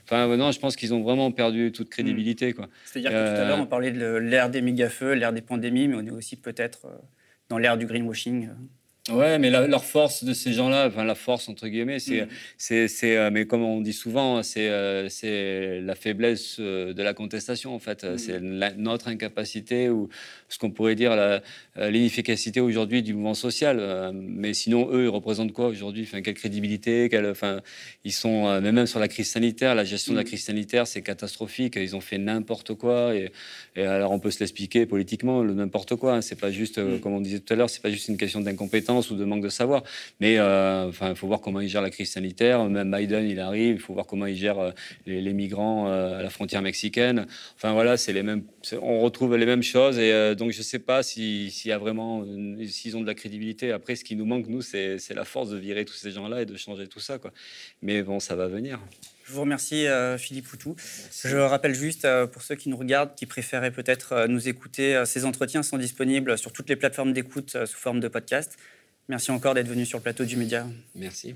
enfin, 0.05 0.35
non, 0.35 0.51
je 0.51 0.59
pense 0.59 0.75
qu'ils 0.75 0.95
ont 0.95 1.03
vraiment 1.03 1.31
perdu 1.31 1.71
toute 1.71 1.89
crédibilité. 1.89 2.51
Hmm. 2.53 2.65
C'est-à-dire 2.85 3.11
que 3.11 3.35
tout 3.35 3.41
à 3.41 3.47
l'heure, 3.47 3.59
on 3.59 3.67
parlait 3.67 3.91
de 3.91 4.15
l'ère 4.15 4.49
des 4.49 4.63
méga-feux, 4.63 5.13
l'ère 5.13 5.33
des 5.33 5.41
pandémies, 5.41 5.87
mais 5.87 5.97
on 5.97 6.05
est 6.07 6.11
aussi 6.11 6.35
peut-être 6.35 6.87
dans 7.49 7.59
l'ère 7.59 7.77
du 7.77 7.85
greenwashing. 7.85 8.49
Ouais, 9.11 9.37
mais 9.37 9.49
leur 9.49 9.83
force 9.83 10.23
de 10.23 10.31
ces 10.31 10.53
gens-là, 10.53 10.87
enfin 10.87 11.03
la 11.03 11.15
force 11.15 11.49
entre 11.49 11.67
guillemets, 11.67 11.99
c'est, 11.99 12.21
mm. 12.21 12.27
c'est, 12.57 12.87
c'est, 12.87 13.17
euh, 13.17 13.31
mais 13.33 13.45
comme 13.45 13.61
on 13.61 13.81
dit 13.81 13.91
souvent, 13.91 14.41
c'est, 14.43 14.69
euh, 14.69 15.09
c'est 15.09 15.81
la 15.81 15.93
faiblesse 15.93 16.55
euh, 16.61 16.93
de 16.93 17.03
la 17.03 17.13
contestation 17.13 17.75
en 17.75 17.79
fait. 17.79 18.05
Mm. 18.05 18.17
C'est 18.17 18.39
notre 18.39 19.09
incapacité 19.09 19.89
ou 19.89 20.07
ce 20.53 20.59
qu'on 20.59 20.71
pourrait 20.71 20.95
dire 20.95 21.15
l'inefficacité 21.75 22.59
aujourd'hui 22.59 23.01
du 23.01 23.13
mouvement 23.13 23.33
social. 23.33 24.11
mais 24.13 24.53
sinon, 24.53 24.89
eux, 24.91 25.05
ils 25.05 25.09
représentent 25.09 25.51
quoi 25.51 25.67
aujourd'hui? 25.67 26.03
Enfin, 26.03 26.21
quelle 26.21 26.35
crédibilité 26.35 27.09
quelle, 27.09 27.25
Enfin, 27.25 27.61
ils 28.03 28.11
sont, 28.11 28.61
mais 28.61 28.71
même 28.71 28.85
sur 28.85 28.99
la 28.99 29.07
crise 29.07 29.31
sanitaire, 29.31 29.73
la 29.75 29.83
gestion 29.83 30.13
de 30.13 30.17
la 30.17 30.23
mm. 30.23 30.27
crise 30.27 30.43
sanitaire, 30.43 30.87
c'est 30.87 31.01
catastrophique. 31.01 31.75
Ils 31.75 31.95
ont 31.95 32.01
fait 32.01 32.17
n'importe 32.17 32.75
quoi. 32.75 33.15
Et, 33.15 33.31
et, 33.75 33.83
alors, 33.83 34.11
on 34.11 34.19
peut 34.19 34.31
se 34.31 34.39
l'expliquer 34.39 34.85
politiquement, 34.85 35.41
le 35.41 35.53
n'importe 35.53 35.95
quoi. 35.95 36.15
Hein. 36.15 36.21
c'est 36.21 36.39
pas 36.39 36.51
juste, 36.51 36.79
comme 36.99 37.13
on 37.13 37.21
disait 37.21 37.39
tout 37.39 37.53
à 37.53 37.55
l'heure, 37.55 37.69
c'est 37.69 37.81
pas 37.81 37.89
juste 37.89 38.07
une 38.07 38.17
question 38.17 38.41
d'incompétence 38.41 39.09
ou 39.09 39.15
de 39.15 39.25
manque 39.25 39.43
de 39.43 39.49
savoir. 39.49 39.83
Mais 40.19 40.37
euh, 40.37 40.87
enfin, 40.89 41.09
il 41.09 41.15
faut 41.15 41.27
voir 41.27 41.41
comment 41.41 41.59
il 41.61 41.67
gère 41.67 41.81
la 41.81 41.89
crise 41.89 42.11
sanitaire. 42.11 42.63
Même 42.65 42.91
Biden, 42.91 43.29
il 43.29 43.39
arrive. 43.39 43.75
Il 43.75 43.79
faut 43.79 43.93
voir 43.93 44.05
comment 44.05 44.25
il 44.25 44.35
gère 44.35 44.59
euh, 44.59 44.71
les, 45.05 45.33
migrants 45.33 45.87
euh, 45.87 46.19
à 46.19 46.23
la 46.23 46.29
frontière 46.29 46.61
mexicaine. 46.61 47.25
Enfin 47.55 47.73
voilà, 47.73 47.97
c'est 47.97 48.13
les 48.13 48.23
mêmes. 48.23 48.43
On 48.81 49.01
retrouve 49.01 49.35
les 49.35 49.45
mêmes 49.45 49.63
choses. 49.63 49.97
Et 49.99 50.35
donc 50.43 50.51
je 50.51 50.61
sais 50.61 50.79
pas 50.79 51.03
s'il 51.03 51.49
y 51.65 51.71
a 51.71 51.77
vraiment, 51.77 52.25
s'ils 52.67 52.97
ont 52.97 53.01
de 53.01 53.07
la 53.07 53.15
crédibilité. 53.15 53.71
Après, 53.71 53.95
ce 53.95 54.03
qui 54.03 54.17
nous 54.17 54.25
manque 54.25 54.47
nous, 54.47 54.61
c'est 54.61 55.13
la 55.13 55.23
force 55.23 55.49
de 55.49 55.57
virer 55.57 55.85
tous 55.85 55.93
ces 55.93 56.11
gens-là 56.11 56.41
et 56.41 56.45
de 56.45 56.57
changer 56.57 56.87
tout 56.87 56.99
ça, 56.99 57.17
quoi. 57.17 57.31
Mais 57.81 58.03
bon, 58.03 58.19
ça 58.19 58.35
va 58.35 58.47
venir. 58.47 58.81
Je 59.25 59.31
vous 59.31 59.41
remercie, 59.41 59.85
Philippe 60.17 60.47
Poutou. 60.47 60.75
Je 61.23 61.37
rappelle 61.37 61.73
juste, 61.73 62.05
pour 62.33 62.41
ceux 62.41 62.55
qui 62.55 62.67
nous 62.67 62.75
regardent, 62.75 63.15
qui 63.15 63.25
préféraient 63.25 63.71
peut-être 63.71 64.27
nous 64.27 64.49
écouter, 64.49 65.01
ces 65.05 65.23
entretiens 65.23 65.63
sont 65.63 65.77
disponibles 65.77 66.37
sur 66.37 66.51
toutes 66.51 66.67
les 66.67 66.75
plateformes 66.75 67.13
d'écoute 67.13 67.55
sous 67.65 67.77
forme 67.77 68.01
de 68.01 68.09
podcast. 68.09 68.57
Merci 69.07 69.31
encore 69.31 69.53
d'être 69.53 69.69
venu 69.69 69.85
sur 69.85 69.99
le 69.99 70.03
plateau 70.03 70.25
du 70.25 70.35
Média. 70.35 70.67
Merci. 70.95 71.35